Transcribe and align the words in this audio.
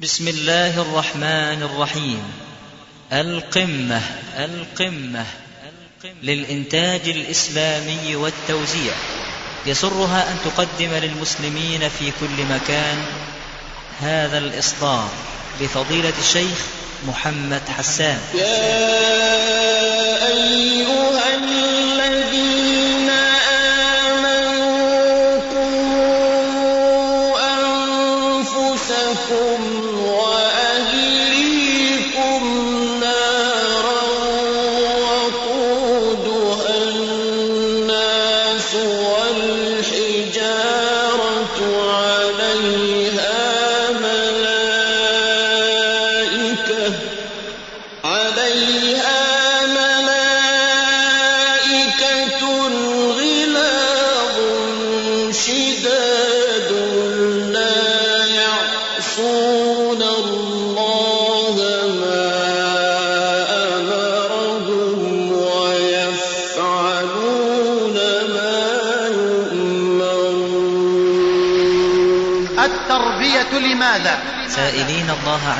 بسم 0.00 0.28
الله 0.28 0.80
الرحمن 0.80 1.62
الرحيم. 1.62 2.22
القمة 3.12 4.00
القمة 4.36 5.24
للإنتاج 6.22 7.08
الإسلامي 7.08 8.16
والتوزيع. 8.16 8.94
يسرها 9.66 10.30
أن 10.30 10.36
تقدم 10.44 10.94
للمسلمين 10.94 11.88
في 11.88 12.12
كل 12.20 12.44
مكان 12.50 13.04
هذا 14.00 14.38
الإصدار 14.38 15.08
لفضيلة 15.60 16.12
الشيخ 16.20 16.58
محمد 17.06 17.62
حسان. 17.68 18.20
يا 18.34 18.46
أيها 20.28 20.65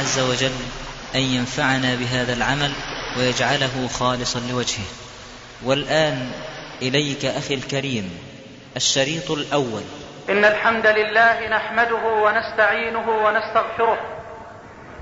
عز 0.06 0.18
وجل 0.18 0.52
أن 1.14 1.20
ينفعنا 1.20 1.94
بهذا 1.94 2.32
العمل 2.32 2.72
ويجعله 3.18 3.88
خالصا 3.88 4.40
لوجهه. 4.50 4.84
والآن 5.64 6.32
إليك 6.82 7.24
أخي 7.24 7.54
الكريم 7.54 8.18
الشريط 8.76 9.30
الأول. 9.30 9.82
إن 10.30 10.44
الحمد 10.44 10.86
لله 10.86 11.48
نحمده 11.48 12.04
ونستعينه 12.06 13.08
ونستغفره 13.08 13.98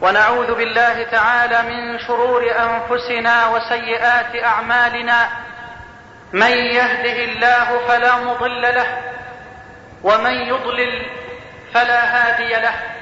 ونعوذ 0.02 0.54
بالله 0.54 1.02
تعالى 1.02 1.62
من 1.62 1.98
شرور 2.06 2.42
أنفسنا 2.42 3.48
وسيئات 3.48 4.44
أعمالنا. 4.44 5.28
من 6.32 6.56
يهده 6.56 7.24
الله 7.24 7.88
فلا 7.88 8.16
مضل 8.16 8.62
له 8.62 8.98
ومن 10.02 10.34
يضلل 10.34 11.06
فلا 11.74 12.00
هادي 12.16 12.48
له. 12.48 12.93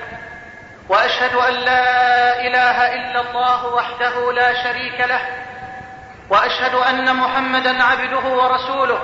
وأشهد 0.93 1.35
أن 1.35 1.55
لا 1.55 2.41
إله 2.47 2.95
إلا 2.95 3.21
الله 3.21 3.67
وحده 3.67 4.33
لا 4.33 4.63
شريك 4.63 5.01
له 5.01 5.21
وأشهد 6.31 6.75
أن 6.75 7.17
محمدا 7.17 7.83
عبده 7.85 8.29
ورسوله 8.29 9.01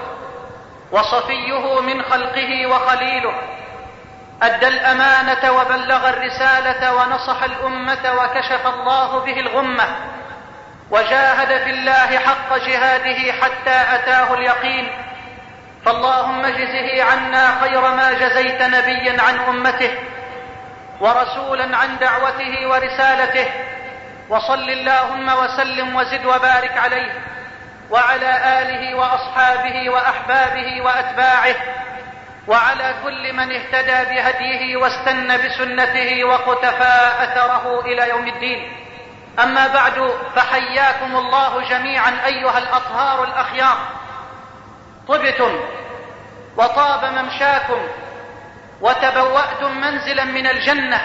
وصفيه 0.92 1.80
من 1.80 2.02
خلقه 2.02 2.66
وخليله 2.66 3.34
أدى 4.42 4.68
الأمانة 4.68 5.52
وبلغ 5.52 6.08
الرسالة 6.08 6.94
ونصح 6.94 7.42
الأمة 7.42 8.12
وكشف 8.12 8.66
الله 8.66 9.18
به 9.18 9.40
الغمة 9.40 9.84
وجاهد 10.90 11.64
في 11.64 11.70
الله 11.70 12.18
حق 12.18 12.56
جهاده 12.56 13.32
حتى 13.32 13.94
أتاه 13.94 14.34
اليقين. 14.34 14.88
فاللهم 15.84 16.44
اجزه 16.44 17.04
عنا 17.04 17.60
خير 17.60 17.80
ما 17.80 18.12
جزيت 18.12 18.62
نبيا 18.62 19.22
عن 19.22 19.38
أمته 19.38 19.90
ورسولا 21.00 21.76
عن 21.76 21.98
دعوته 21.98 22.68
ورسالته. 22.68 23.46
وصل 24.28 24.70
اللهم 24.70 25.28
وسلم 25.28 25.96
وزد 25.96 26.26
وبارك 26.26 26.76
عليه 26.76 27.12
وعلى 27.90 28.60
آله 28.60 28.94
وأصحابه 28.94 29.90
وأحبابه 29.90 30.82
وأتباعه 30.82 31.54
وعلى 32.48 32.94
كل 33.04 33.32
من 33.32 33.52
اهتدى 33.52 34.14
بهديه 34.14 34.76
واستنى 34.76 35.38
بسنته 35.38 36.24
وقتفى 36.24 37.12
أثره 37.20 37.80
إلى 37.84 38.08
يوم 38.08 38.28
الدين. 38.28 38.72
أما 39.42 39.66
بعد 39.66 40.14
فحياكم 40.36 41.16
الله 41.16 41.68
جميعا 41.68 42.12
أيها 42.26 42.58
الأطهار 42.58 43.24
الأخيار. 43.24 43.78
طبتم 45.08 45.60
وطاب 46.56 47.04
ممشاكم 47.04 47.80
وتبواتم 48.80 49.80
منزلا 49.80 50.24
من 50.24 50.46
الجنة. 50.46 51.00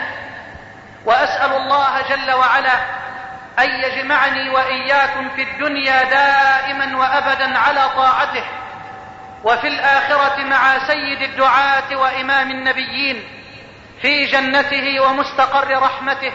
وأسأل 1.05 1.53
الله 1.53 2.01
جل 2.09 2.31
وعلا 2.31 2.75
أن 3.59 3.69
يجمعني 3.69 4.49
وإياكم 4.49 5.29
في 5.35 5.41
الدنيا 5.41 6.03
دائما 6.03 6.97
وأبدا 6.97 7.59
على 7.59 7.89
طاعته 7.95 8.43
وفي 9.43 9.67
الآخرة 9.67 10.43
مع 10.43 10.87
سيد 10.87 11.21
الدعاة 11.21 11.95
وإمام 11.97 12.51
النبيين 12.51 13.23
في 14.01 14.25
جنته 14.25 14.99
ومستقر 14.99 15.81
رحمته. 15.83 16.31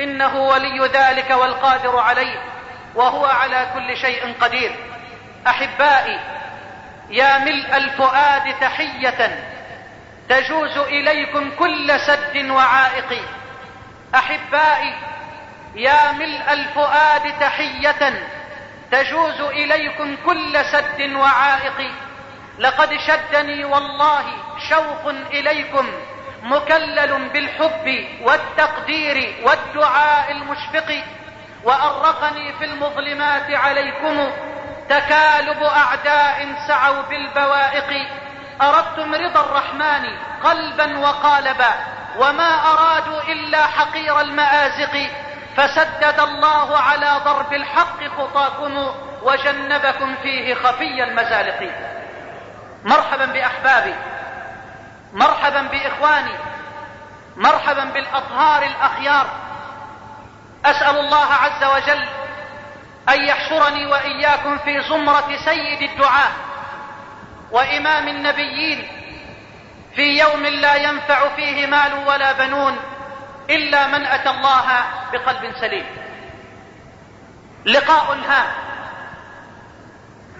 إنه 0.00 0.36
ولي 0.36 0.88
ذلك 0.94 1.30
والقادر 1.30 1.98
عليه 1.98 2.40
وهو 2.94 3.26
على 3.26 3.66
كل 3.74 3.96
شيء 3.96 4.34
قدير. 4.40 4.76
أحبائي 5.46 6.20
يا 7.10 7.38
ملء 7.38 7.76
الفؤاد 7.76 8.54
تحية 8.60 9.44
تجوز 10.28 10.78
إليكم 10.78 11.50
كل 11.50 12.00
سد 12.00 12.50
وعائق. 12.50 13.22
أحبائي 14.14 14.94
يا 15.74 16.12
ملء 16.12 16.52
الفؤاد 16.52 17.38
تحية. 17.40 18.22
تجوز 18.90 19.40
إليكم 19.40 20.16
كل 20.26 20.64
سد 20.64 21.12
وعائق. 21.14 21.90
لقد 22.58 22.98
شدني 22.98 23.64
والله 23.64 24.24
شوق 24.68 25.08
إليكم 25.30 25.86
مكلل 26.42 27.28
بالحب 27.28 28.06
والتقدير 28.22 29.34
والدعاء 29.42 30.32
المشفق. 30.32 31.02
وأرقني 31.64 32.52
في 32.58 32.64
المظلمات 32.64 33.50
عليكم 33.50 34.30
تكالب 34.88 35.62
أعداء 35.62 36.46
سعوا 36.68 37.02
بالبوائق. 37.02 38.08
أردتم 38.62 39.14
رضا 39.14 39.40
الرحمن 39.40 40.08
قلبا 40.44 40.98
وقالبا 40.98 41.70
وما 42.16 42.72
ارادوا 42.72 43.22
إلا 43.22 43.66
حقير 43.66 44.20
المآزق 44.20 45.10
فسدد 45.56 46.20
الله 46.20 46.78
على 46.78 47.20
ضرب 47.24 47.52
الحق 47.52 48.04
خطاكم 48.18 48.94
وجنبكم 49.22 50.16
فيه 50.22 50.54
خفي 50.54 51.04
المزالق. 51.04 51.70
مرحبا 52.84 53.26
بأحبابي 53.26 53.94
مرحبا 55.12 55.62
بإخواني 55.62 56.34
مرحبا 57.36 57.84
بالأطهار 57.84 58.62
الأخيار. 58.62 59.26
أسأل 60.64 60.98
الله 60.98 61.26
عز 61.34 61.64
وجل 61.64 62.08
أن 63.08 63.24
يحشرني 63.24 63.86
وإياكم 63.86 64.58
في 64.58 64.82
زمرة 64.82 65.36
سيد 65.44 65.82
الدعاه 65.82 66.30
وإمام 67.50 68.08
النبيين 68.08 68.88
في 69.94 70.18
يوم 70.18 70.46
لا 70.46 70.74
ينفع 70.74 71.28
فيه 71.36 71.66
مال 71.66 72.08
ولا 72.08 72.32
بنون 72.32 72.78
إلا 73.50 73.86
من 73.86 74.04
أتى 74.04 74.30
الله 74.30 74.66
بقلب 75.12 75.54
سليم. 75.60 75.86
لقاء 77.64 78.18
هام 78.28 78.52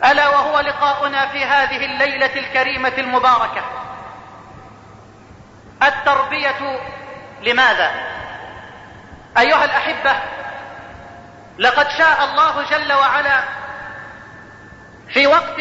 ألا 0.05 0.29
وهو 0.29 0.61
لقاؤنا 0.61 1.27
في 1.27 1.45
هذه 1.45 1.85
الليلة 1.85 2.37
الكريمة 2.37 2.93
المباركة. 2.99 3.65
التربية 5.83 6.81
لماذا؟ 7.43 7.91
أيها 9.39 9.65
الأحبة 9.65 10.17
لقد 11.59 11.89
شاء 11.91 12.25
الله 12.25 12.63
جل 12.71 12.93
وعلا 12.93 13.43
في 15.15 15.27
وقت 15.27 15.61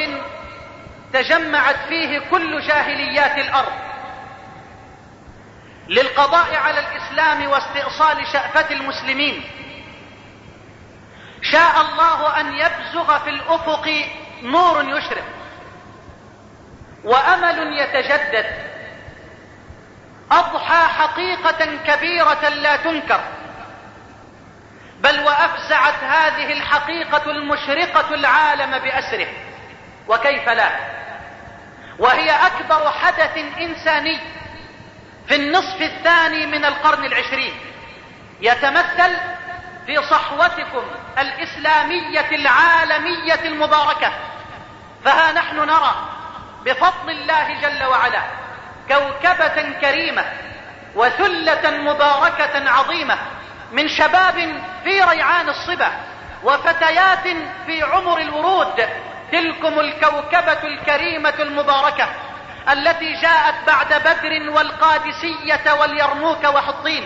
تجمعت 1.14 1.76
فيه 1.88 2.20
كل 2.20 2.62
جاهليات 2.62 3.38
الأرض 3.38 3.74
للقضاء 5.88 6.56
على 6.56 6.80
الإسلام 6.80 7.50
واستئصال 7.50 8.28
شأفة 8.28 8.76
المسلمين. 8.76 9.44
شاء 11.42 11.82
الله 11.82 12.40
أن 12.40 12.54
يبزغ 12.54 13.20
في 13.20 13.30
الأفق 13.30 14.06
نور 14.44 14.98
يشرق 14.98 15.24
وأمل 17.04 17.80
يتجدد. 17.80 18.68
أضحى 20.32 20.88
حقيقة 20.88 21.66
كبيرة 21.88 22.50
لا 22.50 22.76
تنكر. 22.76 23.22
بل 25.00 25.20
وأفزعت 25.20 26.04
هذه 26.04 26.54
الحقيقة 26.54 27.32
المشرقة 27.32 28.14
العالم 28.14 28.80
بأسره. 28.80 29.28
وكيف 30.08 30.50
لا؟ 30.50 30.70
وهي 32.00 32.32
أكبر 32.32 32.92
حدث 32.92 33.38
إنساني 33.60 34.20
في 35.28 35.36
النصف 35.36 35.82
الثاني 35.82 36.46
من 36.46 36.66
القرن 36.66 37.06
العشرين. 37.06 37.54
يتمثل 38.42 39.16
في 39.86 39.98
صحوتكم 40.10 40.84
الإسلامية 41.18 42.32
العالمية 42.32 43.40
المباركة. 43.46 44.12
فها 45.06 45.32
نحن 45.32 45.56
نرى 45.56 45.96
بفضل 46.66 47.10
الله 47.10 47.62
جل 47.62 47.84
وعلا 47.86 48.22
كوكبة 48.88 49.80
كريمة 49.82 50.26
وثلة 50.96 51.72
مباركة 51.72 52.70
عظيمة 52.70 53.18
من 53.72 53.88
شباب 53.88 54.62
في 54.84 55.02
ريعان 55.02 55.50
الصبا 55.50 55.92
وفتيات 56.44 57.28
في 57.66 57.84
عمر 57.84 58.20
الورود 58.20 58.88
تلكم 59.32 59.80
الكوكبة 59.80 60.64
الكريمة 60.64 61.34
المباركة 61.40 62.10
التي 62.72 63.14
جاءت 63.14 63.56
بعد 63.68 63.94
بدر 63.94 64.50
والقادسية 64.50 65.74
واليرموك 65.80 66.44
وحطين. 66.44 67.04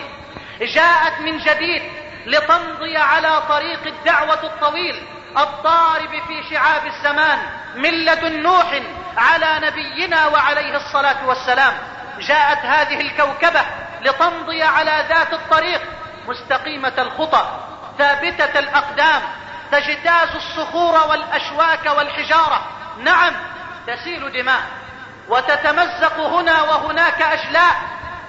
جاءت 0.60 1.20
من 1.20 1.38
جديد 1.38 1.82
لتمضي 2.26 2.96
على 2.96 3.42
طريق 3.48 3.86
الدعوة 3.86 4.42
الطويل 4.44 5.02
الضارب 5.38 6.10
في 6.28 6.42
شعاب 6.50 6.86
الزمان 6.86 7.38
لدن 7.76 8.42
نوح 8.42 8.80
على 9.16 9.66
نبينا 9.66 10.26
وعليه 10.26 10.76
الصلاة 10.76 11.26
والسلام. 11.26 11.72
جاءت 12.20 12.58
هذه 12.58 13.00
الكوكبة 13.00 13.60
لتمضي 14.02 14.62
على 14.62 15.04
ذات 15.08 15.32
الطريق 15.32 15.80
مستقيمة 16.28 16.92
الخطى 16.98 17.60
ثابتة 17.98 18.58
الأقدام 18.58 19.22
تجتاز 19.72 20.28
الصخور 20.34 21.08
والأشواك 21.08 21.86
والحجارة. 21.86 22.62
نعم 22.98 23.34
تسيل 23.86 24.32
دماء. 24.32 24.62
وتتمزق 25.28 26.20
هنا 26.20 26.62
وهناك 26.62 27.22
أشلاء 27.22 27.74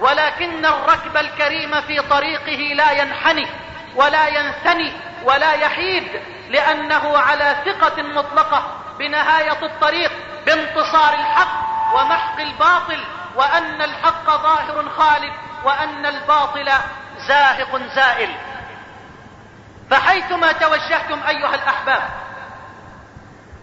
ولكن 0.00 0.66
الركب 0.66 1.16
الكريم 1.16 1.80
في 1.80 2.00
طريقه 2.00 2.74
لا 2.74 2.90
ينحني 2.92 3.46
ولا 3.94 4.26
ينثني 4.28 4.92
ولا 5.24 5.52
يحيد 5.52 6.08
لأنه 6.48 7.18
على 7.18 7.56
ثقة 7.64 8.02
مطلقة 8.02 8.76
بنهاية 8.98 9.62
الطريق 9.62 10.12
بانتصار 10.46 11.14
الحق 11.14 11.64
ومحق 11.94 12.40
الباطل 12.40 13.04
وأن 13.36 13.82
الحق 13.82 14.24
ظاهر 14.26 14.88
خالد 14.98 15.32
وأن 15.64 16.06
الباطل 16.06 16.70
زاهق 17.28 17.80
زائل. 17.94 18.30
فحيثما 19.90 20.52
توجهتم 20.52 21.20
أيها 21.28 21.54
الأحباب 21.54 22.02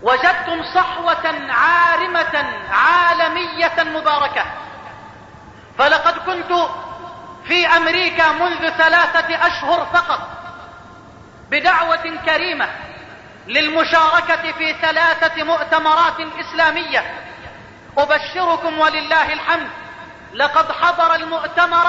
وجدتم 0.02 0.64
صحوة 0.76 1.50
عارمة 1.50 2.46
عالمية 2.72 3.84
مباركة. 3.84 4.46
فلقد 5.78 6.18
كنت 6.18 6.70
في 7.48 7.68
أمريكا 7.68 8.32
منذ 8.32 8.70
ثلاثة 8.70 9.48
أشهر 9.48 9.86
فقط 9.94 10.28
بدعوة 11.52 12.18
كريمة 12.26 12.70
للمشاركة 13.48 14.52
في 14.52 14.76
ثلاثة 14.82 15.44
مؤتمرات 15.44 16.20
إسلامية. 16.40 17.14
أبشركم 17.98 18.80
ولله 18.80 19.34
الحمد 19.34 19.70
لقد 20.34 20.72
حضر 20.72 21.16
المؤتمر 21.16 21.86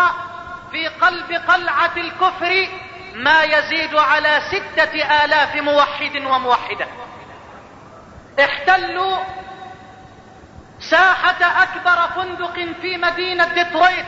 في 0.73 0.89
قلب 0.89 1.33
قلعة 1.33 1.97
الكفر 1.97 2.69
ما 3.15 3.43
يزيد 3.43 3.95
على 3.95 4.43
ستة 4.51 5.25
آلاف 5.25 5.57
موحد 5.57 6.17
وموحدة. 6.17 6.87
احتلوا 8.41 9.17
ساحة 10.81 11.63
أكبر 11.63 12.09
فندق 12.15 12.55
في 12.83 12.97
مدينة 12.97 13.55
ديترويت 13.55 14.07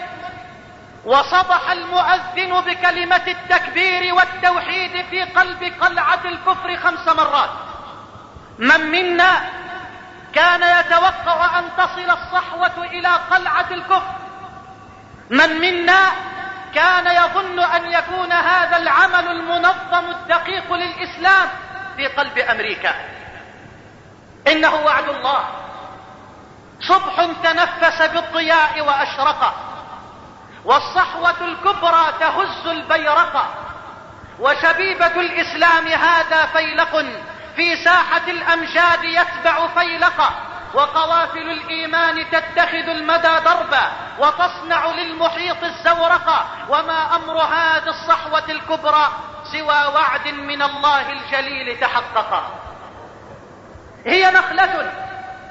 وصبح 1.05 1.71
المؤذن 1.71 2.61
بكلمة 2.61 3.23
التكبير 3.27 4.15
والتوحيد 4.15 5.05
في 5.11 5.23
قلب 5.23 5.73
قلعة 5.81 6.21
الكفر 6.25 6.77
خمس 6.77 7.09
مرات. 7.09 7.51
من 8.59 8.81
منا 8.81 9.51
كان 10.35 10.81
يتوقع 10.81 11.59
أن 11.59 11.65
تصل 11.79 12.11
الصحوة 12.11 12.85
إلى 12.85 13.09
قلعة 13.09 13.67
الكفر؟ 13.71 14.15
من 15.31 15.61
منا 15.61 16.13
كان 16.75 17.07
يظن 17.07 17.61
أن 17.61 17.93
يكون 17.93 18.33
هذا 18.33 18.77
العمل 18.77 19.29
المنظم 19.31 20.11
الدقيق 20.11 20.73
للإسلام 20.73 21.49
في 21.97 22.07
قلب 22.07 22.39
أمريكا. 22.39 22.95
إنه 24.47 24.75
وعد 24.75 25.09
الله. 25.09 25.45
صبح 26.81 27.27
تنفس 27.43 28.03
بالضياء 28.03 28.81
وأشرق. 28.81 29.55
والصحوة 30.65 31.41
الكبرى 31.41 32.05
تهز 32.21 32.67
البيرق. 32.67 33.47
وشبيبة 34.41 35.21
الإسلام 35.21 35.89
هذا 35.89 36.47
فيلق. 36.47 37.05
في 37.57 37.85
ساحة 37.85 38.23
الأمجاد 38.29 39.05
يتبع 39.05 39.69
فيلق. 39.69 40.31
وقوافل 40.75 41.51
الإيمان 41.51 42.31
تتخذ 42.31 42.89
المدى 42.89 43.39
ضربا 43.45 43.93
وتصنع 44.19 44.87
للمحيط 44.87 45.65
الزورق 45.65 46.47
وما 46.69 47.17
أمر 47.17 47.39
هذه 47.39 47.89
الصحوة 47.89 48.45
الكبرى 48.49 49.09
سوى 49.53 49.87
وعد 49.95 50.29
من 50.29 50.63
الله 50.63 51.13
الجليل 51.13 51.81
تحقق. 51.81 52.43
هي 54.07 54.31
نخلة 54.31 54.93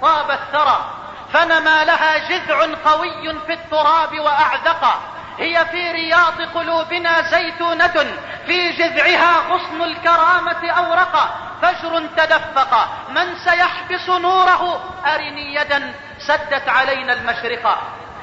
طاب 0.01 0.31
الثرى 0.31 0.85
فنما 1.33 1.83
لها 1.83 2.17
جذع 2.17 2.67
قوي 2.85 3.39
في 3.47 3.53
التراب 3.53 4.19
وأعذق. 4.19 5.12
هي 5.39 5.65
في 5.71 5.91
رياض 5.91 6.41
قلوبنا 6.55 7.21
زيتونة 7.21 8.05
في 8.45 8.69
جذعها 8.69 9.37
غصن 9.49 9.81
الكرامة 9.81 10.69
أورق 10.69 11.37
فجر 11.61 12.07
تدفق. 12.17 12.87
من 13.09 13.37
سيحبس 13.37 14.09
نوره 14.09 14.83
أرني 15.05 15.55
يدا 15.55 15.93
سدت 16.19 16.69
علينا 16.69 17.13
المشرقة 17.13 17.77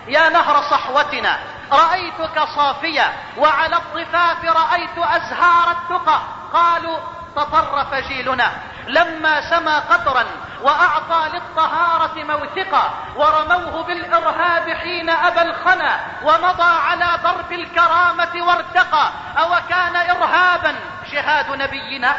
يا 0.08 0.28
نهر 0.28 0.62
صحوتنا 0.62 1.38
رأيتك 1.72 2.42
صافية 2.56 3.12
وعلى 3.36 3.76
الضفاف 3.76 4.44
رأيت 4.44 4.98
أزهار 4.98 5.70
التقى 5.70 6.20
قالوا 6.52 6.98
تطرف 7.36 7.94
جيلنا. 7.94 8.52
لما 8.86 9.50
سما 9.50 9.78
قطرا 9.78 10.24
وأعطى 10.62 11.28
للطهارة 11.32 12.24
موثقا 12.24 12.94
ورموه 13.16 13.82
بالإرهاب 13.82 14.70
حين 14.70 15.10
أبى 15.10 15.42
الخنا 15.42 16.00
ومضى 16.22 16.72
على 16.88 17.06
ضرب 17.22 17.52
الكرامة 17.52 18.46
وارتقى. 18.46 19.10
أو 19.38 19.54
كان 19.68 19.96
إرهابا 19.96 20.74
جهاد 21.12 21.50
نبينا؟ 21.50 22.16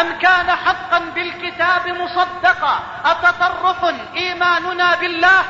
أم 0.00 0.18
كان 0.18 0.50
حقا 0.50 0.98
بالكتاب 0.98 1.88
مصدقا؟ 1.88 2.78
أتطرف 3.04 3.84
إيماننا 4.16 4.94
بالله؟ 4.94 5.42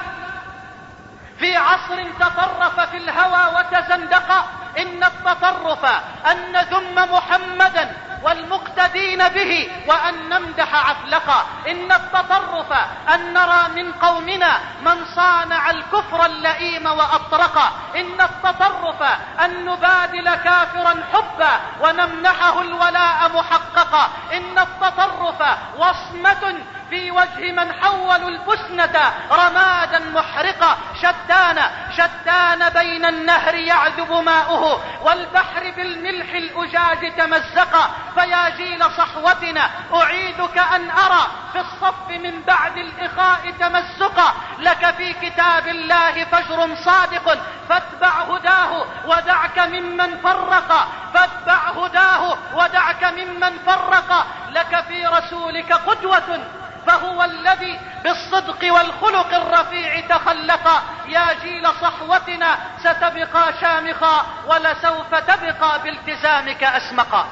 في 1.39 1.57
عصر 1.57 2.05
تطرف 2.21 2.81
في 2.81 2.97
الهوى 2.97 3.59
وتزندق 3.59 4.45
إن 4.79 5.05
التطرف 5.05 5.85
أن 6.31 6.53
نذم 6.53 7.15
محمدا 7.15 7.93
والمقتدين 8.23 9.29
به 9.29 9.71
وأن 9.89 10.29
نمدح 10.29 10.75
عفلقا 10.91 11.47
إن 11.69 11.93
التطرف 11.93 12.73
أن 13.15 13.33
نرى 13.33 13.83
من 13.83 13.93
قومنا 13.93 14.59
من 14.85 15.05
صانع 15.17 15.71
الكفر 15.71 16.27
اللئيم 16.27 16.87
وأطرقا 16.87 17.73
إن 17.97 18.21
التطرف 18.21 19.03
أن 19.45 19.65
نبادل 19.65 20.35
كافرا 20.35 20.95
حبا 21.13 21.61
ونمنحه 21.81 22.61
الولاء 22.61 23.31
محققا. 23.35 24.09
إن 24.33 24.59
التطرف 24.59 25.43
وصمة 25.79 26.55
في 26.93 27.11
وجه 27.11 27.53
من 27.53 27.73
حولوا 27.73 28.29
البسنة 28.29 29.13
رمادا 29.31 29.99
محرقا. 29.99 30.79
شتان 30.95 31.59
شتان 31.97 32.69
بين 32.69 33.05
النهر 33.05 33.55
يعذب 33.55 34.13
ماؤه 34.13 34.81
والبحر 35.03 35.73
بالملح 35.77 36.35
الأجاج 36.35 37.17
تمزقا 37.17 37.91
فيا 38.15 38.49
جيل 38.49 38.85
صحوتنا 38.85 39.71
أعيدك 39.95 40.59
أن 40.59 40.91
أرى 40.91 41.27
في 41.53 41.61
الصف 41.61 42.09
من 42.09 42.43
بعد 42.43 42.77
الإخاء 42.77 43.51
تمزقا 43.61 44.35
لك 44.59 44.95
في 44.97 45.13
كتاب 45.13 45.69
الله 45.69 46.25
فجر 46.25 46.75
صادق 46.85 47.39
فاتبع 47.69 48.09
هداه 48.09 48.85
ودعك 49.07 49.59
ممن 49.59 50.21
فرق. 50.23 50.89
فاتبع 51.15 51.85
هداه 51.85 52.39
ودعك 52.55 53.05
ممن 53.05 53.59
فرق. 53.67 54.27
لك 54.51 54.85
في 54.89 55.07
رسولك 55.07 55.73
قدوة 55.73 56.62
فهو 56.87 57.23
الذي 57.23 57.81
بالصدق 58.05 58.75
والخلق 58.75 59.35
الرفيع 59.35 60.01
تخلق. 60.01 60.83
يا 61.09 61.27
جيل 61.43 61.69
صحوتنا 61.83 62.59
ستبقى 62.79 63.53
شامخا 63.61 64.27
ولسوف 64.47 65.15
تبقى 65.15 65.83
بالتزامك 65.83 66.65
أسمقا. 66.65 67.27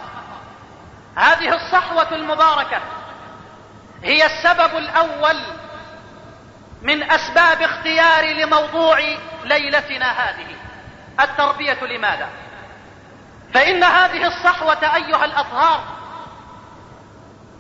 هذه 1.16 1.54
الصحوة 1.54 2.08
المباركة 2.12 2.80
هي 4.02 4.26
السبب 4.26 4.76
الأول 4.76 5.36
من 6.82 7.10
أسباب 7.10 7.62
اختيار 7.62 8.24
لموضوع 8.24 9.00
ليلتنا 9.44 10.10
هذه. 10.10 10.56
التربية 11.20 11.84
لماذا؟ 11.84 12.28
فإن 13.54 13.84
هذه 13.84 14.26
الصحوة 14.26 14.96
أيها 14.96 15.24
الأطهار 15.24 15.84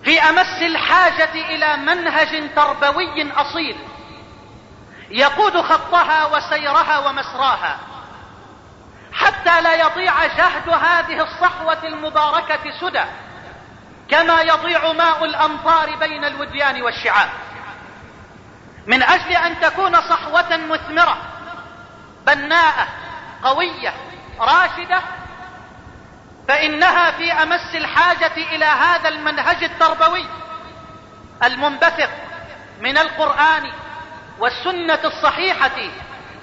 في 0.04 0.22
أمس 0.22 0.62
الحاجة 0.62 1.34
إلى 1.34 1.76
منهج 1.76 2.54
تربوي 2.54 3.32
أصيل. 3.32 3.76
يقود 5.10 5.60
خطها 5.60 6.24
وسيرها 6.24 6.98
ومسراها 6.98 7.78
حتى 9.12 9.60
لا 9.60 9.74
يضيع 9.74 10.26
جهد 10.26 10.68
هذه 10.68 11.22
الصحوة 11.22 11.84
المباركة 11.84 12.80
سدى 12.80 13.04
كما 14.08 14.40
يضيع 14.40 14.92
ماء 14.92 15.24
الأمطار 15.24 15.96
بين 15.96 16.24
الوديان 16.24 16.82
والشعاب. 16.82 17.28
من 18.86 19.02
أجل 19.02 19.32
أن 19.32 19.60
تكون 19.60 19.94
صحوة 19.94 20.56
مثمرة 20.56 21.16
بناءة 22.26 22.88
قوية 23.42 23.94
راشدة 24.40 25.00
فإنها 26.50 27.10
في 27.10 27.32
أمس 27.32 27.74
الحاجة 27.74 28.32
إلى 28.36 28.64
هذا 28.64 29.08
المنهج 29.08 29.64
التربوي 29.64 30.26
المنبثق 31.44 32.10
من 32.80 32.98
القرآن 32.98 33.72
والسنة 34.38 34.98
الصحيحة 35.04 35.76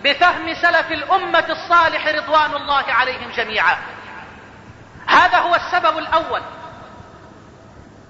بفهم 0.03 0.53
سلف 0.53 0.91
الأمة 0.91 1.45
الصالح 1.49 2.07
رضوان 2.07 2.55
الله 2.55 2.83
عليهم 2.87 3.29
جميعا. 3.29 3.77
هذا 5.07 5.37
هو 5.37 5.55
السبب 5.55 5.97
الأول 5.97 6.41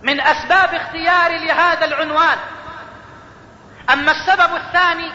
من 0.02 0.22
أسباب 0.22 0.74
اختياري 0.74 1.46
لهذا 1.46 1.86
العنوان. 1.86 2.38
أما 3.90 4.12
السبب 4.12 4.56
الثاني 4.56 5.12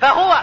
فهو 0.00 0.42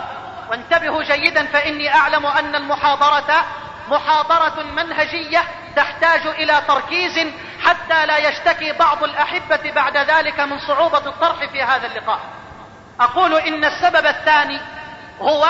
وانتبهوا 0.49 1.03
جيدا 1.03 1.45
فإني 1.45 1.95
أعلم 1.95 2.25
أن 2.25 2.55
المحاضرة 2.55 3.45
محاضرة 3.89 4.63
منهجية 4.63 5.43
تحتاج 5.75 6.27
إلى 6.27 6.61
تركيز 6.67 7.19
حتى 7.63 8.05
لا 8.05 8.17
يشتكي 8.17 8.71
بعض 8.71 9.03
الأحبة 9.03 9.71
بعد 9.71 9.97
ذلك 9.97 10.39
من 10.39 10.59
صعوبة 10.59 10.97
الطرح 10.97 11.45
في 11.45 11.63
هذا 11.63 11.87
اللقاء. 11.87 12.19
أقول 12.99 13.35
إن 13.35 13.65
السبب 13.65 14.05
الثاني 14.05 14.59
هو 15.21 15.47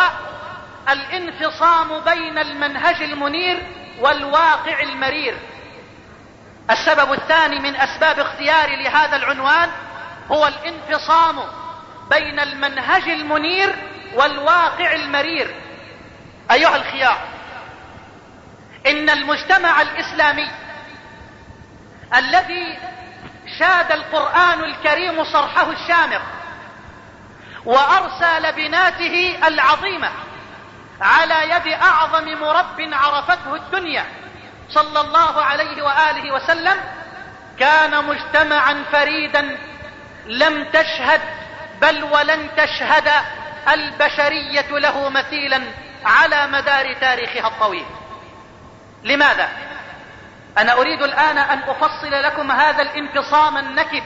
الانفصام 0.89 1.99
بين 1.99 2.37
المنهج 2.37 3.01
المنير 3.01 3.63
والواقع 3.99 4.79
المرير. 4.79 5.37
السبب 6.71 7.13
الثاني 7.13 7.59
من 7.59 7.75
أسباب 7.75 8.19
اختياري 8.19 8.83
لهذا 8.83 9.15
العنوان 9.15 9.69
هو 10.31 10.47
الانفصام 10.47 11.39
بين 12.09 12.39
المنهج 12.39 13.09
المنير 13.09 13.75
والواقع 14.15 14.93
المرير. 14.93 15.55
أيها 16.51 16.75
الخيار 16.75 17.17
إن 18.87 19.09
المجتمع 19.09 19.81
الإسلامي 19.81 20.47
الذي 22.15 22.77
شاد 23.59 23.91
القرآن 23.91 24.63
الكريم 24.63 25.23
صرحه 25.23 25.71
الشامخ 25.71 26.21
وأرسى 27.65 28.39
لبناته 28.39 29.37
العظيمة 29.47 30.11
على 31.01 31.49
يد 31.49 31.73
أعظم 31.73 32.25
مرب 32.25 32.93
عرفته 32.93 33.55
الدنيا 33.55 34.05
صلى 34.69 35.01
الله 35.01 35.43
عليه 35.43 35.81
وآله 35.81 36.33
وسلم 36.33 36.77
كان 37.59 38.05
مجتمعا 38.05 38.83
فريدا 38.91 39.57
لم 40.25 40.63
تشهد 40.63 41.21
بل 41.81 42.03
ولن 42.03 42.49
تشهد 42.57 43.11
البشرية 43.73 44.69
له 44.79 45.09
مثيلا 45.09 45.61
على 46.05 46.47
مدار 46.47 46.93
تاريخها 46.93 47.47
الطويل. 47.47 47.85
لماذا؟ 49.03 49.49
أنا 50.57 50.73
أريد 50.73 51.01
الآن 51.01 51.37
أن 51.37 51.59
أفصل 51.59 52.11
لكم 52.11 52.51
هذا 52.51 52.81
الانفصام 52.81 53.57
النكب 53.57 54.03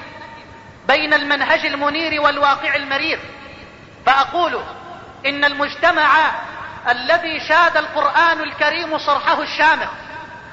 بين 0.87 1.13
المنهج 1.13 1.65
المنير 1.65 2.21
والواقع 2.21 2.75
المرير 2.75 3.19
فأقول 4.05 4.63
إن 5.25 5.45
المجتمع 5.45 6.31
الذي 6.89 7.39
شاد 7.39 7.77
القرآن 7.77 8.41
الكريم 8.41 8.97
صرحه 8.97 9.41
الشامخ 9.41 9.89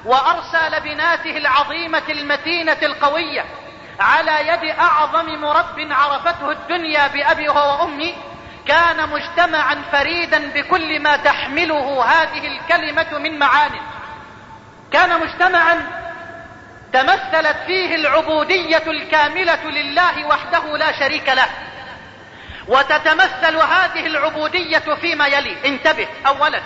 وارسى 0.05 0.69
لبناته 0.71 1.37
العظيمة 1.37 2.03
المتينة 2.09 2.77
القوية 2.83 3.45
على 3.99 4.47
يد 4.47 4.75
أعظم 4.79 5.25
مرب 5.25 5.91
عرفته 5.91 6.51
الدنيا 6.51 7.07
بأبي 7.07 7.49
وأمي 7.49 8.15
كان 8.67 9.09
مجتمعا 9.09 9.83
فريدا 9.91 10.51
بكل 10.55 10.99
ما 10.99 11.15
تحمله 11.15 12.03
هذه 12.05 12.47
الكلمة 12.47 13.17
من 13.17 13.39
معان 13.39 13.71
كان 14.91 15.19
مجتمعا 15.19 15.87
تمثلت 16.93 17.57
فيه 17.65 17.95
العبودية 17.95 18.83
الكاملة 18.87 19.63
لله 19.63 20.25
وحده 20.25 20.77
لا 20.77 20.91
شريك 20.91 21.29
له. 21.29 21.47
وتتمثل 22.67 23.55
هذه 23.55 24.05
العبودية 24.05 24.95
فيما 25.01 25.27
يلي. 25.27 25.57
انتبه 25.65 26.07
اولا 26.27 26.61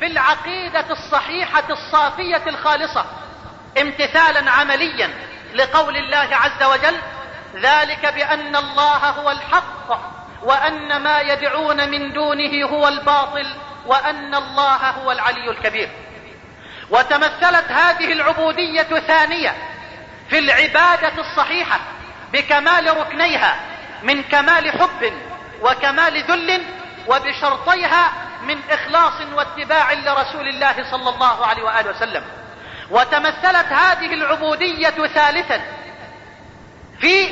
في 0.00 0.06
العقيدة 0.06 0.84
الصحيحة 0.90 1.64
الصافية 1.70 2.42
الخالصة 2.46 3.04
امتثالا 3.80 4.50
عمليا 4.50 5.10
لقول 5.54 5.96
الله 5.96 6.28
عز 6.36 6.62
وجل 6.62 6.96
ذلك 7.56 8.06
بأن 8.14 8.56
الله 8.56 9.10
هو 9.10 9.30
الحق 9.30 10.12
وأن 10.42 11.02
ما 11.02 11.20
يدعون 11.20 11.90
من 11.90 12.12
دونه 12.12 12.66
هو 12.66 12.88
الباطل 12.88 13.46
وأن 13.86 14.34
الله 14.34 14.90
هو 14.90 15.12
العلي 15.12 15.50
الكبير. 15.50 15.90
وتمثلت 16.92 17.70
هذه 17.70 18.12
العبودية 18.12 18.82
ثانية 18.82 19.54
في 20.30 20.38
العبادة 20.38 21.12
الصحيحة 21.18 21.80
بكمال 22.32 22.96
ركنيها 22.96 23.56
من 24.02 24.22
كمال 24.22 24.70
حب 24.70 25.12
وكمال 25.62 26.22
ذل 26.22 26.62
وبشرطيها 27.06 28.12
من 28.42 28.58
إخلاص 28.70 29.12
واتباع 29.34 29.92
لرسول 29.92 30.48
الله 30.48 30.90
صلى 30.90 31.08
الله 31.10 31.46
عليه 31.46 31.62
وآله 31.62 31.90
وسلم. 31.90 32.24
وتمثلت 32.90 33.66
هذه 33.72 34.14
العبودية 34.14 35.06
ثالثا 35.14 35.60
في 37.00 37.28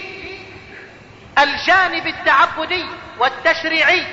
الجانب 1.39 2.07
التعبدي 2.07 2.87
والتشريعي 3.19 4.07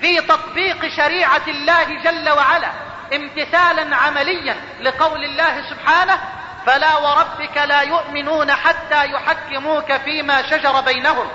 في 0.00 0.20
تطبيق 0.20 0.88
شريعة 0.96 1.42
الله 1.48 1.84
جل 1.84 2.30
وعلا. 2.30 2.87
امتثالا 3.14 3.96
عمليا 3.96 4.56
لقول 4.80 5.24
الله 5.24 5.62
سبحانه 5.70 6.18
فلا 6.66 6.96
وربك 6.96 7.56
لا 7.56 7.82
يؤمنون 7.82 8.52
حتى 8.52 9.06
يحكموك 9.06 9.92
فيما 9.92 10.42
شجر 10.42 10.80
بينهم 10.80 11.28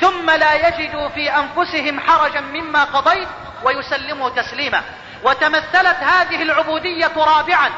ثم 0.00 0.30
لا 0.30 0.68
يجدوا 0.68 1.08
في 1.08 1.30
أنفسهم 1.30 2.00
حرجا 2.00 2.40
مما 2.40 2.84
قضيت 2.84 3.28
ويسلموا 3.64 4.30
تسليما. 4.30 4.82
وتمثلت 5.24 5.96
هذه 6.02 6.42
العبودية 6.42 7.12
رابعا 7.16 7.70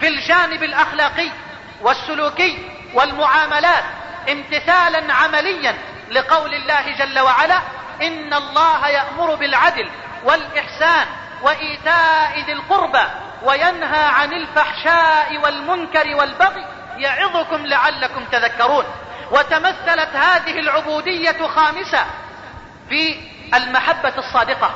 في 0.00 0.08
الجانب 0.08 0.62
الأخلاقي 0.62 1.28
والسلوكي 1.80 2.70
والمعاملات 2.94 3.84
امتثالا 4.30 5.14
عمليا 5.14 5.78
لقول 6.10 6.54
الله 6.54 6.96
جل 6.98 7.18
وعلا 7.18 7.58
إن 8.02 8.34
الله 8.34 8.88
يأمر 8.88 9.34
بالعدل 9.34 9.88
والإحسان 10.24 11.06
وإيتاء 11.42 12.40
ذي 12.46 12.52
القربى 12.52 13.04
وينهى 13.42 14.04
عن 14.04 14.32
الفحشاء 14.32 15.38
والمنكر 15.38 16.16
والبغي 16.16 16.64
يعظكم 16.96 17.66
لعلكم 17.66 18.24
تذكرون. 18.24 18.84
وتمثلت 19.30 20.16
هذه 20.16 20.58
العبودية 20.58 21.46
خامسة 21.46 22.06
في 22.88 23.20
المحبة 23.54 24.12
الصادقة 24.18 24.74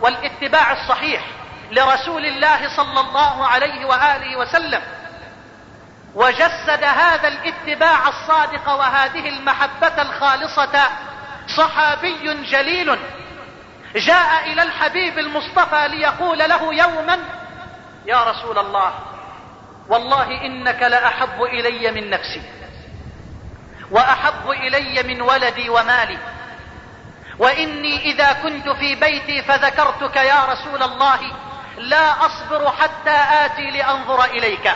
والاتباع 0.00 0.72
الصحيح 0.72 1.22
لرسول 1.70 2.26
الله 2.26 2.76
صلى 2.76 3.00
الله 3.00 3.46
عليه 3.46 3.84
وآله 3.84 4.36
وسلم. 4.36 4.82
وجسد 6.14 6.84
هذا 6.84 7.28
الاتباع 7.28 8.08
الصادق 8.08 8.68
وهذه 8.68 9.28
المحبة 9.28 10.02
الخالصة 10.02 10.82
صحابي 11.56 12.44
جليل 12.44 12.98
جاء 13.94 14.52
إلى 14.52 14.62
الحبيب 14.62 15.18
المصطفى 15.18 15.88
ليقول 15.88 16.38
له 16.38 16.74
يوما 16.74 17.18
يا 18.06 18.24
رسول 18.24 18.58
الله 18.58 18.94
والله 19.88 20.46
إنك 20.46 20.82
لأحب 20.82 21.42
إلي 21.42 21.90
من 21.90 22.10
نفسي 22.10 22.42
وأحب 23.90 24.50
إلي 24.50 25.02
من 25.02 25.22
ولدي 25.22 25.68
ومالي 25.70 26.18
وإني 27.38 28.12
إذا 28.12 28.32
كنت 28.32 28.68
في 28.68 28.94
بيتي 28.94 29.42
فذكرتك 29.42 30.16
يا 30.16 30.44
رسول 30.44 30.82
الله 30.82 31.18
لا 31.78 32.26
أصبر 32.26 32.72
حتى 32.72 33.24
آتي 33.44 33.70
لأنظر 33.70 34.24
إليك 34.24 34.72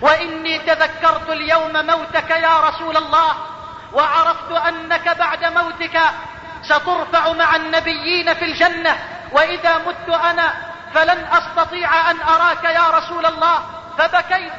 وإني 0.00 0.58
تذكرت 0.58 1.30
اليوم 1.30 1.86
موتك 1.86 2.30
يا 2.30 2.60
رسول 2.60 2.96
الله 2.96 3.34
وعرفت 3.92 4.50
أنك 4.68 5.16
بعد 5.18 5.44
موتك 5.44 6.00
سترفع 6.64 7.32
مع 7.32 7.56
النبيين 7.56 8.34
في 8.34 8.44
الجنة 8.44 8.98
وإذا 9.32 9.78
مت 9.78 10.14
أنا 10.14 10.54
فلن 10.94 11.26
أستطيع 11.32 12.10
أن 12.10 12.20
أراك 12.20 12.64
يا 12.64 12.90
رسول 12.90 13.26
الله 13.26 13.62
فبكيت. 13.98 14.52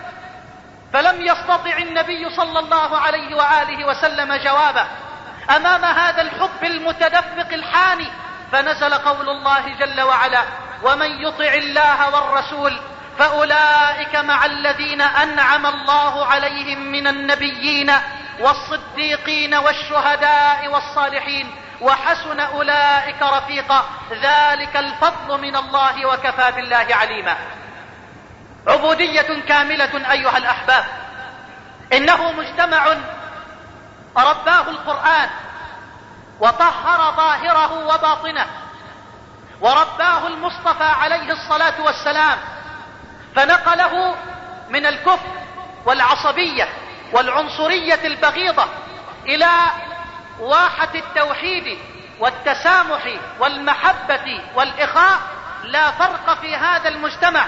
فلم 0.93 1.21
يستطع 1.21 1.77
النبي 1.77 2.29
صلى 2.29 2.59
الله 2.59 2.97
عليه 2.97 3.35
وآله 3.35 3.88
وسلم 3.88 4.35
جوابه. 4.35 4.85
أمام 5.50 5.85
هذا 5.85 6.21
الحب 6.21 6.63
المتدفق 6.63 7.53
الحاني 7.53 8.07
فنزل 8.51 8.93
قول 8.93 9.29
الله 9.29 9.75
جل 9.79 10.01
وعلا 10.01 10.43
ومن 10.83 11.21
يطع 11.21 11.53
الله 11.53 12.09
والرسول 12.15 12.79
فأولئك 13.19 14.15
مع 14.15 14.45
الذين 14.45 15.01
أنعم 15.01 15.65
الله 15.65 16.25
عليهم 16.25 16.79
من 16.79 17.07
النبيين 17.07 17.91
والصديقين 18.39 19.55
والشهداء 19.55 20.67
والصالحين 20.67 21.51
وحسن 21.82 22.39
أولئك 22.39 23.22
رفيقا. 23.22 23.86
ذلك 24.12 24.77
الفضل 24.77 25.41
من 25.41 25.55
الله 25.55 26.05
وكفى 26.05 26.51
بالله 26.51 26.88
عليما. 26.91 27.38
عبودية 28.67 29.41
كاملة 29.48 30.12
أيها 30.12 30.38
الأحباب. 30.38 30.86
إنه 31.94 32.32
مجتمع 32.32 32.88
رباه 34.17 34.70
القرآن 34.70 35.29
وطهر 36.39 37.15
ظاهره 37.15 37.86
وباطنه. 37.86 38.46
ورباه 39.62 40.27
المصطفى 40.27 40.84
عليه 40.84 41.32
الصلاة 41.32 41.82
والسلام. 41.82 42.38
فنقله 43.36 44.15
من 44.70 44.86
الكفر 44.86 45.27
والعصبية 45.86 46.70
والعنصرية 47.12 48.00
البغيضة 48.03 48.65
إلى 49.25 49.50
واحة 50.39 50.89
التوحيد 50.95 51.77
والتسامح 52.19 53.07
والمحبة 53.39 54.41
والإخاء 54.55 55.19
لا 55.63 55.91
فرق 55.91 56.41
في 56.41 56.55
هذا 56.55 56.89
المجتمع 56.89 57.45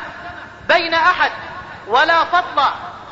بين 0.68 0.94
أحد 0.94 1.32
ولا 1.88 2.24
فضل 2.24 2.64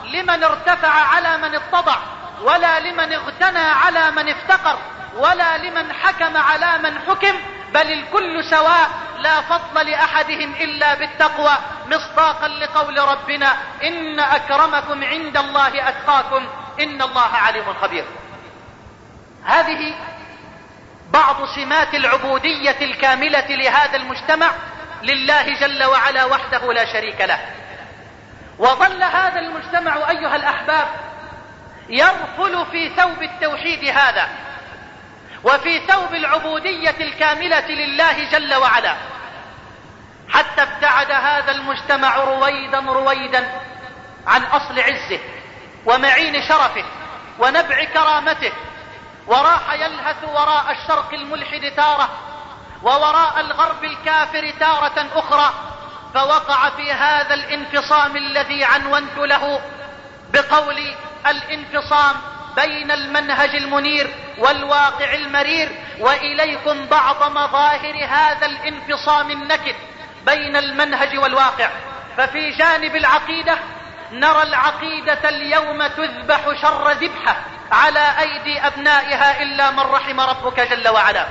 لمن 0.03 0.43
ارتفع 0.43 0.89
على 0.89 1.37
من 1.37 1.55
اتضع 1.55 1.97
ولا 2.41 2.79
لمن 2.79 3.13
اغتنى 3.13 3.59
على 3.59 4.11
من 4.11 4.29
افتقر 4.29 4.77
ولا 5.17 5.57
لمن 5.57 5.93
حكم 5.93 6.37
على 6.37 6.77
من 6.77 6.99
حكم 6.99 7.35
بل 7.73 7.91
الكل 7.91 8.43
سواء 8.43 8.89
لا 9.17 9.41
فضل 9.41 9.89
لأحدهم 9.89 10.53
إلا 10.53 10.93
بالتقوى. 10.93 11.57
مصداقا 11.87 12.47
لقول 12.47 12.99
ربنا 12.99 13.57
إن 13.83 14.19
أكرمكم 14.19 15.03
عند 15.03 15.37
الله 15.37 15.89
أتقاكم 15.89 16.47
إن 16.79 17.01
الله 17.01 17.31
عليم 17.35 17.73
خبير. 17.81 18.05
هذه 19.45 19.93
بعض 21.09 21.45
سمات 21.55 21.95
العبودية 21.95 22.77
الكاملة 22.81 23.47
لهذا 23.49 23.95
المجتمع 23.97 24.51
لله 25.03 25.59
جل 25.59 25.83
وعلا 25.83 26.25
وحده 26.25 26.73
لا 26.73 26.85
شريك 26.85 27.21
له. 27.21 27.39
وظل 28.57 29.03
هذا 29.03 29.39
المجتمع 29.39 29.95
أيها 30.09 30.35
الأحباب 30.35 30.87
يرفل 31.89 32.65
في 32.71 32.89
ثوب 32.89 33.23
التوحيد 33.23 33.85
هذا 33.85 34.29
وفي 35.43 35.79
ثوب 35.79 36.13
العبودية 36.13 36.95
الكاملة 36.99 37.67
لله 37.67 38.29
جل 38.31 38.55
وعلا. 38.55 38.95
حتى 40.29 40.61
ابتعد 40.61 41.11
هذا 41.11 41.51
المجتمع 41.51 42.15
رويدا 42.15 42.79
رويدا 42.79 43.61
عن 44.27 44.43
أصل 44.43 44.79
عزه 44.79 45.19
ومعين 45.85 46.41
شرفه 46.41 46.85
ونبع 47.39 47.83
كرامته 47.83 48.51
وراح 49.27 49.73
يلهث 49.73 50.23
وراء 50.23 50.71
الشرق 50.71 51.13
الملحد 51.13 51.71
تارة 51.75 52.09
ووراء 52.83 53.39
الغرب 53.39 53.83
الكافر 53.83 54.53
تارة 54.59 55.07
أخرى 55.15 55.53
فوقع 56.13 56.69
في 56.69 56.91
هذا 56.91 57.33
الانفصام 57.33 58.17
الذي 58.17 58.63
عنونت 58.63 59.17
له 59.17 59.61
بقول 60.33 60.93
الانفصام 61.27 62.15
بين 62.55 62.91
المنهج 62.91 63.55
المنير 63.55 64.13
والواقع 64.37 65.13
المرير 65.13 65.69
وإليكم 65.99 66.85
بعض 66.85 67.31
مظاهر 67.31 68.05
هذا 68.09 68.45
الانفصام 68.45 69.31
النكد 69.31 69.75
بين 70.25 70.55
المنهج 70.55 71.17
والواقع. 71.17 71.69
ففي 72.17 72.51
جانب 72.51 72.95
العقيدة 72.95 73.57
نرى 74.19 74.43
العقيدة 74.43 75.29
اليوم 75.29 75.87
تذبح 75.87 76.61
شر 76.61 76.91
ذبحة 76.91 77.35
على 77.71 78.19
أيدي 78.19 78.67
أبنائها 78.67 79.41
إلا 79.41 79.71
من 79.71 79.79
رحم 79.79 80.19
ربك 80.19 80.59
جل 80.59 80.87
وعلا. 80.89 81.25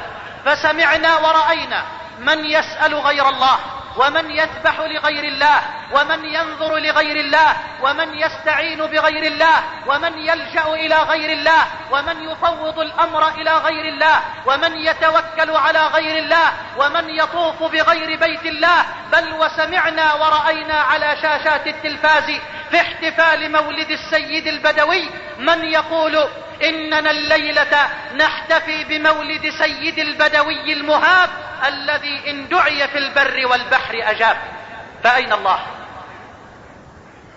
فسمعنا 0.44 1.16
ورأينا 1.16 1.84
من 2.18 2.44
يسأل 2.44 2.94
غير 2.94 3.28
الله 3.28 3.58
ومن 3.96 4.30
يذبح 4.30 4.80
لغير 4.80 5.24
الله. 5.24 5.60
ومن 5.92 6.24
ينظر 6.24 6.78
لغير 6.78 7.16
الله 7.16 7.56
ومن 7.82 8.14
يستعين 8.14 8.78
بغير 8.78 9.22
الله 9.22 9.62
ومن 9.86 10.18
يلجأ 10.18 10.66
إلى 10.66 10.96
غير 10.96 11.32
الله 11.32 11.64
ومن 11.90 12.22
يفوض 12.22 12.78
الأمر 12.78 13.28
إلى 13.28 13.56
غير 13.56 13.84
الله 13.84 14.20
ومن 14.46 14.76
يتوكل 14.76 15.50
على 15.50 15.86
غير 15.86 16.18
الله 16.18 16.52
ومن 16.78 17.10
يطوف 17.10 17.62
بغير 17.62 18.18
بيت 18.18 18.46
الله. 18.46 18.84
بل 19.12 19.32
وسمعنا 19.32 20.14
ورأينا 20.14 20.74
على 20.74 21.16
شاشات 21.22 21.66
التلفاز 21.66 22.24
في 22.70 22.80
احتفال 22.80 23.52
مولد 23.52 23.90
السيد 23.90 24.46
البدوي 24.46 25.10
من 25.38 25.64
يقول 25.64 26.28
إننا 26.64 27.10
الليلة 27.10 27.88
نحتفي 28.14 28.84
بمولد 28.84 29.50
سيد 29.58 29.98
البدوي 29.98 30.72
المهاب 30.72 31.30
الذي 31.68 32.30
إن 32.30 32.48
دعي 32.48 32.88
في 32.88 32.98
البر 32.98 33.46
والبحر 33.46 34.00
أجاب. 34.02 34.36
فأين 35.04 35.32
الله؟ 35.32 35.58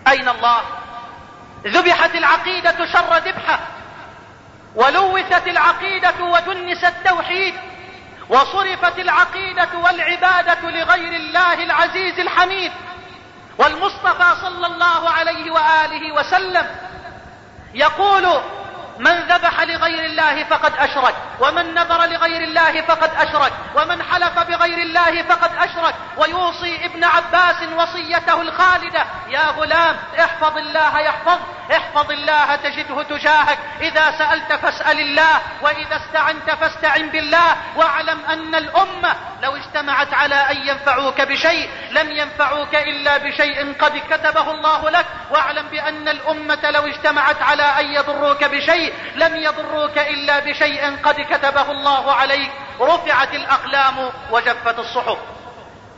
أين 0.08 0.30
الله؟ 0.30 0.62
ذبحت 1.68 2.16
العقيدة 2.16 2.86
شر 2.86 3.18
ذبحة 3.18 3.60
ولوثت 4.76 5.48
العقيدة 5.48 6.24
ودنس 6.24 6.84
التوحيد 6.84 7.54
وصرفت 8.30 9.00
العقيدة 9.00 9.70
والعبادة 9.84 10.70
لغير 10.70 11.14
الله 11.16 11.54
العزيز 11.54 12.20
الحميد. 12.20 12.72
والمصطفى 13.58 14.42
صلى 14.42 14.68
الله 14.68 15.10
عليه 15.10 15.52
وآله 15.52 16.14
وسلم 16.14 16.68
يقول 17.74 18.42
من 19.00 19.28
ذبح 19.28 19.62
لغير 19.62 20.06
الله 20.06 20.44
فقد 20.44 20.74
أشرك 20.78 21.16
ومن 21.40 21.74
نذر 21.74 22.06
لغير 22.06 22.44
الله 22.44 22.82
فقد 22.82 23.12
أشرك 23.18 23.54
ومن 23.76 24.04
حلف 24.04 24.40
بغير 24.40 24.78
الله 24.78 25.24
فقد 25.24 25.52
أشرك. 25.58 25.96
ويوصي 26.18 26.86
ابن 26.86 27.04
عباس 27.04 27.56
وصيته 27.78 28.42
الخالدة 28.42 29.06
يا 29.30 29.50
غلام 29.50 29.96
احفظ 30.20 30.58
الله 30.58 31.00
يحفظ 31.00 31.40
احفظ 31.72 32.12
الله 32.12 32.56
تجده 32.56 33.04
تجاهك 33.04 33.60
إذا 33.82 34.12
سألت 34.18 34.54
فاسأل 34.54 35.00
الله 35.00 35.42
وإذا 35.62 35.96
استعنت 35.96 36.52
فاستعن 36.52 37.10
بالله 37.10 37.56
واعلم 37.76 38.20
أن 38.30 38.56
الأمة 38.56 39.16
لو 39.44 39.56
اجتمعت 39.56 40.14
على 40.14 40.36
أن 40.36 40.68
ينفعوك 40.68 41.22
بشيء 41.22 41.70
لم 41.92 42.12
ينفعوك 42.12 42.76
إلا 42.76 43.18
بشيء 43.18 43.74
قد 43.80 44.02
كتبه 44.10 44.52
الله 44.52 44.90
لك 44.90 45.06
واعلم 45.32 45.68
بأن 45.68 46.08
الأمة 46.08 46.72
لو 46.72 46.88
اجتمعت 46.88 47.42
على 47.42 47.64
أن 47.64 47.94
يضروك 47.94 48.44
بشيء 48.44 48.87
لم 49.15 49.36
يضروك 49.36 49.97
إلا 49.97 50.39
بشيء 50.39 50.97
قد 51.04 51.21
كتبه 51.21 51.71
الله 51.71 52.13
عليك 52.13 52.52
رفعت 52.82 53.36
الأقلام 53.36 54.12
وجفت 54.32 54.80
الصحف. 54.80 55.17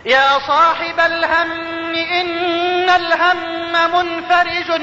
يا 0.06 0.40
صاحب 0.48 1.00
الهم 1.00 1.52
إن 1.96 2.90
الهم 2.90 3.72
منفرج 3.72 4.82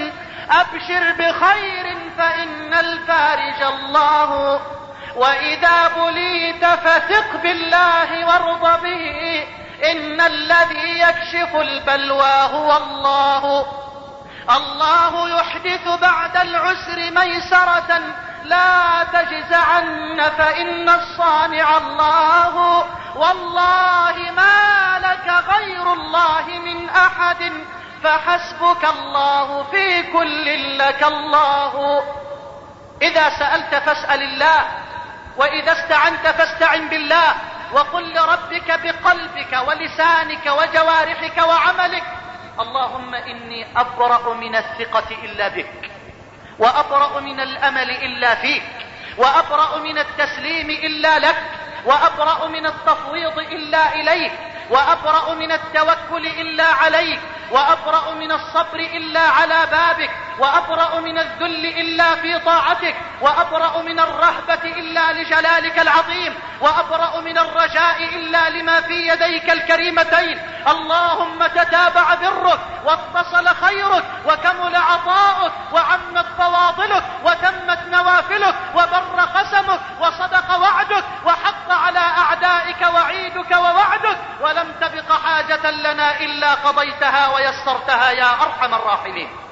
أبشر 0.51 1.13
بخير 1.19 1.97
فإن 2.19 2.75
الفارج 2.75 3.63
الله. 3.63 4.61
وإذا 5.17 5.89
بليت 5.89 6.65
فثق 6.65 7.37
بالله 7.43 8.27
وارض 8.27 8.83
به 8.83 9.47
إن 9.91 10.21
الذي 10.21 11.01
يكشف 11.01 11.57
البلوى 11.57 12.49
هو 12.53 12.77
الله. 12.77 13.86
الله 14.51 15.41
يحدث 15.41 15.89
بعد 15.89 16.37
العسر 16.37 17.11
ميسرة. 17.11 18.01
لا 18.45 19.05
تجزعن 19.13 20.31
فإن 20.39 20.89
الصانع 20.89 21.77
الله. 21.77 22.85
والله 23.17 24.15
ما 24.37 24.99
لك 24.99 25.45
غير 25.55 25.93
الله 25.93 26.45
من 26.65 26.89
أحد. 26.91 27.53
فحسبك 28.03 28.85
الله 28.85 29.63
في 29.63 30.03
كل 30.03 30.79
لك 30.79 31.03
الله. 31.03 32.03
إذا 33.03 33.31
سألت 33.31 33.75
فاسأل 33.75 34.23
الله 34.23 34.67
وإذا 35.37 35.73
استعنت 35.73 36.27
فاستعن 36.27 36.89
بالله. 36.89 37.35
وقل 37.73 38.15
لربك 38.15 38.81
بقلبك 38.81 39.69
ولسانك 39.69 40.47
وجوارحك 40.47 41.39
وعملك. 41.39 42.03
اللهم 42.61 43.15
إني 43.15 43.67
أبرأ 43.77 44.35
من 44.35 44.57
الثقة 44.57 45.17
إلا 45.25 45.49
بك 45.49 45.91
وأبرأ 46.59 47.21
من 47.21 47.41
الأمل 47.41 47.91
إلا 47.91 48.35
فيك 48.35 48.63
وأبرأ 49.19 49.79
من 49.79 49.99
التسليم 49.99 50.71
إلا 50.71 51.19
لك 51.19 51.37
وأبرأ 51.85 52.49
من 52.49 52.67
التفويض 52.67 53.39
إلا 53.39 53.95
إليك 53.95 54.33
وأبرأ 54.71 55.35
من 55.35 55.53
التوكل 55.53 56.27
إلا 56.27 56.65
عليك 56.65 57.21
وأبرأ 57.51 58.15
من 58.15 58.33
الصبر 58.33 58.79
إلا 58.79 59.21
على 59.21 59.67
بابك 59.71 60.11
وأبرأ 60.39 61.01
من 61.01 61.19
الذل 61.19 61.67
إلا 61.67 62.15
في 62.15 62.39
طاعتك 62.39 62.95
وأبرأ 63.21 63.83
من 63.83 64.01
الرهبة 64.01 64.65
إلا 64.65 65.13
لجلالك 65.13 65.79
العظيم 65.79 66.35
وأبرأ 66.61 67.21
من 67.21 67.39
الرجاء 67.39 68.05
إلا 68.05 68.51
لما 68.51 68.81
في 68.81 69.09
يديك 69.09 69.51
الكريمتين. 69.51 70.39
اللهم 70.69 71.47
تتابع 71.47 72.15
برك 72.15 72.61
واتصل 72.85 73.49
خيرك 73.49 74.05
وكمل 74.27 74.77
عطاؤك 74.77 75.53
وعمت 75.73 76.27
فواضلك 76.39 77.03
وتمت 77.25 77.79
نوافلك 77.89 78.55
وبر 78.75 79.21
قسمك 79.35 79.81
وصدق 80.01 80.59
وعدك 80.59 81.05
وحق 81.25 81.71
على 81.71 81.99
أعدائك 81.99 82.95
وعيدك 82.95 83.51
ووعدك. 83.51 84.19
ولم 84.41 84.73
تبق 84.81 85.13
حاجة 85.13 85.71
لنا 85.71 86.21
إلا 86.21 86.55
قضيتها 86.55 87.35
ويسرتها 87.35 88.11
يا 88.11 88.31
أرحم 88.43 88.75
الراحمين. 88.75 89.46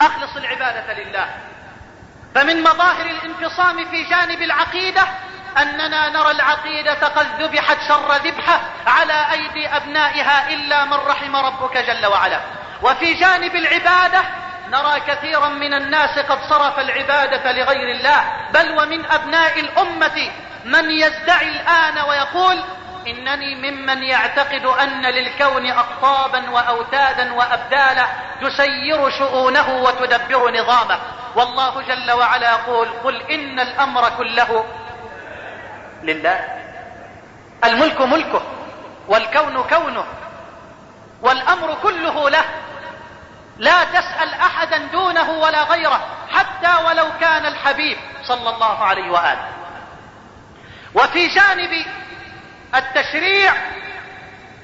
أخلص 0.00 0.36
العبادة 0.36 0.92
لله. 0.92 1.26
فمن 2.34 2.62
مظاهر 2.62 3.06
الانفصام 3.06 3.84
في 3.90 4.02
جانب 4.02 4.42
العقيدة 4.42 5.02
أننا 5.62 6.08
نرى 6.10 6.30
العقيدة 6.30 7.08
قد 7.08 7.42
ذبحت 7.42 7.78
شر 7.88 8.12
ذبحة 8.16 8.60
على 8.86 9.32
أيدي 9.32 9.68
أبنائها 9.68 10.48
إلا 10.48 10.84
من 10.84 10.92
رحم 10.92 11.36
ربك 11.36 11.78
جل 11.78 12.06
وعلا. 12.06 12.40
وفي 12.82 13.14
جانب 13.14 13.56
العبادة 13.56 14.22
نرى 14.68 15.00
كثيرا 15.00 15.48
من 15.48 15.74
الناس 15.74 16.18
قد 16.18 16.38
صرف 16.50 16.78
العبادة 16.78 17.52
لغير 17.52 17.96
الله. 17.96 18.24
بل 18.54 18.78
ومن 18.78 19.06
أبناء 19.06 19.60
الأمة 19.60 20.30
من 20.64 20.90
يدعي 20.90 21.48
الآن 21.48 21.98
ويقول 22.08 22.64
إنني 23.06 23.54
ممن 23.54 24.02
يعتقد 24.02 24.64
أن 24.64 25.02
للكون 25.02 25.70
أقطابا 25.70 26.50
وأوتادا 26.50 27.32
وأبدالا 27.32 28.06
تسير 28.42 29.10
شؤونه 29.10 29.82
وتدبر 29.82 30.50
نظامه. 30.50 30.98
والله 31.36 31.82
جل 31.82 32.12
وعلا 32.12 32.50
يقول 32.50 32.88
قل 33.04 33.22
إن 33.22 33.60
الأمر 33.60 34.08
كله 34.18 34.64
لله. 36.02 36.44
الملك 37.64 38.00
ملكه 38.00 38.42
والكون 39.08 39.62
كونه 39.62 40.04
والأمر 41.22 41.74
كله 41.82 42.30
له. 42.30 42.44
لا 43.58 43.84
تسأل 43.84 44.34
أحدا 44.34 44.78
دونه 44.78 45.30
ولا 45.30 45.62
غيره 45.62 46.00
حتى 46.30 46.84
ولو 46.86 47.06
كان 47.20 47.46
الحبيب 47.46 47.98
صلى 48.24 48.50
الله 48.50 48.84
عليه 48.84 49.10
وآله. 49.10 49.48
وفي 50.94 51.26
جانب 51.26 51.86
التشريع 52.74 53.52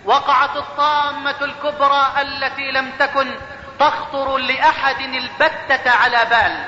وقعت 0.04 0.56
الطامة 0.56 1.36
الكبرى 1.42 2.06
التي 2.20 2.70
لم 2.70 2.90
تكن 2.98 3.34
تخطر 3.80 4.36
لأحد 4.36 5.00
البتة 5.00 5.90
على 5.90 6.24
بال. 6.30 6.64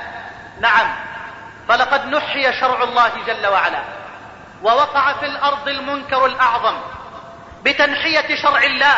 نعم 0.61 0.97
فلقد 1.69 2.07
نحي 2.07 2.53
شرع 2.61 2.83
الله 2.83 3.11
جل 3.27 3.47
وعلا 3.47 3.83
ووقع 4.63 5.13
في 5.13 5.27
الأرض 5.27 5.69
المنكر 5.69 6.27
الأعظم 6.27 6.77
بتنحية 7.65 8.37
شرع 8.43 8.63
الله 8.63 8.95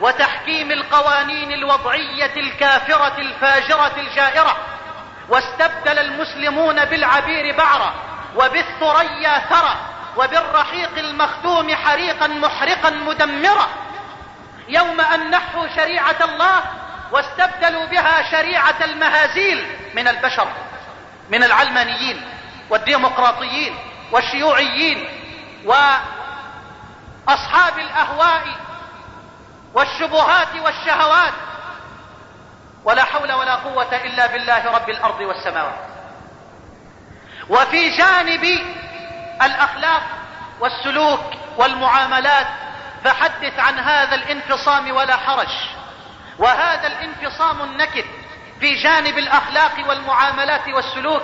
وتحكيم 0.00 0.70
القوانين 0.70 1.52
الوضعية 1.52 2.36
الكافرة 2.36 3.18
الفاجرة 3.18 3.92
الجائرة 3.96 4.56
واستبدل 5.28 5.98
المسلمون 5.98 6.84
بالعبير 6.84 7.56
بعرا 7.56 7.94
وبالثريا 8.36 9.38
ثرى. 9.38 9.76
وبالرحيق 10.18 10.98
المختوم 10.98 11.74
حريقا 11.74 12.26
محرقا 12.26 12.90
مدمرا. 12.90 13.68
يوم 14.68 15.00
أن 15.00 15.30
نحوا 15.30 15.66
شريعة 15.76 16.16
الله 16.24 16.62
واستبدلوا 17.12 17.86
بها 17.86 18.30
شريعة 18.30 18.84
المهازيل 18.84 19.66
من 19.94 20.08
البشر 20.08 20.48
من 21.30 21.44
العلمانيين 21.44 22.22
والديمقراطيين 22.70 23.76
والشيوعيين 24.12 25.08
وأصحاب 25.64 27.78
الأهواء 27.78 28.44
والشبهات 29.74 30.48
والشهوات. 30.64 31.32
ولا 32.84 33.04
حول 33.04 33.32
ولا 33.32 33.54
قوة 33.54 33.96
إلا 33.96 34.26
بالله 34.26 34.72
رب 34.72 34.90
الأرض 34.90 35.20
والسماوات. 35.20 35.78
وفي 37.48 37.90
جانب 37.90 38.58
الأخلاق 39.42 40.02
والسلوك 40.60 41.20
والمعاملات 41.56 42.46
فحدث 43.04 43.58
عن 43.58 43.78
هذا 43.78 44.14
الانفصام 44.14 44.96
ولا 44.96 45.16
حرج. 45.16 45.48
وهذا 46.38 46.86
الانفصام 46.86 47.62
النكد 47.62 48.04
في 48.60 48.74
جانب 48.82 49.18
الأخلاق 49.18 49.88
والمعاملات 49.88 50.68
والسلوك 50.68 51.22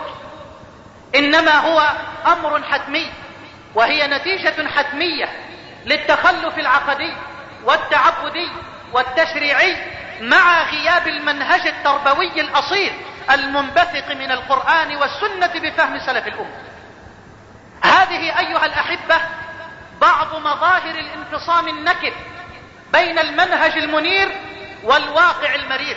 إنما 1.15 1.55
هو 1.59 1.93
أمر 2.27 2.63
حتمي 2.63 3.11
وهي 3.75 4.07
نتيجة 4.07 4.69
حتمية 4.69 5.29
للتخلف 5.87 6.59
العقدي 6.59 7.13
والتعبدي 7.65 8.49
والتشريعي 8.93 9.77
مع 10.21 10.63
غياب 10.63 11.09
المنهج 11.09 11.67
التربوي 11.67 12.41
الأصيل 12.41 12.93
المنبثق 13.31 14.15
من 14.15 14.31
القرآن 14.31 14.97
والسنة 14.97 15.61
بفهم 15.61 15.99
سلف 15.99 16.27
الأمة. 16.27 16.64
هذه 17.85 18.39
أيها 18.39 18.67
الأحبة 18.67 19.17
بعض 20.01 20.35
مظاهر 20.35 20.95
الانفصام 20.95 21.69
النكد 21.69 22.13
بين 22.93 23.19
المنهج 23.19 23.79
المنير 23.79 24.29
والواقع 24.83 25.55
المرير. 25.55 25.97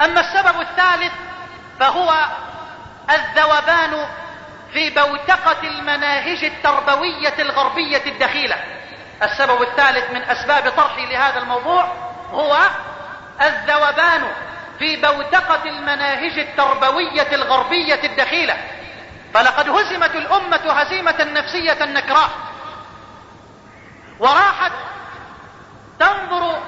أما 0.00 0.20
السبب 0.20 0.60
الثالث 0.60 1.12
فهو 1.80 2.14
الذوبان 3.10 4.06
في 4.72 4.90
بوتقة 4.90 5.68
المناهج 5.68 6.44
التربوية 6.44 7.34
الغربية 7.38 8.02
الدخيلة. 8.06 8.56
السبب 9.22 9.62
الثالث 9.62 10.10
من 10.10 10.22
أسباب 10.22 10.68
طرحي 10.68 11.06
لهذا 11.06 11.38
الموضوع 11.38 11.84
هو 12.32 12.58
الذوبان 13.42 14.22
في 14.78 14.96
بوتقة 14.96 15.68
المناهج 15.68 16.38
التربوية 16.38 17.34
الغربية 17.34 18.00
الدخيلة. 18.04 18.56
فلقد 19.34 19.68
هزمت 19.68 20.14
الأمة 20.14 20.72
هزيمة 20.72 21.24
نفسية 21.24 21.84
نكراء. 21.84 22.30
وراحت 24.18 24.72
تنظر 26.00 26.62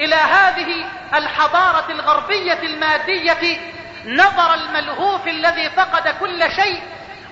إلى 0.00 0.14
هذه 0.14 0.84
الحضارة 1.14 1.90
الغربية 1.90 2.58
المادية 2.62 3.60
نظر 4.06 4.54
الملهوف 4.54 5.28
الذي 5.28 5.70
فقد 5.70 6.08
كل 6.08 6.52
شيء 6.52 6.82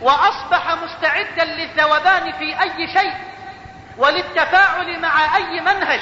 وأصبح 0.01 0.75
مستعدا 0.75 1.45
للذوبان 1.45 2.33
في 2.33 2.63
أي 2.63 2.89
شيء 2.99 3.15
وللتفاعل 3.99 5.01
مع 5.01 5.37
أي 5.37 5.61
منهج 5.61 6.01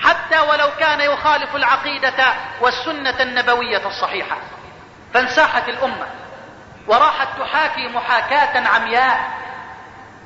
حتى 0.00 0.38
ولو 0.38 0.68
كان 0.80 1.00
يخالف 1.00 1.56
العقيدة 1.56 2.34
والسنة 2.60 3.20
النبوية 3.20 3.86
الصحيحة. 3.86 4.36
فانساحت 5.14 5.68
الأمة. 5.68 6.06
وراحت 6.86 7.28
تحاكي 7.38 7.88
محاكاة 7.88 8.68
عمياء. 8.68 9.30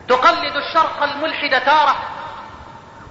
تقلد 0.08 0.56
الشرق 0.56 1.02
الملحد 1.02 1.60
تارة 1.60 1.96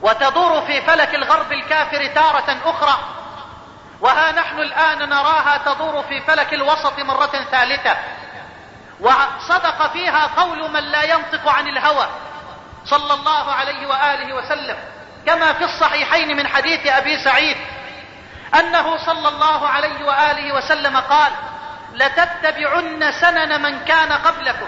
وتدور 0.01 0.61
في 0.61 0.81
فلك 0.81 1.15
الغرب 1.15 1.51
الكافر 1.51 2.05
تارة 2.05 2.57
أخرى. 2.65 2.99
وها 4.01 4.31
نحن 4.31 4.59
الآن 4.59 5.09
نراها 5.09 5.57
تدور 5.65 6.03
في 6.03 6.21
فلك 6.21 6.53
الوسط 6.53 6.99
مرة 6.99 7.45
ثالثة. 7.51 7.97
وصدق 8.99 9.91
فيها 9.91 10.27
قول 10.37 10.71
من 10.71 10.83
لا 10.83 11.03
ينطق 11.03 11.49
عن 11.49 11.67
الهوى 11.67 12.07
صلى 12.85 13.13
الله 13.13 13.51
عليه 13.51 13.87
وآله 13.87 14.33
وسلم 14.35 14.77
كما 15.25 15.53
في 15.53 15.63
الصحيحين 15.63 16.37
من 16.37 16.47
حديث 16.47 16.87
أبي 16.87 17.23
سعيد 17.23 17.57
أنه 18.59 18.97
صلى 18.97 19.27
الله 19.27 19.67
عليه 19.67 20.05
وآله 20.05 20.53
وسلم 20.53 20.97
قال 20.97 21.31
لتتبعن 21.93 23.11
سنن 23.11 23.61
من 23.61 23.79
كان 23.85 24.11
قبلكم. 24.11 24.67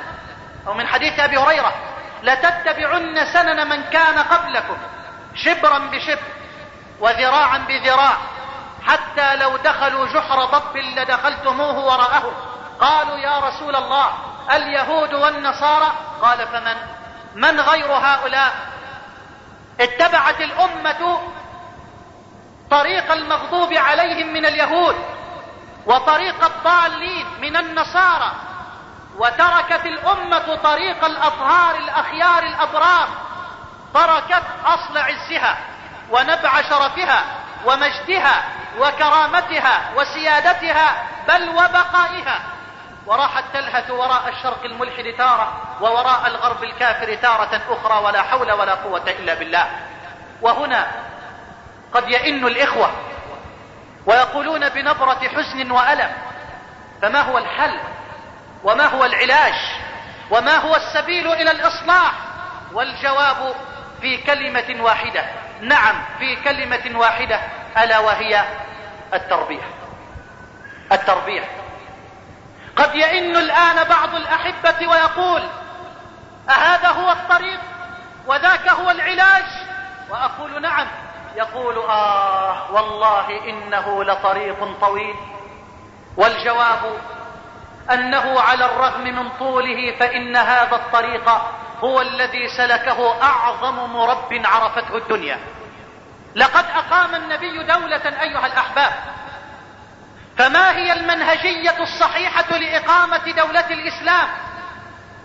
أو 0.67 0.73
من 0.73 0.88
حديث 0.88 1.19
أبي 1.19 1.38
هريرة 1.38 1.73
لتتبعن 2.23 3.25
سنن 3.34 3.69
من 3.69 3.84
كان 3.84 4.19
قبلكم 4.19 4.77
شبرا 5.36 5.79
بشبر 5.79 6.31
وذراعا 6.99 7.57
بذراع 7.57 8.17
حتى 8.88 9.36
لو 9.36 9.57
دخلوا 9.57 10.05
جحر 10.05 10.45
ضب 10.45 10.77
لدخلتموه 10.77 11.86
وراءه. 11.86 12.31
قالوا 12.79 13.17
يا 13.17 13.39
رسول 13.39 13.75
الله 13.75 14.13
اليهود 14.51 15.13
والنصارى؟ 15.13 15.91
قال 16.21 16.47
فمن؟ 16.47 16.75
من 17.36 17.60
غير 17.60 17.91
هؤلاء؟ 17.91 18.51
اتبعت 19.79 20.41
الأمة 20.41 21.21
طريق 22.71 23.12
المغضوب 23.12 23.73
عليهم 23.73 24.34
من 24.34 24.45
اليهود. 24.45 24.95
وطريق 25.85 26.45
الضالين 26.45 27.25
من 27.41 27.57
النصارى 27.57 28.31
وتركت 29.17 29.85
الأمة 29.85 30.55
طريق 30.55 31.05
الأطهار 31.05 31.75
الأخيار 31.75 32.43
الأبرار 32.43 33.07
تركت 33.93 34.43
أصل 34.65 34.97
عزها 34.97 35.57
ونبع 36.11 36.61
شرفها 36.61 37.23
ومجدها 37.65 38.43
وكرامتها 38.79 39.91
وسيادتها 39.95 41.03
بل 41.27 41.49
وبقائها. 41.49 42.39
وراحت 43.05 43.43
تلهث 43.53 43.91
وراء 43.91 44.29
الشرق 44.29 44.65
الملحد 44.65 45.13
تارة 45.17 45.53
ووراء 45.81 46.27
الغرب 46.27 46.63
الكافر 46.63 47.15
تارة 47.15 47.61
أخرى 47.69 48.05
ولا 48.05 48.21
حول 48.21 48.51
ولا 48.51 48.73
قوة 48.73 49.03
إلا 49.07 49.33
بالله. 49.33 49.69
وهنا 50.41 50.87
قد 51.93 52.09
يئن 52.09 52.47
الإخوة 52.47 52.91
ويقولون 54.05 54.69
بنبرة 54.69 55.29
حزن 55.35 55.71
وألم 55.71 56.11
فما 57.01 57.21
هو 57.21 57.37
الحل؟ 57.37 57.79
وما 58.63 58.85
هو 58.85 59.05
العلاج؟ 59.05 59.53
وما 60.31 60.55
هو 60.55 60.75
السبيل 60.75 61.31
إلى 61.31 61.51
الإصلاح؟ 61.51 62.11
والجواب 62.73 63.55
في 64.01 64.17
كلمة 64.17 64.83
واحدة. 64.83 65.25
نعم 65.61 65.95
في 66.19 66.35
كلمة 66.35 66.99
واحدة 66.99 67.39
ألا 67.77 67.99
وهي 67.99 68.43
التربية. 69.13 69.63
التربية. 70.91 71.43
قد 72.75 72.95
يئن 72.95 73.35
الآن 73.35 73.83
بعض 73.83 74.15
الأحبة 74.15 74.87
ويقول 74.87 75.43
أهذا 76.49 76.87
هو 76.89 77.11
الطريق 77.11 77.59
وذاك 78.27 78.69
هو 78.69 78.91
العلاج؟ 78.91 79.45
وأقول 80.09 80.61
نعم 80.61 80.87
يقول 81.35 81.77
آه 81.77 82.71
والله 82.71 83.49
إنه 83.49 84.03
لطريق 84.03 84.77
طويل. 84.81 85.15
والجواب 86.17 87.01
أنه 87.91 88.41
على 88.41 88.65
الرغم 88.65 89.01
من 89.01 89.29
طوله 89.29 89.95
فإن 89.99 90.35
هذا 90.35 90.75
الطريق 90.75 91.29
هو 91.83 92.01
الذي 92.01 92.47
سلكه 92.57 93.23
أعظم 93.23 93.75
مرب 93.75 94.41
عرفته 94.45 94.97
الدنيا. 94.97 95.39
لقد 96.35 96.65
أقام 96.75 97.15
النبي 97.15 97.63
دولة 97.63 98.21
أيها 98.21 98.45
الأحباب. 98.45 98.93
فما 100.37 100.71
هي 100.71 100.93
المنهجية 100.93 101.83
الصحيحة 101.83 102.57
لإقامة 102.57 103.31
دولة 103.31 103.69
الإسلام؟ 103.69 104.27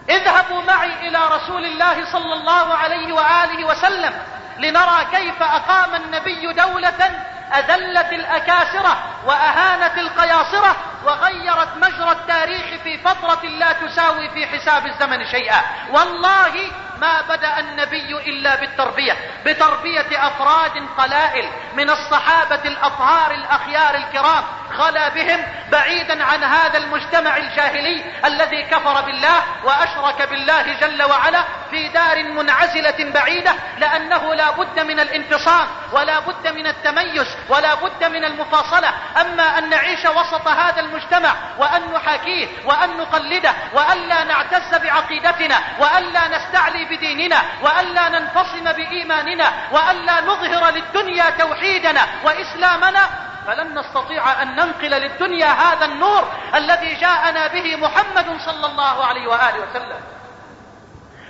اذهبوا 0.08 0.62
معي 0.62 1.08
إلى 1.08 1.18
رسول 1.26 1.64
الله 1.64 2.12
صلى 2.12 2.32
الله 2.32 2.74
عليه 2.74 3.12
وآله 3.12 3.64
وسلم. 3.66 4.14
لنرى 4.58 5.04
كيف 5.12 5.42
أقام 5.42 5.94
النبي 5.94 6.52
دولة 6.52 7.10
أذلت 7.54 8.12
الأكاسرة 8.12 8.98
وأهانت 9.26 9.98
القياصرة 9.98 10.76
وغيرت 11.04 11.68
مجرى 11.76 12.12
التاريخ 12.12 12.82
في 12.84 12.98
فترة 12.98 13.46
لا 13.46 13.72
تساوي 13.72 14.30
في 14.30 14.46
حساب 14.46 14.86
الزمن 14.86 15.26
شيئا. 15.26 15.62
والله 15.90 16.70
ما 17.00 17.20
بدأ 17.20 17.60
النبي 17.60 18.10
إلا 18.10 18.56
بالتربية 18.56 19.16
بتربية 19.46 20.28
أفراد 20.28 20.88
قلائل 20.98 21.48
من 21.74 21.90
الصحابة 21.90 22.64
الأطهار 22.64 23.30
الأخيار 23.30 23.94
الكرام 23.94 24.44
خلا 24.78 25.08
بهم 25.08 25.40
بعيدا 25.72 26.24
عن 26.24 26.44
هذا 26.44 26.78
المجتمع 26.78 27.36
الجاهلي 27.36 28.04
الذي 28.24 28.62
كفر 28.62 29.00
بالله 29.00 29.42
وأشرك 29.64 30.28
بالله 30.28 30.62
جل 30.80 31.02
وعلا 31.02 31.44
في 31.70 31.88
دار 31.88 32.22
منعزلة 32.22 33.10
بعيدة 33.14 33.52
لأنه 33.78 34.34
لا 34.34 34.50
بد 34.50 34.80
من 34.80 35.00
الانفصام 35.00 35.66
ولا 35.92 36.18
بد 36.18 36.48
من 36.48 36.66
التميز 36.66 37.26
ولا 37.48 37.74
بد 37.74 38.04
من 38.04 38.24
المفاصلة. 38.24 38.88
أما 39.20 39.58
أن 39.58 39.70
نعيش 39.70 40.04
وسط 40.04 40.48
هذا 40.48 40.80
المجتمع 40.80 41.34
وأن 41.58 41.82
نحاكيه 41.94 42.48
وأن 42.64 42.96
نقلده 42.96 43.52
وأن 43.72 44.08
لا 44.08 44.24
نعتز 44.24 44.74
بعقيدتنا 44.74 45.58
وأن 45.78 46.02
لا 46.12 46.28
نستعلي 46.28 46.84
بديننا 46.84 47.42
وأن 47.62 47.94
لا 47.94 48.08
ننفصم 48.08 48.72
بإيماننا 48.72 49.52
وأن 49.72 49.96
لا 50.06 50.20
نظهر 50.20 50.70
للدنيا 50.70 51.30
توحيدنا 51.30 52.06
وإسلامنا 52.24 53.08
فلن 53.46 53.78
نستطيع 53.78 54.42
أن 54.42 54.56
ننقل 54.56 54.90
للدنيا 54.90 55.46
هذا 55.46 55.84
النور 55.84 56.28
الذي 56.54 56.94
جاءنا 56.94 57.46
به 57.46 57.76
محمد 57.76 58.40
صلى 58.40 58.66
الله 58.66 59.04
عليه 59.04 59.26
وآله 59.28 59.70
وسلم. 59.70 60.00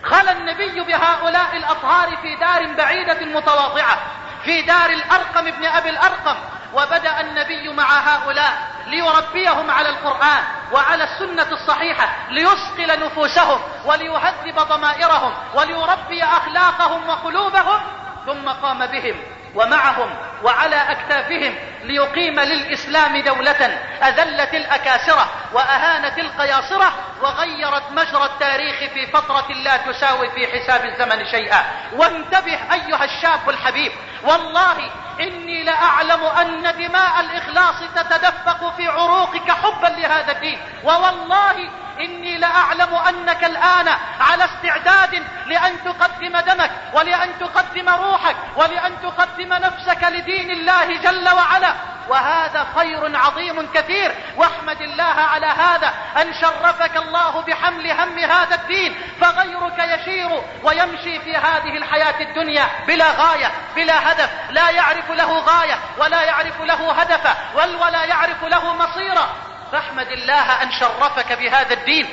خلى 0.05 0.33
النبي 0.33 0.81
بهؤلاء 0.81 1.57
الأطهار 1.57 2.16
في 2.16 2.37
دار 2.37 2.66
بعيدة 2.74 3.26
متواضعة 3.26 3.98
في 4.44 4.62
دار 4.62 4.90
الأرقم 4.90 5.46
ابن 5.46 5.64
أبي 5.64 5.90
الأرقم 5.90 6.37
وبدأ 6.74 7.20
النبي 7.20 7.68
مع 7.68 7.98
هؤلاء 7.98 8.52
ليربيهم 8.87 9.70
على 9.70 9.88
القرآن 9.88 10.44
وعلى 10.72 11.05
السنة 11.05 11.46
الصحيحة 11.52 12.09
ليصقل 12.31 13.00
نفوسهم 13.07 13.61
وليهذب 13.85 14.55
ضمائرهم 14.59 15.33
وليربي 15.55 16.24
أخلاقهم 16.24 17.09
وقلوبهم 17.09 17.81
ثم 18.26 18.48
قام 18.48 18.87
بهم. 18.87 19.16
ومعهم 19.57 20.11
وعلى 20.42 20.77
أكتافهم 20.77 21.55
ليقيم 21.85 22.40
للإسلام 22.40 23.16
دولة 23.23 23.79
أذلت 24.03 24.55
الأكاسرة 24.55 25.27
وأهانت 25.53 26.19
القياصرة 26.19 26.92
وغيرت 27.23 27.83
مجرى 27.90 28.25
التاريخ 28.25 28.77
في 28.95 29.07
فترة 29.07 29.53
لا 29.53 29.77
تساوي 29.77 30.31
في 30.31 30.47
حساب 30.47 30.85
الزمن 30.85 31.27
شيئا. 31.31 31.64
وانتبه 31.92 32.59
أيها 32.73 33.05
الشاب 33.05 33.51
الحبيب 33.51 33.92
والله 34.25 34.90
إني 35.21 35.62
لأعلم 35.62 36.25
أن 36.25 36.62
دماء 36.62 37.21
الإخلاص 37.21 37.75
تتدفق 37.95 38.77
في 38.77 38.88
عروقك 38.88 39.51
حبا 39.51 39.87
لهذا 39.87 40.33
الدين 40.33 40.59
ووالله 40.85 41.71
إني 42.00 42.38
لأعلم 42.38 42.94
أنك 42.94 43.44
الآن 43.44 43.88
على 44.20 44.44
استعداد 44.44 45.22
لأن 45.46 45.85
تقدم 45.85 46.37
دمك 46.38 46.70
ولأن 46.92 47.38
تقدم 47.40 47.88
روحك 47.88 48.37
ولأن 48.56 48.92
تقدم 49.02 49.52
نفسك 49.52 50.02
لدين 50.02 50.50
الله 50.50 50.96
جل 50.96 51.28
وعلا. 51.28 51.74
وهذا 52.09 52.66
خير 52.76 53.16
عظيم 53.16 53.72
كثير. 53.74 54.14
واحمد 54.37 54.82
الله 54.82 55.04
على 55.04 55.46
هذا. 55.46 55.94
أن 56.22 56.35
شرفك 56.35 56.96
الله 56.96 57.40
بحمل 57.40 57.90
هم 57.90 58.18
هذا 58.18 58.54
الدين. 58.54 58.94
فغيرك 59.20 59.78
يشير 59.78 60.42
ويمشي 60.62 61.20
في 61.20 61.37
هذه 61.37 61.76
الحياة 61.76 62.20
الدنيا 62.20 62.68
بلا 62.87 63.11
غاية 63.11 63.50
بلا 63.76 64.12
هدف. 64.12 64.30
لا 64.50 64.70
يعرف 64.70 65.11
له 65.11 65.38
غاية 65.38 65.78
ولا 65.98 66.22
يعرف 66.22 66.61
له 66.61 66.92
هدفا 66.92 67.37
ولا 67.54 68.04
يعرف 68.04 68.44
له 68.44 68.74
مصيرا 68.74 69.45
فاحمد 69.72 70.09
الله 70.12 70.62
أن 70.62 70.72
شرفك 70.72 71.33
بهذا 71.33 71.74
الدين 71.74 72.09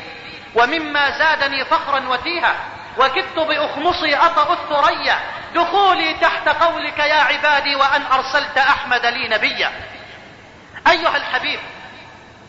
ومما 0.55 1.17
زادني 1.17 1.65
فخرا 1.65 2.09
وتيها 2.09 2.55
وكدت 2.97 3.39
بأخمصي 3.39 4.15
أطأ 4.15 4.53
الثريا 4.53 5.19
دخولي 5.55 6.13
تحت 6.13 6.49
قولك 6.49 6.99
يا 6.99 7.21
عبادي 7.21 7.75
وأن 7.75 8.05
أرسلت 8.11 8.57
أحمد 8.57 9.05
لي 9.05 9.27
نبيا. 9.27 9.71
أيها 10.87 11.17
الحبيب 11.17 11.59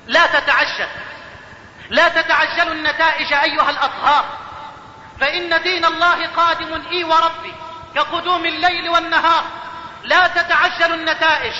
لا 0.07 0.27
تتعجل 0.27 0.88
لا 1.90 2.09
تتعجلوا 2.09 2.75
النتائج 2.75 3.33
أيها 3.33 3.71
الأطهار 3.71 4.25
فإن 5.21 5.62
دين 5.62 5.85
الله 5.85 6.27
قادم 6.27 6.83
إي 6.93 7.05
وربي 7.05 7.55
كقدوم 7.95 8.47
الليل 8.47 8.88
والنهار 8.88 9.45
لا 10.03 10.27
تتعجلوا 10.27 10.97
النتائج. 10.97 11.55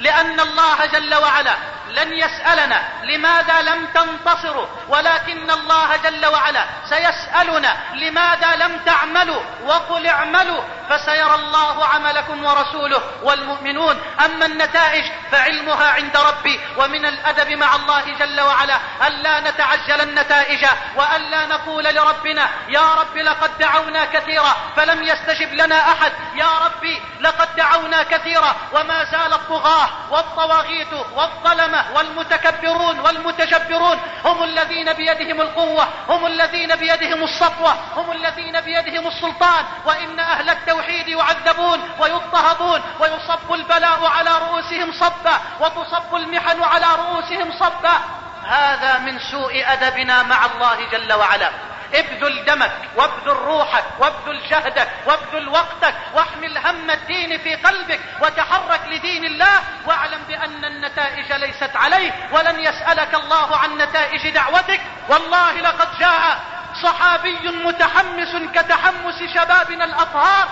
لأن 0.00 0.40
الله 0.40 0.86
جل 0.86 1.14
وعلا 1.14 1.56
لن 1.90 2.12
يسألنا 2.12 2.82
لماذا 3.04 3.62
لم 3.62 3.86
تنتصروا 3.94 4.66
ولكن 4.88 5.50
الله 5.50 5.96
جل 5.96 6.26
وعلا 6.26 6.64
سيسألنا 6.88 7.76
لماذا 7.94 8.56
لم 8.56 8.80
تعملوا 8.86 9.42
وقل 9.64 10.06
اعملوا 10.06 10.62
فسيرى 10.90 11.34
الله 11.34 11.86
عملكم 11.86 12.44
ورسوله 12.44 13.02
والمؤمنون. 13.22 14.02
أما 14.24 14.46
النتائج 14.46 15.04
فعلمها 15.32 15.88
عند 15.92 16.16
ربي 16.16 16.60
ومن 16.76 17.06
الأدب 17.06 17.50
مع 17.50 17.74
الله 17.76 18.04
جل 18.18 18.40
وعلا 18.40 18.78
ألا 19.06 19.40
نتعجل 19.40 20.00
النتائج 20.00 20.66
وألا 20.96 21.46
نقول 21.46 21.84
لربنا 21.84 22.48
يا 22.68 22.94
رب 22.94 23.16
لقد 23.16 23.58
دعونا 23.58 24.04
كثيرا 24.04 24.56
فلم 24.76 25.02
يستجب 25.02 25.54
لنا 25.54 25.92
أحد 25.92 26.12
يا 26.34 26.48
ربي 26.64 27.02
لقد 27.20 27.56
دعونا 27.56 28.02
كثيرا 28.02 28.56
وما 28.72 29.04
زال 29.04 29.32
الطغاة 29.32 29.89
والطواغيت 30.10 30.92
والظلمة 31.16 31.84
والمتكبرون 31.94 33.00
والمتجبرون 33.00 33.98
هم 34.24 34.42
الذين 34.42 34.92
بيدهم 34.92 35.40
القوة 35.40 35.88
هم 36.08 36.26
الذين 36.26 36.76
بيدهم 36.76 37.24
السطوة 37.24 37.74
هم 37.96 38.12
الذين 38.12 38.60
بيدهم 38.60 39.08
السلطان. 39.08 39.64
وإن 39.86 40.20
أهل 40.20 40.50
التوحيد 40.50 41.08
يعذبون 41.08 41.90
ويضطهدون 41.98 42.82
ويصب 43.00 43.52
البلاء 43.52 44.06
على 44.06 44.30
رؤوسهم 44.38 44.92
صبا 44.92 45.40
وتصب 45.60 46.14
المحن 46.14 46.62
على 46.62 46.86
رؤوسهم 46.98 47.52
صبا 47.58 48.00
هذا 48.46 48.98
من 48.98 49.18
سوء 49.18 49.72
أدبنا 49.72 50.22
مع 50.22 50.46
الله 50.46 50.88
جل 50.92 51.12
وعلا. 51.12 51.50
ابذل 51.94 52.44
دمك 52.44 52.72
وابذل 52.96 53.36
روحك 53.36 53.84
وابذل 53.98 54.40
جهدك 54.50 54.88
وابذل 55.06 55.48
وقتك 55.48 55.94
واحمل 56.14 56.58
هم 56.58 56.90
الدين 56.90 57.38
في 57.38 57.54
قلبك 57.54 58.00
وتحرك 58.22 58.80
لدين 58.86 59.24
الله 59.24 59.60
واعلم 59.86 60.22
بأن 60.28 60.64
النتائج 60.64 61.32
ليست 61.32 61.76
عليه 61.76 62.12
ولن 62.32 62.60
يسألك 62.60 63.14
الله 63.14 63.56
عن 63.56 63.78
نتائج 63.78 64.28
دعوتك. 64.28 64.80
والله 65.08 65.52
لقد 65.52 65.98
جاء 65.98 66.38
صحابي 66.82 67.48
متحمس 67.48 68.36
كتحمس 68.54 69.22
شبابنا 69.34 69.84
الأطهار 69.84 70.48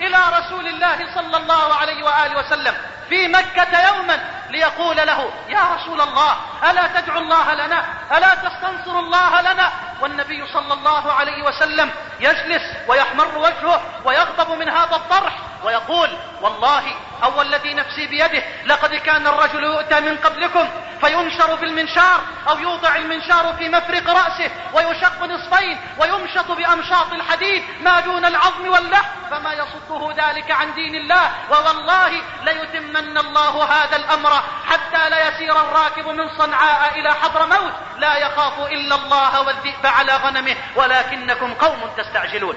إلى 0.00 0.18
رسول 0.38 0.66
الله 0.66 1.14
صلى 1.14 1.36
الله 1.36 1.74
عليه 1.74 2.02
وآله 2.04 2.38
وسلم 2.38 2.74
في 3.08 3.28
مكة 3.28 3.88
يوما 3.88 4.18
ليقول 4.50 4.96
له 4.96 5.32
يا 5.48 5.60
رسول 5.74 6.00
الله 6.00 6.36
ألا 6.70 7.00
تدعو 7.00 7.18
الله 7.18 7.54
لنا؟ 7.54 7.84
ألا 8.16 8.34
تستنصر 8.34 8.98
الله 8.98 9.40
لنا؟ 9.40 9.72
والنبي 10.00 10.46
صلى 10.46 10.74
الله 10.74 11.12
عليه 11.12 11.42
وسلم 11.42 11.90
يجلس 12.20 12.62
ويحمر 12.88 13.38
وجهه 13.38 13.82
ويغضب 14.04 14.58
من 14.58 14.68
هذا 14.68 14.96
الطرح. 14.96 15.38
ويقول 15.64 16.10
والله 16.40 16.82
أو 17.24 17.42
الذي 17.42 17.74
نفسي 17.74 18.06
بيده 18.06 18.42
لقد 18.66 18.94
كان 18.94 19.26
الرجل 19.26 19.64
يؤتى 19.64 20.00
من 20.00 20.16
قبلكم 20.16 20.68
فينشر 21.00 21.56
في 21.56 21.64
المنشار 21.64 22.20
أو 22.48 22.58
يوضع 22.58 22.96
المنشار 22.96 23.54
في 23.58 23.68
مفرق 23.68 24.10
رأسه 24.10 24.50
ويشق 24.74 25.22
نصفين 25.24 25.78
ويمشط 25.98 26.50
بأمشاط 26.50 27.12
الحديد 27.12 27.64
ما 27.80 28.00
دون 28.00 28.24
العظم 28.24 28.68
واللحم 28.68 29.18
فما 29.30 29.52
يصده 29.52 30.12
ذلك 30.16 30.50
عن 30.50 30.74
دين 30.74 30.94
الله 30.94 31.30
ووالله 31.50 32.10
ليتمن 32.42 33.18
الله 33.18 33.64
هذا 33.64 33.96
الأمر 33.96 34.42
حتى 34.66 35.10
لا 35.10 35.28
يسير 35.28 35.60
الراكب 35.60 36.08
من 36.08 36.28
صنعاء 36.38 36.98
إلى 36.98 37.14
حضر 37.14 37.46
موت 37.46 37.72
لا 37.98 38.16
يخاف 38.16 38.58
إلا 38.72 38.94
الله 38.94 39.40
والذئب 39.40 39.86
على 39.86 40.16
غنمه 40.16 40.56
ولكنكم 40.76 41.54
قوم 41.54 41.90
تستعجلون. 41.96 42.56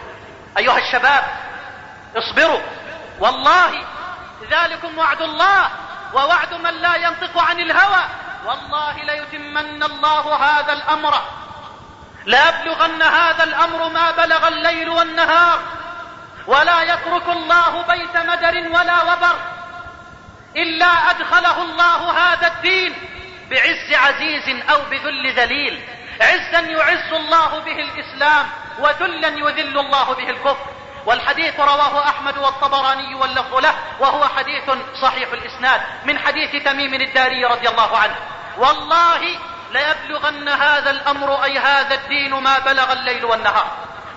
أيها 0.57 0.77
الشباب 0.77 1.23
اصبروا. 2.17 2.59
والله 3.21 3.84
ذلكم 4.51 4.97
وعد 4.97 5.21
الله 5.21 5.69
ووعد 6.13 6.53
من 6.53 6.73
لا 6.73 6.95
ينطق 6.95 7.41
عن 7.41 7.60
الهوى. 7.60 8.03
والله 8.45 8.95
ليتمن 9.03 9.84
الله 9.84 10.36
هذا 10.36 10.73
الأمر. 10.73 11.21
ليبلغن 12.25 13.01
هذا 13.01 13.43
الأمر 13.43 13.89
ما 13.89 14.12
بلغ 14.12 14.47
الليل 14.47 14.89
والنهار. 14.89 15.60
ولا 16.47 16.81
يترك 16.81 17.27
الله 17.27 17.81
بيت 17.81 18.17
مدر 18.17 18.69
ولا 18.79 19.01
وبر 19.03 19.36
إلا 20.55 20.86
أدخله 20.86 21.62
الله 21.62 22.12
هذا 22.12 22.47
الدين 22.47 22.93
بعز 23.49 23.93
عزيز 23.93 24.62
أو 24.69 24.81
بذل 24.89 25.34
ذليل. 25.34 25.86
عزا 26.21 26.60
يعز 26.60 27.13
الله 27.13 27.60
به 27.60 27.79
الإسلام 27.79 28.49
وذلا 28.79 29.27
يذل 29.27 29.79
الله 29.79 30.13
به 30.13 30.29
الكفر. 30.29 30.81
والحديث 31.05 31.59
رواه 31.59 32.09
أحمد 32.09 32.37
والطبراني 32.37 33.15
واللفظ 33.15 33.55
له 33.55 33.73
وهو 33.99 34.25
حديث 34.37 34.63
صحيح 35.01 35.29
الإسناد 35.33 35.81
من 36.05 36.19
حديث 36.19 36.63
تميم 36.63 36.93
الداري 36.93 37.45
رضي 37.45 37.69
الله 37.69 37.97
عنه. 37.97 38.15
والله 38.57 39.19
ليبلغن 39.71 40.49
هذا 40.49 40.91
الأمر 40.91 41.43
أي 41.43 41.59
هذا 41.59 41.95
الدين 41.95 42.33
ما 42.33 42.59
بلغ 42.59 42.93
الليل 42.93 43.25
والنهار. 43.25 43.67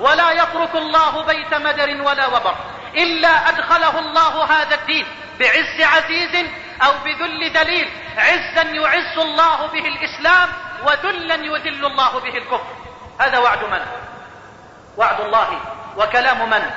ولا 0.01 0.31
يترك 0.31 0.75
الله 0.75 1.23
بيت 1.23 1.55
مدر 1.55 2.03
ولا 2.03 2.27
وبر 2.27 2.57
إلا 2.95 3.49
أدخله 3.49 3.99
الله 3.99 4.45
هذا 4.45 4.75
الدين 4.75 5.07
بعز 5.41 5.81
عزيز 5.81 6.47
أو 6.83 6.93
بذل 7.05 7.53
دليل 7.53 7.91
عزا 8.17 8.63
يعز 8.63 9.19
الله 9.19 9.67
به 9.67 9.89
الإسلام 9.89 10.49
وذلا 10.85 11.35
يذل 11.35 11.87
الله 11.87 12.21
به 12.21 12.39
الكفر. 12.39 12.67
هذا 13.21 13.39
وعد 13.39 13.65
من؟ 13.65 13.81
وعد 14.97 15.21
الله. 15.21 15.61
وكلام 15.97 16.51
من؟ 16.51 16.71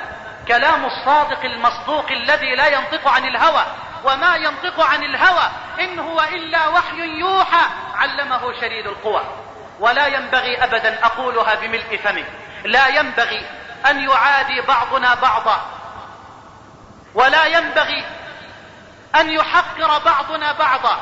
كلام 0.48 0.84
الصادق 0.84 1.44
المصدوق 1.44 2.10
الذي 2.10 2.54
لا 2.54 2.66
ينطق 2.66 3.08
عن 3.08 3.24
الهوى. 3.24 3.64
وما 4.04 4.36
ينطق 4.36 4.80
عن 4.80 5.02
الهوى 5.04 5.50
إن 5.80 5.98
هو 5.98 6.20
إلا 6.20 6.68
وحي 6.68 6.96
يوحى. 6.96 7.64
علمه 7.94 8.60
شديد 8.60 8.86
القوى. 8.86 9.22
ولا 9.80 10.06
ينبغي 10.06 10.64
أبدا 10.64 11.04
أقولها 11.06 11.54
بملء 11.54 12.00
فمي 12.04 12.24
لا 12.64 12.88
ينبغي 12.88 13.46
أن 13.90 14.08
يعادي 14.08 14.60
بعضنا 14.60 15.14
بعضا. 15.14 15.66
ولا 17.14 17.44
ينبغي 17.44 18.04
أن 19.20 19.30
يحقر 19.30 19.98
بعضنا 19.98 20.52
بعضا. 20.52 21.00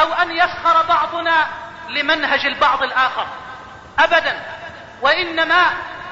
أو 0.00 0.12
أن 0.12 0.30
يسخر 0.30 0.82
بعضنا 0.82 1.46
لمنهج 1.88 2.46
البعض 2.46 2.82
الآخر. 2.82 3.26
أبدا. 3.98 4.40
وإنما 5.02 5.64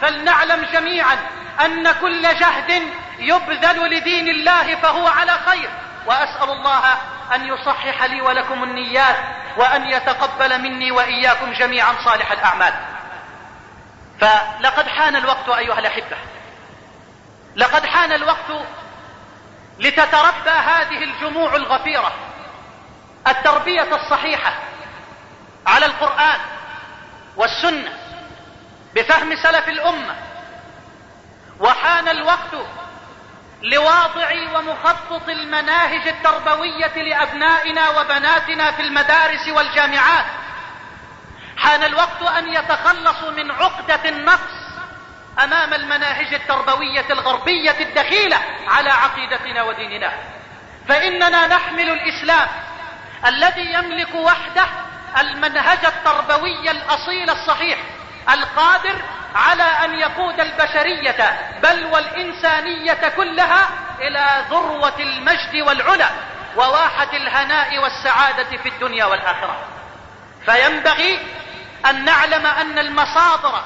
فلنعلم 0.05 0.67
جميعا 0.73 1.19
أن 1.65 1.93
كل 1.93 2.23
جهد 2.23 2.83
يبذل 3.19 3.91
لدين 3.91 4.29
الله 4.29 4.75
فهو 4.75 5.07
على 5.07 5.33
خير. 5.33 5.71
وأسأل 6.07 6.51
الله 6.51 6.83
أن 7.35 7.47
يصحح 7.47 8.05
لي 8.05 8.21
ولكم 8.21 8.63
النيات 8.63 9.17
وأن 9.57 9.87
يتقبل 9.91 10.61
مني 10.61 10.91
وإياكم 10.91 11.53
جميعا 11.53 11.95
صالح 12.05 12.33
الأعمال. 12.33 12.75
فلقد 14.21 14.89
حان 14.89 15.17
الوقت 15.17 15.49
أيها 15.49 15.79
الأحبة. 15.79 16.17
لقد 17.57 17.87
حان 17.87 18.13
الوقت 18.13 18.67
لتتربى 19.79 20.51
هذه 20.51 21.05
الجموع 21.05 21.55
الغفيرة 21.57 22.13
التربية 23.29 23.95
الصحيحة 23.95 24.55
على 25.67 25.87
القرآن 25.87 26.41
والسنة 27.37 28.04
بفهم 28.95 29.37
سلف 29.37 29.69
الأمة. 29.69 30.17
وحان 31.61 32.09
الوقت 32.09 32.55
لواضع 33.63 34.33
ومخطط 34.55 35.29
المناهج 35.29 36.09
التربوية 36.09 37.03
لأبنائنا 37.03 37.89
وبناتنا 37.89 38.71
في 38.71 38.83
المدارس 38.83 39.49
والجامعات. 39.49 40.25
حان 41.57 41.83
الوقت 41.83 42.23
أن 42.39 42.55
يتخلصوا 42.55 43.31
من 43.31 43.51
عقدة 43.51 44.09
النقص 44.09 44.65
أمام 45.45 45.75
المناهج 45.75 46.35
التربوية 46.35 47.05
الغربية 47.11 47.81
الدخيلة 47.81 48.39
على 48.69 48.91
عقيدتنا 48.91 49.63
وديننا. 49.63 50.13
فإننا 50.89 51.47
نحمل 51.47 51.91
الإسلام 51.91 52.49
الذي 53.27 53.73
يملك 53.73 54.15
وحده 54.15 54.67
المنهج 55.21 55.85
التربوي 55.85 56.71
الأصيل 56.71 57.31
الصحيح. 57.31 57.79
القادر 58.31 58.95
على 59.35 59.63
أن 59.63 59.99
يقود 59.99 60.41
البشرية 60.41 61.39
بل 61.63 61.85
والإنسانية 61.85 63.13
كلها 63.17 63.69
إلى 64.01 64.45
ذروة 64.51 64.99
المجد 64.99 65.57
والعلا 65.67 66.09
وواحة 66.57 67.17
الهناء 67.17 67.79
والسعادة 67.79 68.57
في 68.57 68.69
الدنيا 68.69 69.05
والآخرة. 69.05 69.57
فينبغي 70.47 71.19
أن 71.87 72.05
نعلم 72.05 72.47
أن 72.47 72.79
المصادر 72.79 73.65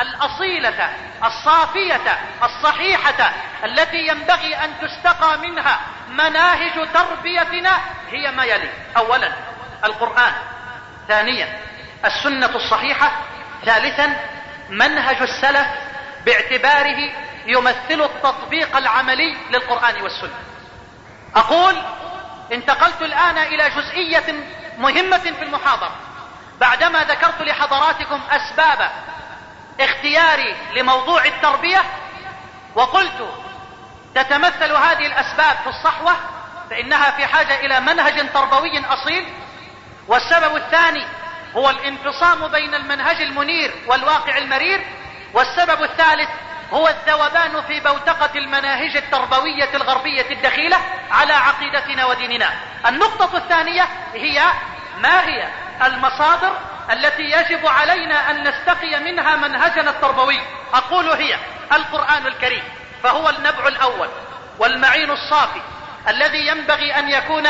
الأصيلة 0.00 0.90
الصافية 1.24 2.18
الصحيحة 2.42 3.32
التي 3.64 4.06
ينبغي 4.08 4.56
أن 4.56 4.70
تستقى 4.82 5.38
منها 5.38 5.80
مناهج 6.08 6.88
تربيتنا 6.94 7.70
هي 8.10 8.30
ما 8.30 8.44
يلي. 8.44 8.70
أولا 8.96 9.32
القرآن. 9.84 10.32
ثانيا 11.08 11.58
السنة 12.04 12.56
الصحيحة 12.56 13.12
ثالثا 13.64 14.16
منهج 14.68 15.22
السلف 15.22 15.66
باعتباره 16.26 17.10
يمثل 17.46 18.02
التطبيق 18.02 18.76
العملي 18.76 19.36
للقرآن 19.50 20.02
والسنة. 20.02 20.38
أقول 21.36 21.82
انتقلت 22.52 23.02
الآن 23.02 23.38
إلى 23.38 23.70
جزئية 23.70 24.34
مهمة 24.78 25.18
في 25.18 25.42
المحاضرة. 25.42 25.96
بعدما 26.60 27.04
ذكرت 27.04 27.42
لحضراتكم 27.42 28.20
أسباب 28.30 28.90
اختياري 29.80 30.56
لموضوع 30.76 31.24
التربية 31.24 31.82
وقلت 32.74 33.28
تتمثل 34.14 34.72
هذه 34.72 35.06
الأسباب 35.06 35.56
في 35.62 35.68
الصحوة 35.68 36.12
فإنها 36.70 37.10
في 37.10 37.26
حاجة 37.26 37.60
إلى 37.60 37.80
منهج 37.80 38.32
تربوي 38.32 38.86
أصيل. 38.86 39.32
والسبب 40.08 40.56
الثاني 40.56 41.06
هو 41.56 41.70
الانفصام 41.70 42.48
بين 42.48 42.74
المنهج 42.74 43.20
المنير 43.20 43.74
والواقع 43.86 44.38
المرير 44.38 44.80
والسبب 45.34 45.82
الثالث 45.82 46.28
هو 46.72 46.88
الذوبان 46.88 47.62
في 47.68 47.80
بوتقة 47.80 48.38
المناهج 48.38 48.96
التربوية 48.96 49.74
الغربية 49.74 50.30
الدخيلة 50.30 50.76
على 51.10 51.32
عقيدتنا 51.32 52.06
وديننا. 52.06 52.50
النقطة 52.86 53.36
الثانية 53.36 53.88
هي 54.14 54.42
ما 54.98 55.26
هي 55.28 55.48
المصادر 55.86 56.56
التي 56.92 57.22
يجب 57.22 57.66
علينا 57.66 58.30
أن 58.30 58.48
نستقي 58.48 59.00
منها 59.00 59.36
منهجنا 59.36 59.90
التربوي؟ 59.90 60.40
أقول 60.74 61.08
هي 61.08 61.38
القرآن 61.72 62.26
الكريم 62.26 62.62
فهو 63.02 63.30
النبع 63.30 63.68
الأول 63.68 64.08
والمعين 64.58 65.10
الصافي 65.10 65.60
الذي 66.08 66.46
ينبغي 66.46 66.98
أن 66.98 67.08
يكون 67.08 67.48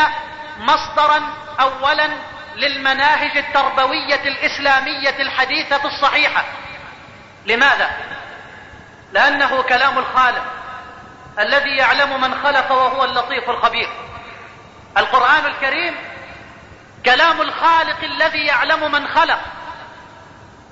مصدرا 0.58 1.22
أولا 1.60 2.08
للمناهج 2.56 3.36
التربوية 3.36 4.22
الإسلامية 4.28 5.22
الحديثة 5.22 5.84
الصحيحة. 5.84 6.44
لماذا؟ 7.46 7.90
لأنه 9.12 9.62
كلام 9.62 9.98
الخالق 9.98 10.44
الذي 11.38 11.76
يعلم 11.76 12.20
من 12.20 12.34
خلق 12.42 12.72
وهو 12.72 13.04
اللطيف 13.04 13.50
الخبير. 13.50 13.88
القرآن 14.96 15.46
الكريم 15.46 15.94
كلام 17.04 17.40
الخالق 17.40 18.04
الذي 18.04 18.46
يعلم 18.46 18.92
من 18.92 19.08
خلق 19.08 19.40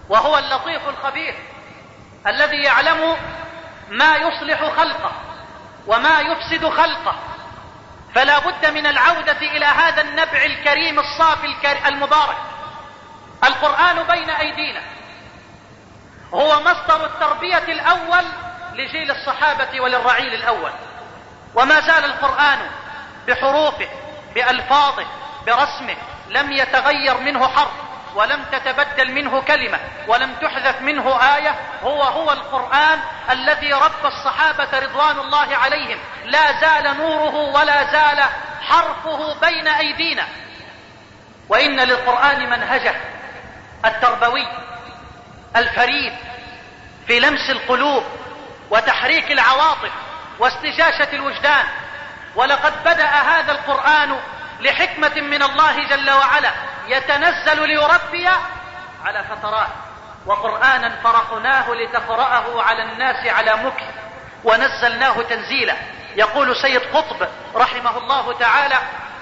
وهو 0.09 0.39
اللطيف 0.39 0.89
الخبير 0.89 1.35
الذي 2.27 2.63
يعلم 2.63 3.17
ما 3.89 4.17
يصلح 4.17 4.65
خلقه 4.77 5.13
وما 5.87 6.21
يفسد 6.21 6.69
خلقه. 6.69 7.17
فلا 8.15 8.39
بد 8.39 8.67
من 8.67 8.87
العودة 8.87 9.39
إلى 9.41 9.67
هذا 9.67 10.03
النبع 10.03 10.45
الكريم 10.45 10.99
الصافي 10.99 11.47
المبارك. 11.89 12.37
القرآن 13.45 14.03
بين 14.03 14.31
أيدينا. 14.31 14.83
هو 16.35 16.61
مصدر 16.61 17.05
التربية 17.05 17.73
الأول 17.73 18.25
لجيل 18.73 19.11
الصحابة 19.11 19.81
وللرعيل 19.81 20.35
الأول. 20.35 20.73
وما 21.55 21.81
زال 21.81 22.05
القرآن 22.05 22.71
بحروفه 23.29 23.89
بألفاظه 24.35 25.07
برسمه 25.47 25.97
لم 26.29 26.53
يتغير 26.53 27.19
منه 27.19 27.49
حرف. 27.49 27.82
ولم 28.15 28.45
تتبدل 28.53 29.13
منه 29.13 29.41
كلمة 29.41 29.79
ولم 30.07 30.35
تحذف 30.35 30.81
منه 30.81 31.37
آية 31.37 31.55
هو 31.83 32.03
هو 32.03 32.33
القرآن 32.33 32.99
الذي 33.31 33.73
رب 33.73 34.07
الصحابة 34.07 34.79
رضوان 34.79 35.19
الله 35.19 35.57
عليهم. 35.57 35.99
لا 36.25 36.61
زال 36.61 36.97
نوره 36.97 37.35
ولا 37.35 37.93
زال 37.93 38.23
حرفه 38.61 39.35
بين 39.41 39.69
أيدينا. 39.69 40.27
وإن 41.49 41.81
للقرآن 41.81 42.51
منهجه 42.51 42.95
التربوي 43.85 44.47
الفريد 45.57 46.13
في 47.07 47.21
لمس 47.21 47.51
القلوب 47.51 48.05
وتحريك 48.71 49.33
العواطف 49.33 49.93
واستجاشة 50.39 51.09
الوجدان. 51.13 51.65
ولقد 52.35 52.85
بدأ 52.85 53.07
هذا 53.07 53.53
القرآن 53.53 54.21
لحكمة 54.61 55.21
من 55.21 55.43
الله 55.43 55.89
جل 55.89 56.11
وعلا. 56.11 56.51
يتنزل 56.89 57.69
ليربي 57.69 58.29
على 59.05 59.25
فترات. 59.25 59.69
وقرآنا 60.27 60.93
فرقناه 61.05 61.75
لتقرأه 61.75 62.63
على 62.63 62.83
الناس 62.83 63.27
على 63.27 63.57
مكث 63.57 63.85
ونزلناه 64.45 65.23
تنزيلا. 65.23 65.77
يقول 66.17 66.57
سيد 66.57 66.81
قطب 66.95 67.29
رحمه 67.55 67.99
الله 67.99 68.33
تعالى 68.39 68.79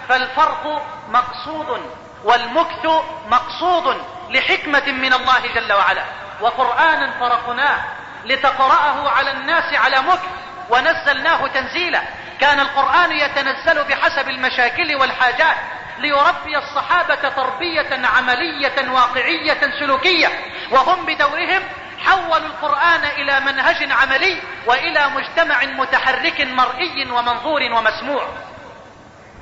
فالفرق 0.08 0.86
مقصود 1.08 1.90
والمكث 2.24 2.86
مقصود 3.28 4.04
لحكمة 4.30 4.86
من 4.86 5.12
الله 5.12 5.40
جل 5.54 5.72
وعلا. 5.72 6.04
وقرآنا 6.40 7.20
فرقناه 7.20 7.84
لتقرأه 8.24 9.10
على 9.10 9.30
الناس 9.30 9.74
على 9.74 10.00
مكث 10.00 10.28
ونزلناه 10.70 11.46
تنزيلا. 11.46 12.02
كان 12.40 12.60
القرآن 12.60 13.12
يتنزل 13.12 13.84
بحسب 13.84 14.28
المشاكل 14.28 14.96
والحاجات 14.96 15.56
ليربي 16.00 16.58
الصحابة 16.58 17.28
تربية 17.28 18.06
عملية 18.06 18.90
واقعية 18.90 19.60
سلوكية. 19.80 20.28
وهم 20.70 21.06
بدورهم 21.06 21.62
حولوا 22.04 22.36
القرآن 22.36 23.04
إلى 23.04 23.40
منهج 23.40 23.92
عملي 23.92 24.42
وإلى 24.66 25.08
مجتمع 25.08 25.64
متحرك 25.64 26.40
مرئي 26.40 27.10
ومنظور 27.10 27.62
ومسموع. 27.62 28.28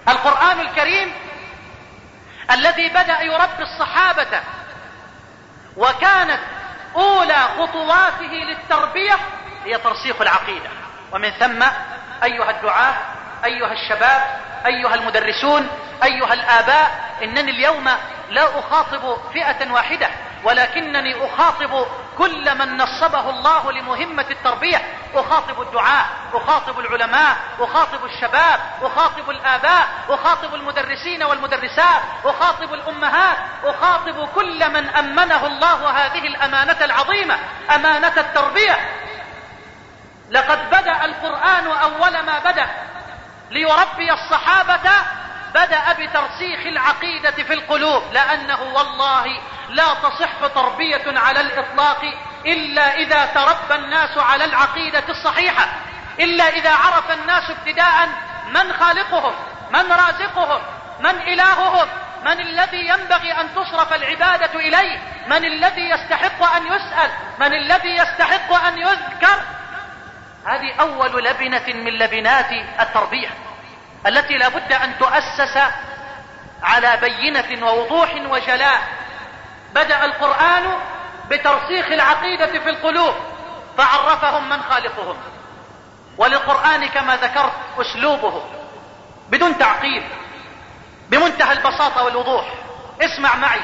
القرآن 0.08 0.60
الكريم 0.60 1.12
الذي 2.50 2.88
بدأ 2.88 3.20
يربي 3.20 3.62
الصحابة 3.62 4.40
وكانت 5.76 6.40
أولى 6.96 7.48
خطواته 7.58 8.32
للتربية 8.32 9.18
هي 9.64 9.78
ترسيخ 9.78 10.20
العقيدة. 10.20 10.70
ومن 11.12 11.30
ثم 11.30 11.62
أيها 12.24 12.50
الدعاة 12.50 12.94
أيها 13.44 13.72
الشباب 13.72 14.22
أيها 14.66 14.94
المدرسون 14.94 15.68
أيها 16.04 16.32
الآباء 16.34 16.90
إنني 17.22 17.50
اليوم 17.50 17.88
لا 18.30 18.58
أخاطب 18.58 19.16
فئة 19.32 19.72
واحدة 19.72 20.08
ولكنني 20.44 21.24
أخاطب 21.24 21.86
كل 22.18 22.58
من 22.58 22.76
نصبه 22.76 23.30
الله 23.30 23.72
لمهمة 23.72 24.26
التربية. 24.30 24.82
أخاطب 25.14 25.60
الدعاة 25.60 26.04
أخاطب 26.34 26.80
العلماء 26.80 27.36
أخاطب 27.60 28.04
الشباب 28.04 28.60
أخاطب 28.82 29.30
الآباء 29.30 29.88
أخاطب 30.08 30.54
المدرسين 30.54 31.22
والمدرسات 31.22 32.02
أخاطب 32.24 32.74
الأمهات 32.74 33.36
أخاطب 33.64 34.28
كل 34.34 34.72
من 34.72 34.88
أمنه 34.88 35.46
الله 35.46 35.90
هذه 35.90 36.26
الأمانة 36.26 36.84
العظيمة 36.84 37.38
أمانة 37.74 38.12
التربية. 38.16 38.78
لقد 40.30 40.70
بدأ 40.70 41.04
القرآن 41.04 41.66
أول 41.66 42.20
ما 42.20 42.38
بدأ. 42.38 42.66
ليربي 43.50 44.12
الصحابة 44.12 44.90
بدأ 45.54 45.92
بترسيخ 45.92 46.66
العقيدة 46.66 47.30
في 47.30 47.52
القلوب 47.52 48.02
لأنه 48.12 48.62
والله 48.62 49.40
لا 49.68 49.94
تصح 49.94 50.46
تربية 50.54 51.18
على 51.18 51.40
الإطلاق 51.40 52.14
إلا 52.46 52.94
إذا 52.96 53.26
تربى 53.26 53.74
الناس 53.74 54.18
على 54.18 54.44
العقيدة 54.44 55.04
الصحيحة 55.08 55.68
إلا 56.20 56.48
إذا 56.48 56.70
عرف 56.70 57.10
الناس 57.10 57.50
ابتداء 57.50 58.08
من 58.48 58.72
خالقهم 58.72 59.34
من 59.70 59.92
رازقهم 59.92 60.62
من 61.00 61.20
إلههم 61.20 61.88
من 62.24 62.40
الذي 62.40 62.88
ينبغي 62.88 63.32
أن 63.32 63.54
تصرف 63.54 63.92
العبادة 63.92 64.60
إليه 64.60 64.98
من 65.26 65.44
الذي 65.44 65.90
يستحق 65.90 66.56
أن 66.56 66.66
يسأل 66.66 67.10
من 67.40 67.52
الذي 67.52 67.96
يستحق 67.96 68.52
أن 68.52 68.78
يذكر. 68.78 69.42
هذه 70.44 70.74
أول 70.80 71.24
لبنة 71.24 71.64
من 71.66 71.92
لبنات 71.92 72.52
التربية 72.80 73.28
التي 74.06 74.34
لا 74.34 74.48
بد 74.48 74.72
أن 74.72 74.98
تؤسس 74.98 75.58
على 76.62 76.96
بينة 76.96 77.66
ووضوح 77.66 78.14
وجلاء. 78.30 78.82
بدأ 79.74 80.04
القرآن 80.04 80.74
بترسيخ 81.30 81.86
العقيدة 81.86 82.46
في 82.46 82.70
القلوب 82.70 83.14
فعرفهم 83.78 84.48
من 84.48 84.62
خالقهم. 84.62 85.16
وللقرآن 86.18 86.86
كما 86.86 87.16
ذكرت 87.16 87.52
أسلوبه 87.78 88.42
بدون 89.28 89.58
تعقيد 89.58 90.02
بمنتهى 91.08 91.52
البساطة 91.52 92.04
والوضوح. 92.04 92.44
اسمع 93.00 93.36
معي 93.36 93.60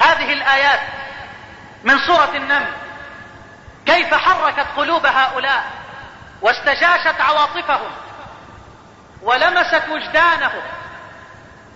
هذه 0.00 0.32
الآيات 0.32 0.80
من 1.84 1.98
سورة 1.98 2.30
النمل. 2.34 2.72
كيف 3.88 4.14
حركت 4.14 4.66
قلوب 4.76 5.06
هؤلاء 5.06 5.64
واستجاشت 6.42 7.20
عواطفهم 7.20 7.90
ولمست 9.22 9.82
وجدانهم 9.90 10.62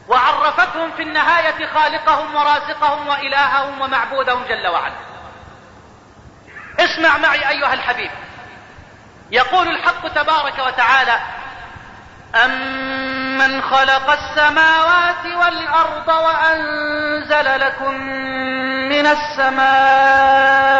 وعرفتهم 0.08 0.92
في 0.96 1.02
النهاية 1.02 1.66
خالقهم 1.74 2.34
ورازقهم 2.34 3.08
وإلههم 3.08 3.80
ومعبودهم 3.80 4.44
جل 4.44 4.66
وعلا. 4.66 4.94
اسمع 6.80 7.18
معي 7.18 7.48
أيها 7.48 7.74
الحبيب. 7.74 8.10
يقول 9.30 9.68
الحق 9.68 10.08
تبارك 10.08 10.58
وتعالى 10.58 11.20
أمن 12.44 13.62
خلق 13.62 14.10
السماوات 14.10 15.26
والأرض 15.26 16.08
وأنزل 16.08 17.60
لكم 17.60 17.94
من 18.88 19.06
السماء 19.06 20.71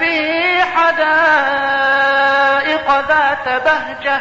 به 0.00 0.60
حدائق 0.74 1.80
ذات 3.08 3.48
بهجة 3.64 4.20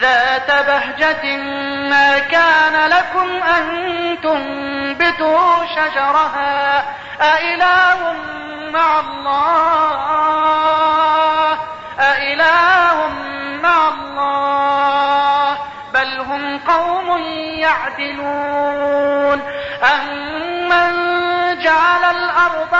ذات 0.00 0.50
بهجة 0.66 1.36
ما 1.90 2.18
كان 2.18 2.90
لكم 2.90 3.42
أن 3.42 3.64
تنبتوا 4.22 5.64
شجرها. 5.76 6.84
أإله 7.20 8.14
مع 8.72 9.00
الله؟ 9.00 10.10
أإله 12.00 13.08
مع 13.62 13.88
الله؟ 13.88 15.58
بل 15.94 16.20
هم 16.20 16.58
قوم 16.58 17.18
يعدلون. 17.58 19.42
أمن 19.94 20.92
جعل 21.58 22.04
الأرض 22.16 22.79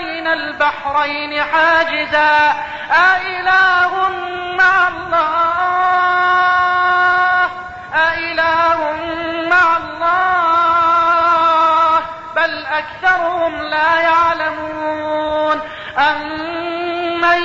بين 0.00 0.26
البحرين 0.26 1.42
حاجزا 1.42 2.54
أإله 2.90 4.08
مع 4.58 4.88
الله؟ 4.88 5.20
أإله 7.94 8.78
مع 9.50 9.76
الله؟ 9.76 10.20
أكثرهم 12.80 13.62
لا 13.62 14.00
يعلمون. 14.00 15.60
أمن 15.98 17.42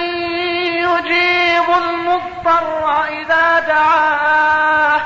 يجيب 0.87 1.69
المضطر 1.77 3.03
إذا 3.03 3.59
دعاه؟ 3.59 5.01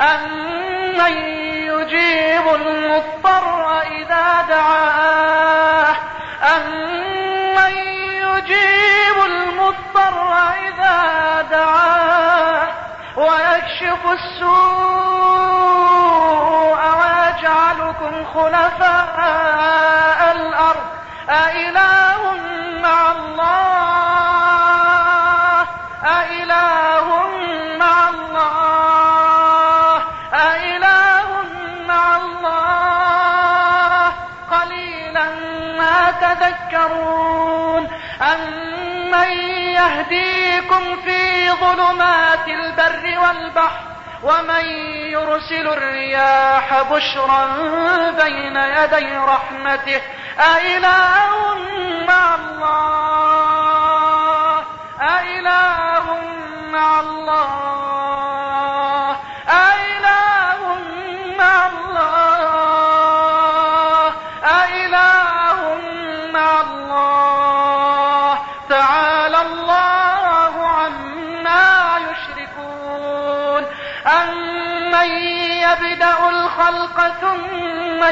أمن 0.00 1.12
يجيب 1.68 2.54
المضطر 2.54 3.82
إذا 3.82 4.42
دعاه؟ 4.48 5.96
أمن 6.44 6.93
دعاه 11.50 12.68
ويكشف 13.16 14.02
السوء 14.12 14.54
ويجعلكم 16.98 18.24
خلفاء 18.34 20.20
الأرض. 20.36 20.86
أإله 21.30 22.20
مع 22.82 23.12
الله؟ 23.12 24.33
أمن 39.14 39.30
يهديكم 39.74 40.96
في 41.04 41.50
ظلمات 41.50 42.48
البر 42.48 43.18
والبحر 43.18 43.80
ومن 44.22 44.64
يرسل 45.12 45.68
الرياح 45.68 46.82
بشرا 46.82 47.46
بين 48.10 48.56
يدي 48.56 49.16
رحمته 49.16 50.00
أإله 50.38 51.54
مع 52.08 52.34
الله 52.34 53.84
أإله 55.00 56.18
مع 56.72 57.00
الله 57.00 57.83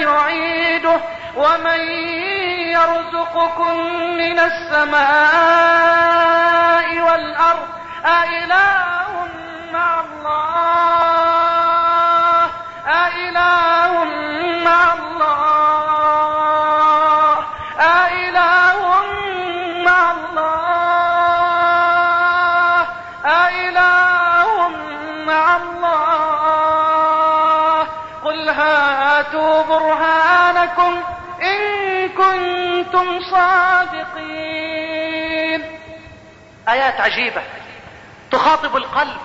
يعيده 0.03 1.00
ومن 1.36 1.80
يرزقكم 2.76 3.76
من 4.18 4.38
السماء 4.38 5.03
والأرض 7.00 7.68
أإله 8.05 9.26
مع 9.72 10.00
الله 10.00 10.92
أإله 12.86 14.05
مع 14.64 14.80
الله 14.94 15.51
هاتوا 29.33 29.62
برهانكم 29.62 31.03
إن 31.43 31.59
كنتم 32.09 33.20
صادقين. 33.30 34.61
آيات 36.68 37.01
عجيبة. 37.01 37.43
تخاطب 38.30 38.76
القلب. 38.76 39.16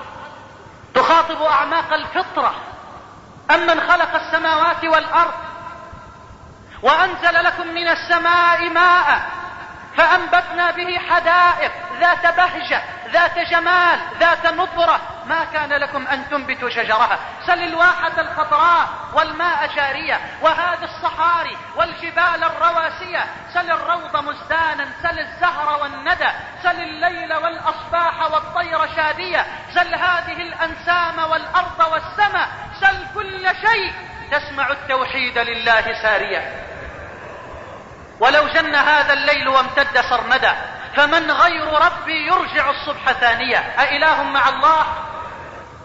تخاطب 0.93 1.41
أعماق 1.41 1.93
الفطرة. 1.93 2.55
أمن 3.51 3.81
خلق 3.81 4.15
السماوات 4.15 4.83
والأرض. 4.83 5.33
وأنزل 6.83 7.43
لكم 7.43 7.67
من 7.67 7.87
السماء 7.87 8.69
ماء 8.69 9.21
فأنبتنا 9.97 10.71
به 10.71 10.99
حدائق 11.09 11.71
ذات 11.99 12.35
بهجة 12.37 12.81
ذات 13.11 13.39
جمال 13.39 13.99
ذات 14.19 14.45
نضرة 14.45 14.99
ما 15.25 15.45
كان 15.53 15.73
لكم 15.73 16.07
أن 16.07 16.29
تنبتوا 16.29 16.69
شجرها. 16.69 17.19
سل 17.45 17.63
الواحة 17.63 18.21
الخضراء 18.21 18.87
والماء 19.13 19.69
جارية 19.75 20.19
وهذه 20.41 20.83
الصحاري 20.83 21.57
والجبال 21.75 22.43
الرواسية. 22.43 23.25
سل 23.53 23.71
الروض 23.71 24.17
مزدانا 24.23 24.87
سل 25.03 25.19
الزهر 25.19 25.81
والندى 25.81 26.29
سل 26.63 26.81
الليل 26.81 27.33
والأصباح 27.33 28.31
والطير 28.31 28.95
شادية. 28.95 29.45
سل 29.73 29.95
هذه 29.95 30.41
الأنسام 30.41 31.31
والأرض 31.31 31.79
والسماء. 31.91 32.49
سل 32.81 33.05
كل 33.15 33.47
شيء. 33.67 33.93
تسمع 34.31 34.71
التوحيد 34.71 35.37
لله 35.37 36.01
ساريا 36.01 36.66
ولو 38.19 38.47
جن 38.47 38.75
هذا 38.75 39.13
الليل 39.13 39.47
وامتد 39.47 40.01
سرمدا 40.09 40.55
فمن 40.95 41.31
غير 41.31 41.67
ربي 41.67 42.27
يرجع 42.27 42.69
الصبح 42.69 43.11
ثانية. 43.11 43.57
أإله 43.57 44.23
مع 44.23 44.49
الله؟ 44.49 44.85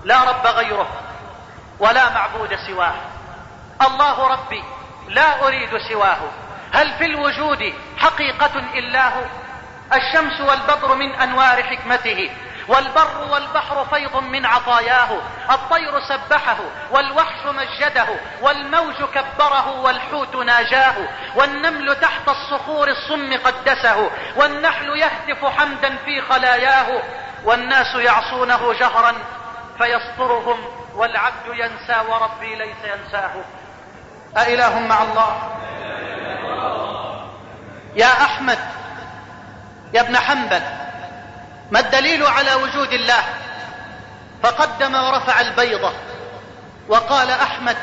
لا 0.05 0.25
رب 0.25 0.47
غيره 0.47 0.89
ولا 1.79 2.11
معبود 2.11 2.57
سواه. 2.67 2.95
الله 3.87 4.29
ربي 4.29 4.65
لا 5.09 5.47
أريد 5.47 5.79
سواه. 5.89 6.21
هل 6.73 6.93
في 6.99 7.05
الوجود 7.05 7.75
حقيقة 7.99 8.61
إلا 8.75 9.09
هو؟ 9.09 9.25
الشمس 9.93 10.41
والبدر 10.41 10.95
من 10.95 11.15
أنوار 11.15 11.63
حكمته. 11.63 12.31
والبر 12.69 13.25
والبحر 13.31 13.85
فيض 13.85 14.17
من 14.17 14.47
عطاياه 14.47 15.09
الطير 15.51 16.01
سبحه 16.01 16.57
والوحش 16.91 17.47
مجده 17.47 18.07
والموج 18.41 18.95
كبره 19.15 19.81
والحوت 19.81 20.37
ناجاه 20.37 20.95
والنمل 21.35 22.01
تحت 22.01 22.29
الصخور 22.29 22.89
الصم 22.89 23.37
قدسه 23.45 24.11
والنحل 24.37 24.89
يهتف 24.89 25.45
حمدا 25.45 25.97
في 26.05 26.23
خلاياه 26.23 27.03
والناس 27.45 27.95
يعصونه 27.95 28.73
جهرا 28.73 29.13
فيسترهم 29.79 30.59
والعبد 30.95 31.47
ينسى 31.47 32.01
وربي 32.09 32.55
ليس 32.55 32.77
ينساه. 32.85 33.31
أإله 34.37 34.79
مع 34.79 35.03
الله؟ 35.03 35.59
يا 37.97 38.07
أحمد 38.07 38.59
يا 39.95 40.01
ابن 40.01 40.17
حنبل 40.17 40.63
ما 41.73 41.81
الدليل 41.81 42.27
على 42.27 42.55
وجود 42.55 42.93
الله؟ 42.93 43.25
فقدم 44.43 44.95
ورفع 44.95 45.41
البيضة 45.41 45.93
وقال 46.89 47.31
أحمد 47.31 47.77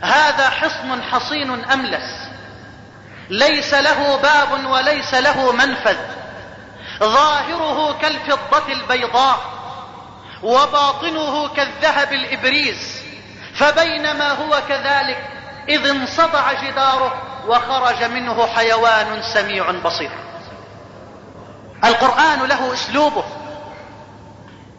هذا 0.00 0.50
حصن 0.50 1.02
حصين 1.02 1.64
أملس 1.64 2.28
ليس 3.30 3.74
له 3.74 4.16
باب 4.16 4.66
وليس 4.66 5.14
له 5.14 5.52
منفذ 5.52 5.96
ظاهره 7.00 7.98
كالفضة 8.02 8.72
البيضاء 8.72 9.38
وباطنه 10.42 11.48
كالذهب 11.48 12.12
الإبريز 12.12 13.02
فبينما 13.54 14.32
هو 14.32 14.62
كذلك 14.68 15.28
إذ 15.68 15.86
انصدع 15.86 16.52
جداره 16.52 17.22
وخرج 17.46 18.04
منه 18.04 18.46
حيوان 18.46 19.22
سميع 19.22 19.70
بصير. 19.70 20.23
القرآن 21.84 22.42
له 22.42 22.72
أسلوبه. 22.72 23.24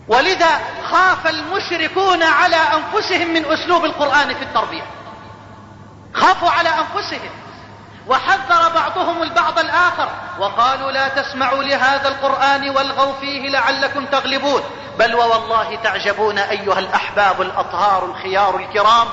ولذا 0.08 0.60
خاف 0.92 1.28
المشركون 1.28 2.24
على 2.24 2.56
أنفسهم 2.56 3.34
من 3.34 3.46
أسلوب 3.46 3.86
القرآن 3.86 4.34
في 4.34 4.44
التربية. 4.44 4.84
خافوا 6.14 6.50
على 6.50 6.70
أنفسهم. 6.70 7.30
وحذر 8.08 8.70
بعضهم 8.70 9.24
البعض 9.24 9.60
الآخر. 9.60 10.10
وقالوا 10.40 10.92
لا 10.92 11.08
تسمعوا 11.08 11.64
لهذا 11.64 12.08
القرآن 12.08 12.70
والغوا 12.70 13.14
فيه 13.22 13.50
لعلكم 13.50 14.06
تغلبون. 14.06 14.62
بل 15.00 15.16
ووالله 15.16 15.76
تعجبون 15.84 16.38
أيها 16.38 16.80
الأحباب 16.80 17.42
الأطهار 17.42 18.06
الخيار 18.06 18.56
الكرام 18.56 19.08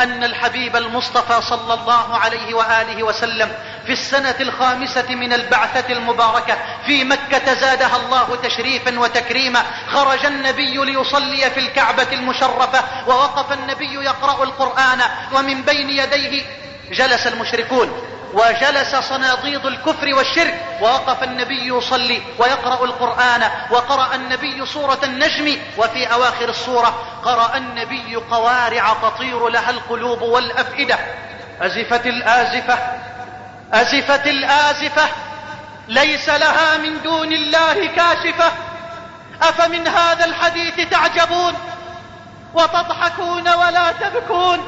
أن 0.00 0.24
الحبيب 0.24 0.76
المصطفى 0.76 1.42
صلى 1.42 1.74
الله 1.74 2.18
عليه 2.18 2.54
وآله 2.54 3.02
وسلم 3.02 3.52
في 3.86 3.92
السنة 3.92 4.34
الخامسة 4.40 5.14
من 5.14 5.32
البعثة 5.32 5.92
المباركة 5.92 6.56
في 6.86 7.04
مكة 7.04 7.54
زادها 7.54 7.96
الله 7.96 8.36
تشريفا 8.42 8.98
وتكريما. 8.98 9.62
خرج 9.92 10.26
النبي 10.26 10.74
ليصلي 10.84 11.50
في 11.50 11.60
الكعبة 11.60 12.06
المشرفة 12.12 12.84
ووقف 13.06 13.52
النبي 13.52 13.94
يقرأ 13.94 14.44
القرآن 14.44 15.00
ومن 15.32 15.62
بين 15.62 15.90
يديه 15.90 16.42
جلس 16.92 17.26
المشركون 17.26 18.02
وجلس 18.32 18.96
صناديد 18.96 19.66
الكفر 19.66 20.14
والشرك. 20.14 20.64
ووقف 20.80 21.22
النبي 21.22 21.76
يصلي 21.76 22.22
ويقرأ 22.38 22.84
القرآن 22.84 23.50
وقرأ 23.70 24.14
النبي 24.14 24.66
سورة 24.66 24.98
النجم. 25.04 25.56
وفي 25.78 26.12
أواخر 26.12 26.48
السورة 26.48 26.94
قرأ 27.24 27.56
النبي 27.56 28.16
قوارع 28.16 28.92
تطير 29.02 29.48
لها 29.48 29.70
القلوب 29.70 30.22
والأفئدة. 30.22 30.98
أزفت 31.60 32.06
الآزفة 32.06 32.78
أزفت 33.72 34.26
الآزفة. 34.26 35.08
ليس 35.88 36.28
لها 36.28 36.76
من 36.78 37.02
دون 37.02 37.32
الله 37.32 37.86
كاشفة. 37.86 38.52
أفمن 39.42 39.88
هذا 39.88 40.24
الحديث 40.24 40.88
تعجبون؟ 40.88 41.54
وتضحكون 42.54 43.48
ولا 43.48 43.92
تبكون. 43.92 44.58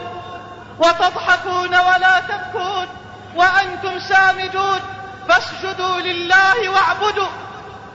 وتضحكون 0.78 1.74
ولا 1.76 2.20
تبكون. 2.20 2.86
وأنتم 3.34 3.98
سامدون. 3.98 4.80
فاسجدوا 5.28 6.00
لله 6.00 6.68
واعبدوا. 6.68 7.28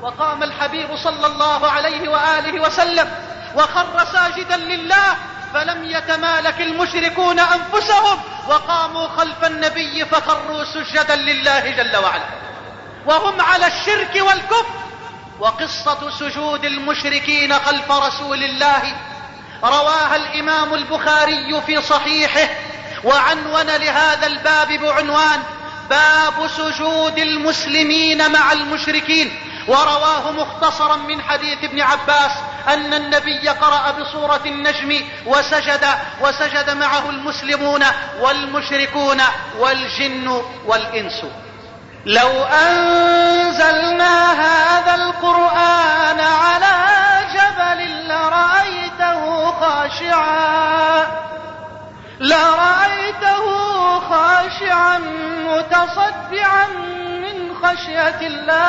وقام 0.02 0.44
الحبيب 0.44 0.96
صلى 0.96 1.28
الله 1.28 1.72
عليه 1.72 2.10
وآله 2.10 2.62
وسلم 2.62 3.12
وخر 3.56 4.06
ساجدا 4.14 4.58
لله. 4.58 5.16
فلم 5.54 5.84
يتمالك 5.84 6.62
المشركون 6.62 7.40
أنفسهم. 7.40 8.20
وقاموا 8.48 9.08
خلف 9.08 9.46
النبي 9.46 10.06
فخروا 10.06 10.64
سجدا 10.64 11.16
لله 11.16 11.70
جل 11.70 11.98
وعلا. 11.98 12.49
وهم 13.10 13.42
على 13.42 13.68
الشرك 13.68 14.16
والكفر. 14.16 14.66
وقصة 15.40 16.10
سجود 16.20 16.66
المشركين 16.66 17.54
خلف 17.54 17.92
رسول 17.92 18.44
الله 18.44 18.96
رواها 19.64 20.16
الإمام 20.16 20.74
البخاري 20.74 21.62
في 21.62 21.82
صحيحه. 21.82 22.50
وعنون 23.04 23.66
لهذا 23.66 24.28
الباب 24.28 24.68
بعنوان 24.68 25.44
باب 25.90 26.48
سجود 26.58 27.20
المسلمين 27.20 28.32
مع 28.32 28.52
المشركين. 28.52 29.40
ورواه 29.68 30.32
مختصرا 30.32 30.96
من 30.96 31.22
حديث 31.22 31.64
ابن 31.64 31.82
عباس 31.82 32.32
أن 32.68 32.94
النبي 32.94 33.50
قرأ 33.50 33.92
بصورة 33.92 34.42
النجم 34.46 35.02
وسجد 35.26 35.88
وسجد 36.22 36.70
معه 36.70 37.10
المسلمون 37.10 37.84
والمشركون 38.20 39.22
والجن 39.58 40.42
والإنس. 40.66 41.24
لو 42.10 42.44
أنزلنا 42.44 44.32
هذا 44.32 44.96
القرآن 44.96 46.20
على 46.20 46.76
جبل 47.34 48.08
لرأيته 48.08 49.52
خاشعا 49.52 51.06
لرأيته 52.20 53.46
خاشعا 54.00 54.98
متصدعا 55.46 56.68
من 57.08 57.56
خشية 57.64 58.20
الله. 58.22 58.60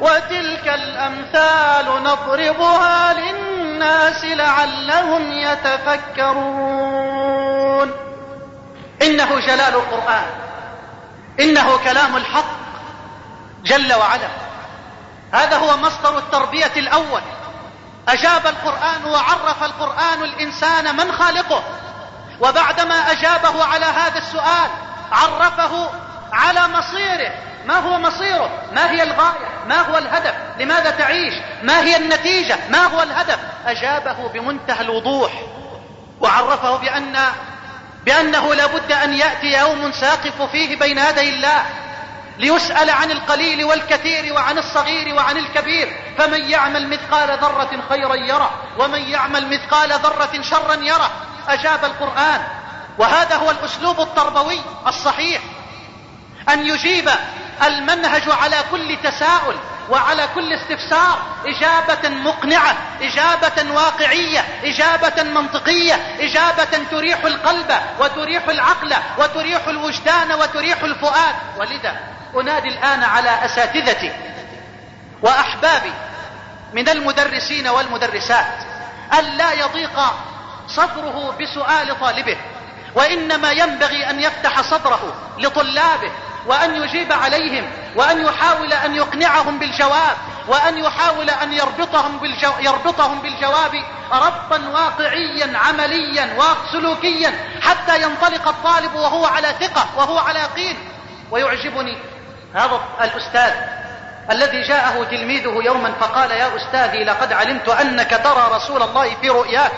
وتلك 0.00 0.68
الأمثال 0.68 1.86
نضربها 2.04 3.12
للناس 3.12 4.24
لعلهم 4.24 5.32
يتفكرون. 5.32 6.60
إنه 9.02 9.40
جلال 9.40 9.74
القرآن. 9.74 10.49
إنه 11.40 11.76
كلام 11.76 12.16
الحق 12.16 12.60
جل 13.64 13.94
وعلا. 13.94 14.28
هذا 15.32 15.56
هو 15.56 15.76
مصدر 15.76 16.18
التربية 16.18 16.72
الأول. 16.76 17.22
أجاب 18.08 18.46
القرآن 18.46 19.04
وعرف 19.04 19.62
القرآن 19.62 20.22
الإنسان 20.22 20.96
من 20.96 21.12
خالقه. 21.12 21.62
وبعدما 22.40 22.94
أجابه 22.94 23.64
على 23.64 23.86
هذا 23.86 24.18
السؤال 24.18 24.70
عرفه 25.12 25.90
على 26.32 26.68
مصيره. 26.68 27.32
ما 27.66 27.78
هو 27.78 27.98
مصيره؟ 27.98 28.50
ما 28.72 28.90
هي 28.90 29.02
الغاية؟ 29.02 29.64
ما 29.68 29.80
هو 29.80 29.98
الهدف؟ 29.98 30.34
لماذا 30.58 30.90
تعيش؟ 30.90 31.34
ما 31.62 31.80
هي 31.80 31.96
النتيجة؟ 31.96 32.58
ما 32.70 32.86
هو 32.86 33.02
الهدف؟ 33.02 33.38
أجابه 33.66 34.28
بمنتهى 34.28 34.80
الوضوح. 34.80 35.32
وعرفه 36.20 36.76
بأن 36.76 37.16
بأنه 38.06 38.54
لابد 38.54 38.92
أن 38.92 39.14
يأتي 39.14 39.46
يوم 39.46 39.92
ساقف 39.92 40.42
فيه 40.42 40.76
بين 40.76 40.98
يدي 40.98 41.28
الله 41.28 41.64
ليسأل 42.38 42.90
عن 42.90 43.10
القليل 43.10 43.64
والكثير 43.64 44.34
وعن 44.34 44.58
الصغير 44.58 45.14
وعن 45.14 45.36
الكبير. 45.36 45.96
فمن 46.18 46.50
يعمل 46.50 46.88
مثقال 46.88 47.38
ذرة 47.38 47.84
خيرا 47.88 48.14
يره 48.14 48.50
ومن 48.78 49.00
يعمل 49.00 49.48
مثقال 49.50 49.92
ذرة 49.92 50.42
شرا 50.42 50.74
يره. 50.74 51.10
أجاب 51.48 51.84
القرآن. 51.84 52.42
وهذا 52.98 53.36
هو 53.36 53.50
الأسلوب 53.50 54.00
التربوي 54.00 54.60
الصحيح. 54.86 55.40
أن 56.52 56.66
يجيب 56.66 57.10
المنهج 57.62 58.22
على 58.42 58.56
كل 58.70 58.96
تساؤل. 59.02 59.56
وعلى 59.90 60.28
كل 60.34 60.52
استفسار 60.52 61.18
إجابة 61.46 62.08
مقنعة 62.08 62.76
إجابة 63.02 63.72
واقعية 63.72 64.44
إجابة 64.64 65.22
منطقية 65.22 65.94
إجابة 66.20 66.84
تريح 66.90 67.24
القلب 67.24 67.72
وتريح 68.00 68.48
العقل 68.48 68.94
وتريح 69.18 69.68
الوجدان 69.68 70.32
وتريح 70.32 70.82
الفؤاد. 70.82 71.34
ولذا 71.56 71.96
أنادي 72.34 72.68
الآن 72.68 73.04
على 73.04 73.44
أساتذتي 73.44 74.12
وأحبابي 75.22 75.92
من 76.72 76.88
المدرسين 76.88 77.68
والمدرسات 77.68 78.58
ألا 79.18 79.52
يضيق 79.52 80.00
صدره 80.68 81.36
بسؤال 81.40 82.00
طالبه. 82.00 82.36
وإنما 82.94 83.50
ينبغي 83.50 84.10
أن 84.10 84.20
يفتح 84.20 84.60
صدره 84.60 85.14
لطلابه 85.38 86.10
وأن 86.46 86.82
يجيب 86.82 87.12
عليهم 87.12 87.70
وأن 87.96 88.24
يحاول 88.24 88.72
أن 88.72 88.94
يقنعهم 88.94 89.58
بالجواب 89.58 90.16
وأن 90.48 90.78
يحاول 90.78 91.30
أن 91.30 91.52
يربطهم, 91.52 92.18
بالجو... 92.18 92.50
يربطهم 92.60 93.22
بالجواب 93.22 93.82
ربطا 94.12 94.68
واقعيا 94.68 95.58
عمليا 95.58 96.36
وسلوكيا 96.38 97.34
حتى 97.62 98.02
ينطلق 98.02 98.48
الطالب 98.48 98.94
وهو 98.94 99.26
على 99.26 99.48
ثقة 99.60 99.86
وهو 99.96 100.18
على 100.18 100.38
يقين 100.38 100.76
ويعجبني 101.30 101.98
هذا 102.54 102.80
الأستاذ 103.00 103.52
الذي 104.30 104.62
جاءه 104.62 105.04
تلميذه 105.04 105.62
يوما 105.64 105.92
فقال 106.00 106.30
يا 106.30 106.56
أستاذي 106.56 107.04
لقد 107.04 107.32
علمت 107.32 107.68
أنك 107.68 108.20
ترى 108.24 108.50
رسول 108.52 108.82
الله 108.82 109.14
في 109.20 109.28
رؤياك. 109.28 109.72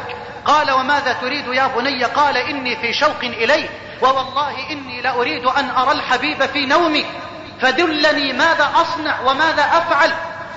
قال 0.44 0.70
وماذا 0.70 1.12
تريد 1.12 1.46
يا 1.46 1.66
بني؟ 1.66 2.04
قال 2.04 2.36
إني 2.36 2.76
في 2.76 2.92
شوق 2.92 3.20
إليه 3.22 3.68
ووالله 4.02 4.70
إني 4.70 5.00
لأريد 5.00 5.44
أن 5.44 5.70
أرى 5.70 5.92
الحبيب 5.92 6.46
في 6.46 6.66
نومي 6.66 7.06
فدلني 7.60 8.32
ماذا 8.32 8.70
أصنع 8.74 9.20
وماذا 9.20 9.62
أفعل؟ 9.62 10.12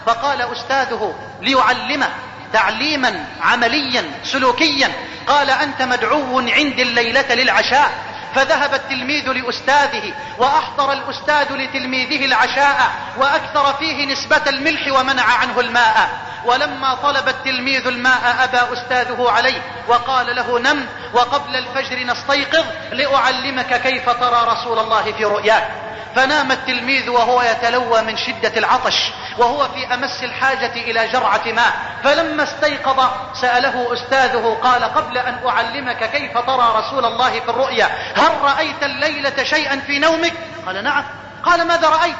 فقال 0.05 0.41
أستاذه 0.41 1.15
ليعلمه 1.41 2.09
تعليما 2.53 3.25
عمليا 3.41 4.11
سلوكيا 4.23 4.91
قال 5.27 5.49
أنت 5.49 5.81
مدعو 5.81 6.39
عندي 6.39 6.81
الليلة 6.81 7.33
للعشاء 7.33 7.91
فذهب 8.35 8.73
التلميذ 8.73 9.31
لأستاذه 9.31 10.13
وأحضر 10.37 10.93
الأستاذ 10.93 11.53
لتلميذه 11.55 12.25
العشاء 12.25 12.91
وأكثر 13.17 13.73
فيه 13.73 14.05
نسبة 14.05 14.41
الملح 14.47 14.99
ومنع 14.99 15.23
عنه 15.23 15.59
الماء. 15.59 16.09
ولما 16.45 16.95
طلب 16.95 17.27
التلميذ 17.27 17.87
الماء 17.87 18.35
أبى 18.43 18.73
أستاذه 18.73 19.31
عليه 19.31 19.61
وقال 19.87 20.35
له 20.35 20.59
نم 20.59 20.85
وقبل 21.13 21.55
الفجر 21.55 21.99
نستيقظ 22.03 22.65
لأعلمك 22.91 23.81
كيف 23.81 24.09
ترى 24.09 24.47
رسول 24.47 24.79
الله 24.79 25.13
في 25.17 25.25
رؤياك 25.25 25.67
فنام 26.15 26.51
التلميذ 26.51 27.09
وهو 27.09 27.41
يتلوى 27.41 28.01
من 28.01 28.17
شدة 28.17 28.57
العطش 28.57 29.11
وهو 29.37 29.67
في 29.67 29.93
أمس 29.93 30.23
الحاجة 30.23 30.71
إلى 30.73 31.07
جرعة 31.07 31.41
ماء. 31.45 31.73
فلما 32.03 32.43
استيقظ 32.43 33.09
سأله 33.41 33.93
أستاذه 33.93 34.57
قال 34.63 34.83
قبل 34.83 35.17
أن 35.17 35.39
أعلمك 35.47 36.09
كيف 36.11 36.37
ترى 36.37 36.73
رسول 36.75 37.05
الله 37.05 37.39
في 37.39 37.49
الرؤيا. 37.49 37.89
هل 38.25 38.41
رأيت 38.41 38.83
الليلة 38.83 39.43
شيئا 39.43 39.79
في 39.79 39.99
نومك؟ 39.99 40.33
قال 40.65 40.83
نعم. 40.83 41.03
قال 41.43 41.67
ماذا 41.67 41.89
رأيت؟ 41.89 42.15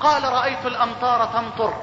قال 0.00 0.24
رأيت 0.24 0.66
الأمطار 0.66 1.26
تمطر 1.26 1.74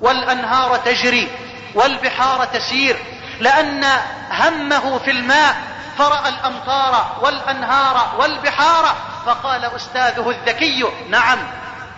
والأنهار 0.00 0.76
تجري 0.76 1.28
والبحار 1.74 2.44
تسير 2.44 2.96
لأن 3.40 3.84
همه 4.30 4.98
في 4.98 5.10
الماء 5.10 5.56
فرأى 5.98 6.28
الأمطار 6.28 7.16
والأنهار 7.22 8.16
والبحار 8.18 8.96
فقال 9.26 9.64
أستاذه 9.64 10.30
الذكي 10.30 10.84
نعم 11.08 11.38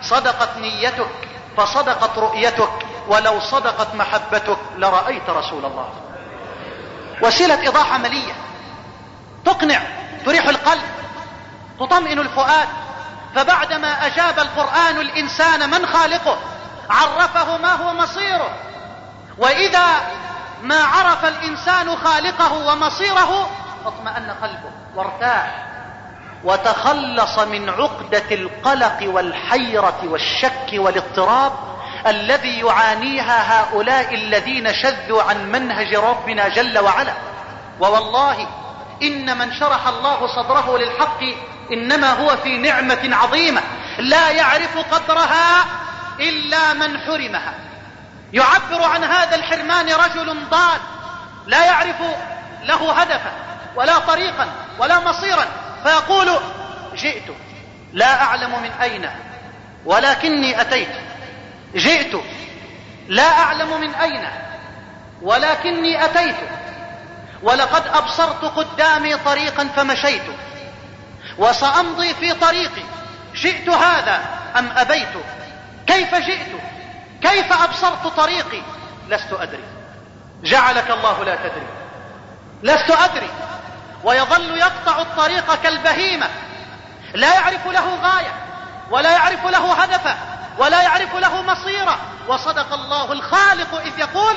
صدقت 0.01 0.57
نيتك 0.57 1.09
فصدقت 1.57 2.17
رؤيتك 2.17 2.71
ولو 3.07 3.39
صدقت 3.39 3.95
محبتك 3.95 4.57
لرأيت 4.77 5.29
رسول 5.29 5.65
الله. 5.65 5.89
وسيلة 7.21 7.61
إيضاح 7.61 7.93
عملية. 7.93 8.33
تقنع 9.45 9.81
تريح 10.25 10.47
القلب 10.47 10.83
تطمئن 11.79 12.19
الفؤاد. 12.19 12.67
فبعدما 13.35 14.05
أجاب 14.05 14.39
القرآن 14.39 14.97
الإنسان 14.97 15.69
من 15.69 15.85
خالقه 15.85 16.37
عرفه 16.89 17.57
ما 17.57 17.73
هو 17.73 17.93
مصيره. 17.93 18.55
وإذا 19.37 19.87
ما 20.63 20.83
عرف 20.83 21.25
الإنسان 21.25 21.95
خالقه 21.95 22.53
ومصيره 22.53 23.49
اطمأن 23.85 24.31
قلبه 24.41 24.71
وارتاح. 24.95 25.65
وتخلص 26.43 27.39
من 27.39 27.69
عقدة 27.69 28.31
القلق 28.31 28.97
والحيرة 29.01 29.99
والشك 30.03 30.69
والاضطراب 30.73 31.53
الذي 32.07 32.59
يعانيها 32.59 33.61
هؤلاء 33.61 34.15
الذين 34.15 34.73
شذوا 34.73 35.23
عن 35.23 35.51
منهج 35.51 35.95
ربنا 35.95 36.47
جل 36.47 36.79
وعلا. 36.79 37.13
ووالله 37.79 38.47
إن 39.01 39.37
من 39.37 39.53
شرح 39.53 39.87
الله 39.87 40.27
صدره 40.27 40.77
للحق 40.77 41.23
إنما 41.71 42.13
هو 42.13 42.37
في 42.37 42.57
نعمة 42.57 43.15
عظيمة. 43.15 43.61
لا 43.99 44.29
يعرف 44.29 44.77
قدرها 44.77 45.65
إلا 46.19 46.73
من 46.73 46.99
حرمها. 46.99 47.53
يعبر 48.33 48.83
عن 48.83 49.03
هذا 49.03 49.35
الحرمان 49.35 49.85
رجل 49.85 50.49
ضال. 50.49 50.79
لا 51.45 51.65
يعرف 51.65 51.95
له 52.63 52.91
هدفا 52.91 53.31
ولا 53.75 53.99
طريقا 53.99 54.47
ولا 54.79 54.99
مصيرا. 54.99 55.45
فيقول 55.83 56.31
جئت 56.95 57.35
لا 57.93 58.21
أعلم 58.21 58.61
من 58.61 58.71
أين 58.81 59.09
ولكني 59.85 60.61
أتيت. 60.61 60.95
جئت 61.75 62.21
لا 63.07 63.39
أعلم 63.39 63.81
من 63.81 63.95
أين 63.95 64.27
ولكني 65.21 66.05
أتيت. 66.05 66.35
ولقد 67.43 67.87
أبصرت 67.87 68.45
قدامي 68.45 69.17
طريقا 69.17 69.67
فمشيت 69.75 70.23
وسأمضي 71.37 72.13
في 72.13 72.33
طريقي 72.33 72.83
جئت 73.35 73.69
هذا 73.69 74.21
أم 74.57 74.71
أبيت؟ 74.77 75.13
كيف 75.87 76.15
جئت؟ 76.15 76.47
كيف 77.21 77.53
أبصرت 77.63 78.07
طريقي؟ 78.07 78.61
لست 79.09 79.33
أدري. 79.33 79.63
جعلك 80.43 80.91
الله 80.91 81.23
لا 81.23 81.35
تدري. 81.35 81.67
لست 82.63 82.91
أدري. 82.91 83.29
ويظل 84.03 84.57
يقطع 84.57 85.01
الطريق 85.01 85.55
كالبهيمة. 85.55 86.27
لا 87.13 87.33
يعرف 87.33 87.67
له 87.67 87.95
غاية 87.95 88.33
ولا 88.91 89.11
يعرف 89.11 89.45
له 89.45 89.73
هدفا 89.73 90.17
ولا 90.57 90.81
يعرف 90.81 91.15
له 91.15 91.41
مصيرا. 91.41 91.97
وصدق 92.27 92.73
الله 92.73 93.11
الخالق 93.11 93.81
إذ 93.81 93.99
يقول 93.99 94.35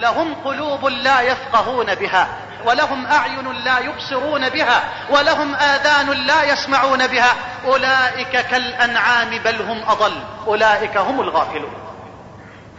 لهم 0.00 0.34
قلوب 0.44 0.86
لا 0.86 1.20
يفقهون 1.20 1.94
بها 1.94 2.28
ولهم 2.64 3.06
أعين 3.06 3.52
لا 3.52 3.78
يبصرون 3.78 4.48
بها 4.48 4.82
ولهم 5.10 5.54
آذان 5.54 6.10
لا 6.10 6.42
يسمعون 6.42 7.06
بها. 7.06 7.34
أولئك 7.64 8.30
كالأنعام 8.30 9.30
بل 9.30 9.62
هم 9.62 9.82
أضل 9.88 10.22
أولئك 10.46 10.96
هم 10.96 11.20
الغافلون. 11.20 11.74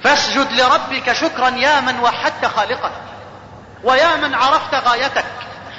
فاسجد 0.04 0.52
لربك 0.52 1.14
شكرا 1.14 1.50
يا 1.50 1.80
من 1.80 2.00
وحدت 2.00 2.46
خالقك 2.46 2.92
ويا 3.84 4.16
من 4.16 4.36
عرفت 4.36 4.76
غايتك 4.76 5.26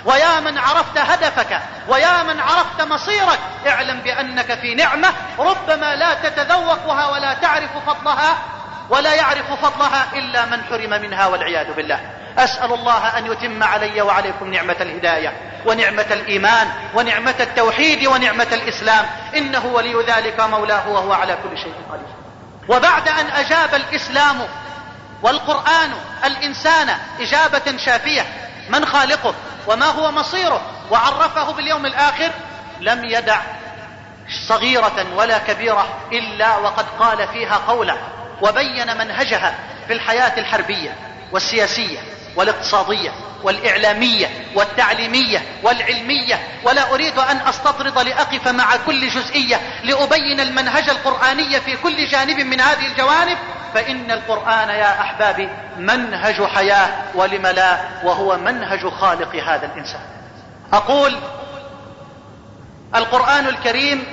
ويا 0.05 0.41
من 0.41 0.59
عرفت 0.59 0.99
هدفك 0.99 1.61
ويا 1.89 2.23
من 2.23 2.41
عرفت 2.41 2.83
مصيرك. 2.83 3.39
اعلم 3.67 4.01
بأنك 4.01 4.61
في 4.61 4.75
نعمة 4.75 5.09
ربما 5.39 5.95
لا 5.95 6.15
تتذوقها 6.15 7.11
ولا 7.11 7.35
تعرف 7.35 7.71
فضلها. 7.87 8.39
ولا 8.93 9.15
يعرف 9.15 9.53
فضلها 9.53 10.07
إلا 10.13 10.45
من 10.45 10.65
حرم 10.65 10.91
منها 10.91 11.27
والعياذ 11.27 11.73
بالله. 11.73 12.01
أسأل 12.39 12.73
الله 12.73 13.19
أن 13.19 13.27
يتم 13.27 13.63
علي 13.63 14.03
وعليكم 14.03 14.51
نعمة 14.51 14.77
الهداية 14.81 15.33
ونعمة 15.67 16.07
الإيمان 16.11 16.69
ونعمة 16.95 17.35
التوحيد 17.41 18.07
ونعمة 18.07 18.47
الإسلام. 18.53 19.07
إنه 19.37 19.67
ولي 19.67 20.03
ذلك 20.03 20.41
مولاه 20.41 20.89
وهو 20.89 21.13
على 21.13 21.39
كل 21.43 21.59
شيء 21.59 21.75
قدير. 21.91 22.07
وبعد 22.69 23.09
أن 23.09 23.27
أجاب 23.27 23.75
الإسلام 23.75 24.37
والقرآن 25.23 25.91
الإنسان 26.25 26.89
إجابة 27.21 27.77
شافية 27.87 28.27
من 28.69 28.87
خالقه 28.87 29.35
وما 29.67 29.87
هو 29.87 30.13
مصيره 30.13 30.61
وعرفه 30.91 31.53
باليوم 31.53 31.87
الآخر 31.87 32.31
لم 32.81 33.05
يدع 33.05 33.41
صغيرة 34.49 35.07
ولا 35.17 35.39
كبيرة 35.39 35.89
إلا 36.13 36.57
وقد 36.57 36.87
قال 36.99 37.29
فيها 37.29 37.57
قولا 37.57 37.97
وبين 38.43 38.97
منهجها 38.99 39.55
في 39.87 39.93
الحياة 39.93 40.39
الحربية 40.39 40.97
والسياسية 41.33 41.99
والاقتصادية 42.37 43.11
والإعلامية 43.43 44.27
والتعليمية 44.55 45.43
والعلمية. 45.63 46.39
ولا 46.65 46.95
أريد 46.95 47.19
أن 47.19 47.37
أستطرد 47.37 47.99
لأقف 47.99 48.49
مع 48.49 48.77
كل 48.77 49.09
جزئية 49.09 49.61
لأبين 49.85 50.41
المنهج 50.41 50.91
القرآني 50.91 51.61
في 51.61 51.77
كل 51.77 52.07
جانب 52.07 52.41
من 52.41 52.61
هذه 52.61 52.87
الجوانب. 52.87 53.39
فإن 53.75 54.11
القرآن 54.11 54.69
يا 54.69 55.01
أحبابي 55.01 55.49
منهج 55.77 56.43
حياة 56.43 56.89
ولم 57.15 57.47
لا 57.47 57.79
وهو 58.05 58.39
منهج 58.39 58.89
خالق 58.89 59.35
هذا 59.37 59.67
الإنسان. 59.67 60.01
أقول 60.73 61.17
القرآن 62.95 63.47
الكريم 63.47 64.05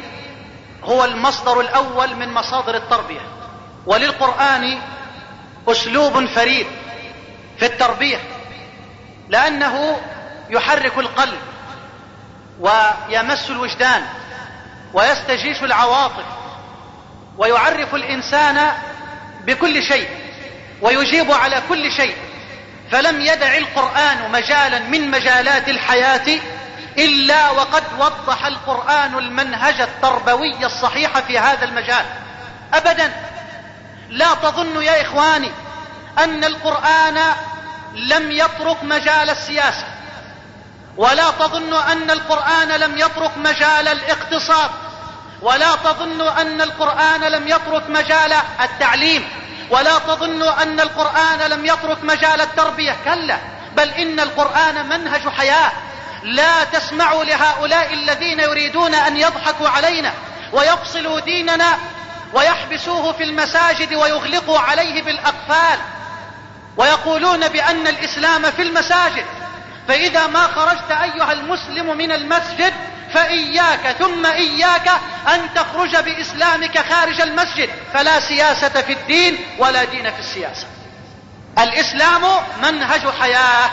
هو 0.84 1.06
المصدر 1.06 1.60
الأول 1.60 2.16
من 2.16 2.34
مصادر 2.34 2.76
التربية. 2.76 3.39
وللقرآن 3.86 4.80
أسلوب 5.68 6.26
فريد 6.26 6.68
في 7.60 7.66
التربية 7.66 8.18
لأنه 9.30 10.02
يحرك 10.50 10.98
القلب 10.98 11.40
ويمس 12.60 13.50
الوجدان 13.50 14.02
ويستجيش 14.94 15.64
العواطف 15.64 16.26
ويعرف 17.38 17.96
الإنسان 17.96 18.72
بكل 19.46 19.84
شيء 19.84 20.10
ويجيب 20.82 21.32
على 21.32 21.62
كل 21.70 21.92
شيء 21.92 22.16
فلم 22.92 23.22
يدع 23.22 23.58
القرآن 23.58 24.32
مجالا 24.32 24.80
من 24.80 25.12
مجالات 25.12 25.70
الحياة 25.70 26.40
إلا 26.98 27.50
وقد 27.50 27.84
وضح 28.00 28.46
القرآن 28.46 29.18
المنهج 29.18 29.82
التربوي 29.82 30.66
الصحيح 30.66 31.20
في 31.20 31.40
هذا 31.40 31.66
المجال. 31.66 32.06
أبدا. 32.74 33.14
لا 34.10 34.34
تظن 34.34 34.84
يا 34.84 35.02
إخواني 35.02 35.52
أن 36.18 36.44
القرآن 36.44 37.20
لم 37.96 38.32
يترك 38.32 38.84
مجال 38.84 39.30
السياسة 39.30 39.86
ولا 40.98 41.32
تظن 41.32 41.74
أن 41.74 42.12
القرآن 42.12 42.68
لم 42.68 42.98
يترك 42.98 43.38
مجال 43.38 43.88
الاقتصاد 43.88 44.70
ولا 45.42 45.76
تظن 45.76 46.28
أن 46.28 46.62
القرآن 46.62 47.22
لم 47.22 47.48
يترك 47.48 47.90
مجال 47.90 48.34
التعليم 48.62 49.30
ولا 49.70 50.00
تظن 50.00 50.44
أن 50.44 50.80
القرآن 50.80 51.40
لم 51.40 51.66
يترك 51.66 52.04
مجال 52.04 52.42
التربية. 52.42 52.96
كلا 53.06 53.38
بل 53.78 53.90
إن 53.90 54.20
القرآن 54.20 54.90
منهج 54.90 55.30
حياة. 55.38 55.72
لا 56.24 56.64
تسمعوا 56.64 57.24
لهؤلاء 57.24 57.94
الذين 57.94 58.40
يريدون 58.40 58.96
أن 58.96 59.18
يضحكوا 59.18 59.70
علينا 59.70 60.14
ويفصلوا 60.54 61.20
ديننا 61.20 61.78
ويحبسوه 62.34 63.14
في 63.14 63.24
المساجد 63.24 63.94
ويغلقوا 63.94 64.60
عليه 64.60 65.04
بالأقفال 65.04 65.80
ويقولون 66.78 67.48
بأن 67.48 67.88
الإسلام 67.88 68.52
في 68.52 68.62
المساجد. 68.62 69.26
فإذا 69.88 70.28
ما 70.28 70.48
خرجت 70.48 70.92
أيها 70.92 71.32
المسلم 71.32 71.98
من 71.98 72.12
المسجد 72.12 72.74
فإياك 73.14 73.96
ثم 74.00 74.26
إياك 74.26 74.90
أن 75.28 75.54
تخرج 75.56 75.96
بإسلامك 75.98 76.86
خارج 76.94 77.22
المسجد. 77.22 77.70
فلا 77.94 78.20
سياسة 78.20 78.82
في 78.82 78.94
الدين 78.94 79.38
ولا 79.58 79.84
دين 79.84 80.12
في 80.12 80.20
السياسة. 80.20 80.68
الإسلام 81.60 82.22
منهج 82.64 83.10
حياة. 83.20 83.70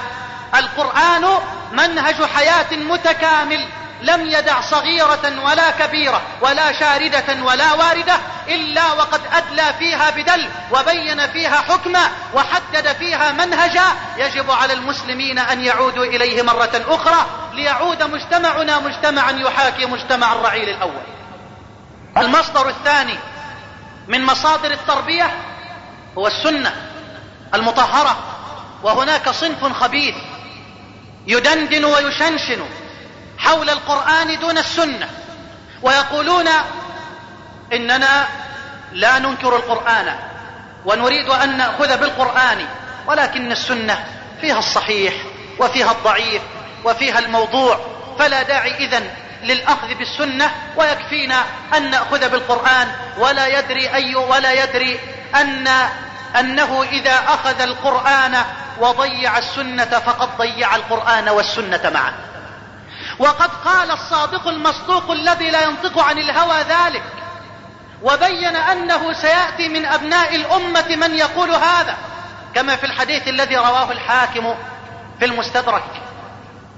القرآن 0.54 1.24
منهج 1.72 2.24
حياة 2.24 2.72
متكامل. 2.72 3.68
لم 4.02 4.26
يدع 4.26 4.60
صغيرة 4.60 5.42
ولا 5.44 5.70
كبيرة 5.70 6.22
ولا 6.40 6.72
شاردة 6.72 7.42
ولا 7.42 7.72
واردة 7.72 8.16
إلا 8.48 8.92
وقد 8.92 9.20
أدلى 9.32 9.74
فيها 9.78 10.10
بدل 10.10 10.48
وبين 10.70 11.26
فيها 11.26 11.56
حكما 11.56 12.10
وحدد 12.34 12.92
فيها 12.98 13.32
منهجا 13.32 13.84
يجب 14.16 14.50
على 14.50 14.72
المسلمين 14.72 15.38
أن 15.38 15.64
يعودوا 15.64 16.04
إليه 16.04 16.42
مرة 16.42 16.84
أخرى 16.88 17.26
ليعود 17.52 18.02
مجتمعنا 18.02 18.78
مجتمعا 18.78 19.30
يحاكي 19.30 19.86
مجتمع 19.86 20.32
الرعيل 20.32 20.68
الأول. 20.68 21.02
المصدر 22.16 22.68
الثاني 22.68 23.18
من 24.08 24.24
مصادر 24.24 24.70
التربية 24.70 25.30
هو 26.18 26.26
السنة 26.26 26.72
المطهرة 27.54 28.16
وهناك 28.82 29.28
صنف 29.30 29.72
خبيث 29.72 30.14
يدندن 31.26 31.84
ويشنشن 31.84 32.60
حول 33.38 33.70
القرآن 33.70 34.38
دون 34.38 34.58
السنة. 34.58 35.08
ويقولون 35.82 36.48
إننا 37.72 38.28
لا 38.92 39.18
ننكر 39.18 39.56
القرآن 39.56 40.14
ونريد 40.84 41.28
أن 41.28 41.56
نأخذ 41.56 41.96
بالقرآن 41.98 42.66
ولكن 43.06 43.52
السنة 43.52 44.04
فيها 44.40 44.58
الصحيح 44.58 45.14
وفيها 45.58 45.92
الضعيف 45.92 46.42
وفيها 46.84 47.18
الموضوع 47.18 47.80
فلا 48.18 48.42
داعي 48.42 48.84
إذن 48.84 49.10
للأخذ 49.42 49.94
بالسنة 49.94 50.50
ويكفينا 50.76 51.44
أن 51.76 51.90
نأخذ 51.90 52.28
بالقرآن. 52.28 52.88
ولا 53.18 53.58
يدري 53.58 53.94
أي 53.94 54.14
ولا 54.14 54.52
يدري 54.64 55.00
أن 55.34 55.68
أنه 56.40 56.82
إذا 56.82 57.14
أخذ 57.28 57.60
القرآن 57.60 58.36
وضيع 58.78 59.38
السنة 59.38 59.84
فقد 59.84 60.28
ضيع 60.38 60.76
القرآن 60.76 61.28
والسنة 61.28 61.90
معا 61.94 62.12
وقد 63.18 63.50
قال 63.64 63.90
الصادق 63.90 64.48
المصدوق 64.48 65.10
الذي 65.10 65.50
لا 65.50 65.64
ينطق 65.64 65.98
عن 65.98 66.18
الهوى 66.18 66.62
ذلك 66.62 67.02
وبين 68.02 68.56
أنه 68.56 69.12
سيأتي 69.12 69.68
من 69.68 69.86
أبناء 69.86 70.36
الأمة 70.36 70.96
من 70.96 71.14
يقول 71.14 71.50
هذا 71.50 71.96
كما 72.54 72.76
في 72.76 72.86
الحديث 72.86 73.28
الذي 73.28 73.56
رواه 73.56 73.92
الحاكم 73.92 74.54
في 75.18 75.24
المستدرك 75.24 76.02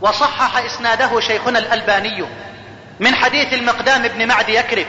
وصحح 0.01 0.57
إسناده 0.57 1.21
شيخنا 1.21 1.59
الألباني 1.59 2.25
من 3.01 3.15
حديث 3.15 3.55
المقدام 3.55 4.03
بن 4.03 4.29
معد 4.29 4.49
يكرب 4.49 4.87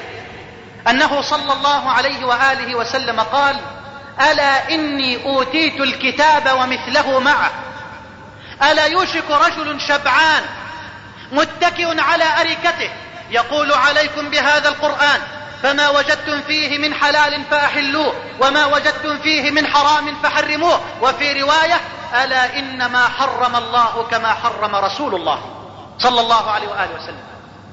أنه 0.89 1.21
صلى 1.21 1.53
الله 1.53 1.89
عليه 1.89 2.25
وآله 2.25 2.75
وسلم 2.75 3.19
قال 3.19 3.59
ألا 4.31 4.69
إني 4.69 5.25
أوتيت 5.25 5.81
الكتاب 5.81 6.59
ومثله 6.61 7.19
معه 7.19 7.51
ألا 8.71 8.85
يوشك 8.85 9.31
رجل 9.31 9.81
شبعان 9.81 10.43
متكئ 11.31 12.01
على 12.01 12.23
أريكته 12.41 12.89
يقول 13.29 13.73
عليكم 13.73 14.29
بهذا 14.29 14.69
القرآن 14.69 15.21
فما 15.63 15.89
وجدتم 15.89 16.41
فيه 16.41 16.77
من 16.77 16.93
حلال 16.93 17.43
فأحلوه 17.51 18.13
وما 18.39 18.65
وجدتم 18.65 19.19
فيه 19.19 19.51
من 19.51 19.67
حرام 19.67 20.15
فحرموه. 20.23 20.81
وفي 21.01 21.41
رواية 21.41 21.81
ألا 22.23 22.59
إنما 22.59 23.07
حرم 23.07 23.55
الله 23.55 24.07
كما 24.11 24.33
حرم 24.33 24.75
رسول 24.75 25.15
الله 25.15 25.41
صلى 25.99 26.21
الله 26.21 26.51
عليه 26.51 26.67
وآله 26.67 26.95
وسلم. 26.95 27.23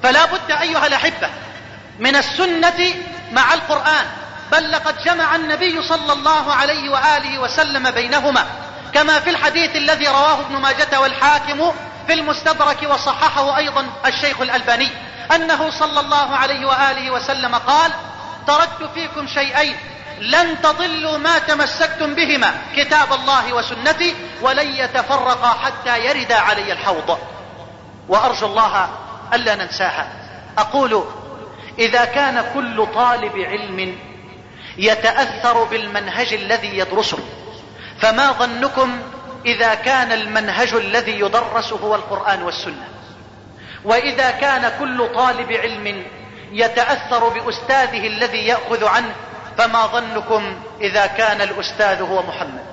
فلا 0.03 0.25
بد 0.25 0.51
أيها 0.51 0.87
الأحبة 0.87 1.29
من 1.99 2.15
السنة 2.15 2.93
مع 3.31 3.53
القرآن. 3.53 4.05
بل 4.51 4.71
لقد 4.71 5.03
جمع 5.03 5.35
النبي 5.35 5.81
صلى 5.81 6.13
الله 6.13 6.53
عليه 6.53 6.89
وآله 6.89 7.39
وسلم 7.39 7.91
بينهما. 7.91 8.45
كما 8.93 9.19
في 9.19 9.29
الحديث 9.29 9.75
الذي 9.75 10.07
رواه 10.07 10.39
ابن 10.39 10.55
ماجة 10.55 10.99
والحاكم 10.99 11.71
في 12.07 12.13
المستدرك 12.13 12.83
وصححه 12.89 13.57
أيضا 13.57 13.87
الشيخ 14.05 14.41
الألباني 14.41 14.89
أنه 15.35 15.69
صلى 15.69 15.99
الله 15.99 16.35
عليه 16.35 16.65
وآله 16.65 17.11
وسلم 17.11 17.55
قال 17.55 17.91
تركت 18.47 18.89
فيكم 18.93 19.27
شيئين 19.27 19.75
لن 20.19 20.61
تضلوا 20.61 21.17
ما 21.17 21.39
تمسكتم 21.39 22.15
بهما 22.15 22.53
كتاب 22.75 23.13
الله 23.13 23.53
وسنتي 23.53 24.15
ولن 24.41 24.67
يتفرقا 24.75 25.47
حتى 25.47 26.05
يرد 26.05 26.31
علي 26.31 26.71
الحوض. 26.71 27.17
وأرجو 28.09 28.47
الله 28.47 28.89
ألا 29.33 29.55
ننساها. 29.55 30.07
أقول 30.57 31.03
إذا 31.79 32.05
كان 32.05 32.45
كل 32.53 32.87
طالب 32.95 33.37
علم 33.37 33.97
يتأثر 34.77 35.63
بالمنهج 35.63 36.33
الذي 36.33 36.77
يدرسه 36.77 37.19
فما 37.99 38.31
ظنكم 38.31 38.99
إذا 39.45 39.73
كان 39.75 40.11
المنهج 40.11 40.73
الذي 40.73 41.19
يدرس 41.19 41.73
هو 41.73 41.95
القرآن 41.95 42.43
والسنة. 42.43 42.87
وإذا 43.85 44.31
كان 44.31 44.71
كل 44.79 45.13
طالب 45.13 45.51
علم 45.51 46.05
يتأثر 46.51 47.29
بأستاذه 47.29 48.07
الذي 48.07 48.47
يأخذ 48.47 48.85
عنه 48.85 49.15
فما 49.57 49.85
ظنكم 49.85 50.59
إذا 50.81 51.05
كان 51.05 51.41
الأستاذ 51.41 52.01
هو 52.01 52.23
محمد؟ 52.23 52.65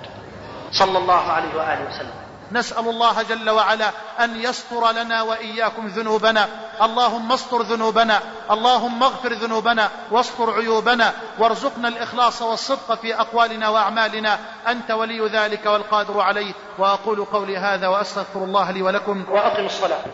صلى 0.73 0.99
الله 0.99 1.33
عليه 1.33 1.55
وآله 1.55 1.89
وسلم. 1.89 2.24
نسأل 2.53 2.89
الله 2.89 3.23
جل 3.23 3.51
وعلا 3.51 3.91
أن 4.21 4.41
يستر 4.41 4.93
لنا 4.93 5.23
وإياكم 5.23 5.87
ذنوبنا. 5.87 6.49
اللهم 6.83 7.33
استر 7.33 7.63
ذنوبنا. 7.63 8.21
اللهم 8.51 9.03
اغفر 9.03 9.33
ذنوبنا. 9.33 9.91
واستر 10.11 10.51
عيوبنا. 10.51 11.13
وارزقنا 11.39 11.89
الإخلاص 11.89 12.43
والصدق 12.43 12.95
في 12.95 13.21
أقوالنا 13.21 13.69
وأعمالنا. 13.69 14.39
أنت 14.69 14.91
ولي 14.91 15.29
ذلك 15.29 15.67
والقادر 15.67 16.21
عليه. 16.21 16.53
وأقول 16.79 17.25
قولي 17.25 17.57
هذا 17.57 17.89
وأستغفر 17.89 18.45
الله 18.45 18.71
لي 18.71 18.83
ولكم. 18.83 19.25
وأقم 19.31 19.67
الصلاة. 19.67 20.05